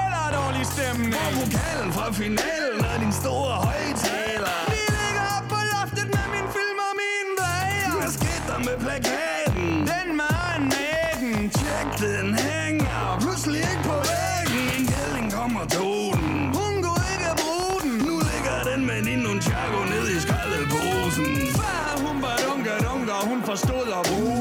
Eller 0.00 0.24
dårlig 0.38 0.64
stemning. 0.74 1.14
Og 1.22 1.30
pokalen 1.38 1.90
fra 1.96 2.06
finalen 2.20 2.80
er 2.92 2.98
din 3.04 3.14
store 3.22 3.54
højtaler 3.68 4.58
Vi 4.74 4.82
ligger 4.98 5.24
op 5.36 5.46
på 5.54 5.58
loftet 5.72 6.06
med 6.16 6.26
min 6.34 6.46
film 6.56 6.78
og 6.88 6.94
min 7.02 7.26
drejer. 7.40 7.90
Hvad 8.00 8.12
skete 8.18 8.44
der 8.50 8.60
med 8.68 8.76
plakaten? 8.84 9.68
Den 9.92 10.08
mand 10.20 10.62
med 10.74 11.06
den. 11.22 11.34
Tjek, 11.58 11.88
den 12.04 12.28
hænger 12.46 13.02
pludselig 13.22 13.60
ikke 13.72 13.84
på 13.90 13.96
væggen 14.08 14.64
En 14.76 14.84
kælling 14.92 15.28
kommer 15.36 15.60
og 15.64 15.68
tog 15.76 16.04
den 16.20 16.32
Hun 16.58 16.72
kunne 16.84 17.04
ikke 17.14 17.32
bruge 17.42 17.78
den. 17.84 17.92
Nu 18.08 18.14
ligger 18.30 18.56
den 18.70 18.80
med 18.90 19.00
din 19.08 19.20
nunchaku 19.26 19.80
ned 19.92 20.06
i 20.16 20.18
skraldeposen 20.24 21.28
Før 21.58 21.82
hun 22.04 22.16
var 22.24 22.36
dunke 22.44 22.74
dunke, 22.86 23.12
og 23.18 23.24
hun 23.30 23.40
forstod 23.50 23.86
at 23.98 24.02
bruge 24.10 24.39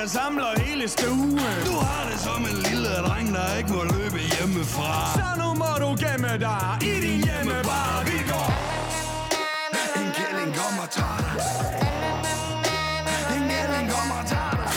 der 0.00 0.06
samler 0.06 0.60
hele 0.60 0.88
stuen. 0.88 1.38
Du 1.66 1.76
har 1.88 2.02
det 2.10 2.20
som 2.20 2.40
en 2.50 2.56
lille 2.68 2.92
dreng, 3.06 3.34
der 3.34 3.56
ikke 3.58 3.72
må 3.72 3.82
løbe 3.96 4.18
hjemmefra 4.34 4.92
Så 5.20 5.28
nu 5.42 5.48
må 5.62 5.70
du 5.84 5.90
gemme 6.04 6.32
dig 6.46 6.64
i 6.90 6.94
din 7.04 7.18
hjemmebar. 7.26 7.92
Vi 8.08 8.18
går 8.30 8.48
En 10.00 10.08
kælling 10.18 10.50
kommer 10.60 10.82
og 10.86 10.90
tager 10.98 11.20
dig 11.26 11.34
En 13.36 13.42
kælling 13.52 13.86
kommer 13.94 14.16
og 14.22 14.26
tager 14.32 14.54
dig 14.62 14.72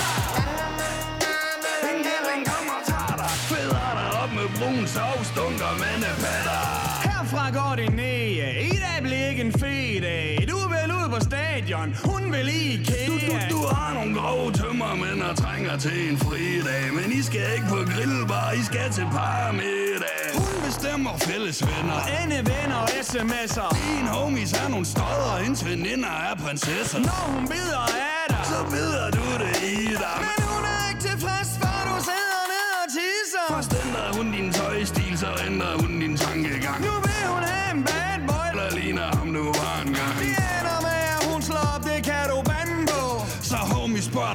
En 1.89 1.99
kælling 2.07 2.41
kommer 2.51 2.74
og 2.80 2.84
tager 2.91 3.15
dig 3.21 3.32
Fædder 3.51 3.89
dig 3.99 4.09
op 4.21 4.32
med 4.39 4.47
brun 4.57 4.84
sovs, 4.95 5.30
dunker 5.38 5.74
mandepatter 5.84 6.61
Herfra 7.07 7.45
går 7.59 7.76
det 7.76 7.89
ned. 7.95 8.28
I 8.74 8.78
dag 8.86 8.97
bliver 9.03 9.28
ikke 9.28 9.41
en 9.41 9.53
fed 9.61 10.01
dag. 10.01 10.45
Du 10.51 10.57
vil 10.74 10.88
ud 10.99 11.09
på 11.13 11.19
stadion. 11.30 11.95
Hun 12.05 12.32
vil 12.32 12.47
i 12.47 12.74
IKEA. 12.74 13.05
Du, 13.07 13.13
du, 13.28 13.34
du 13.55 13.59
har 13.76 13.93
nogle 13.93 14.13
grove 14.19 14.51
tømmermænd 14.94 15.22
og 15.22 15.38
trænger 15.38 15.78
til 15.78 16.10
en 16.10 16.18
fridag 16.18 16.84
Men 16.94 17.12
I 17.12 17.22
skal 17.22 17.46
ikke 17.56 17.68
på 17.70 17.80
grillbar, 17.94 18.52
I 18.52 18.64
skal 18.70 18.91
til 18.91 19.08
paramiddag 19.12 20.24
Hun 20.36 20.56
bestemmer 20.66 21.18
fælles 21.18 21.60
venner 21.70 22.00
Ende 22.20 22.38
venner 22.52 22.80
og 22.86 22.89
sms'er. 23.10 23.70
Dine 23.82 24.10
homies 24.18 24.54
er 24.54 24.70
nogle 24.70 24.86
stodder, 24.86 25.38
hendes 25.44 25.66
veninder 25.66 26.14
er 26.30 26.36
prinsesser 26.44 27.00
Når 27.00 27.24
hun 27.34 27.44
bider 27.52 27.86
af 28.18 28.26
dig. 28.34 28.44
Så 28.52 28.60
beder 28.76 29.06
du 29.18 29.26
det 29.44 29.56
i 29.74 29.78
dig 30.04 30.18
Men 30.28 30.41
hun 30.52 30.64
er 30.74 30.84
ikke 30.89 31.04
tilfreds, 31.10 31.50
før 31.62 31.80
du 31.89 31.96
sidder 32.10 32.41
ned 32.54 32.70
og 32.82 32.88
tisser. 32.98 33.46
Først 33.54 33.72
ændrer 33.84 34.08
hun 34.18 34.26
din 34.36 34.48
tøjstil, 34.58 34.62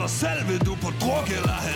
selv, 0.08 0.48
vil 0.48 0.58
du 0.58 0.74
på 0.82 0.90
druk 1.00 1.28
eller 1.38 1.67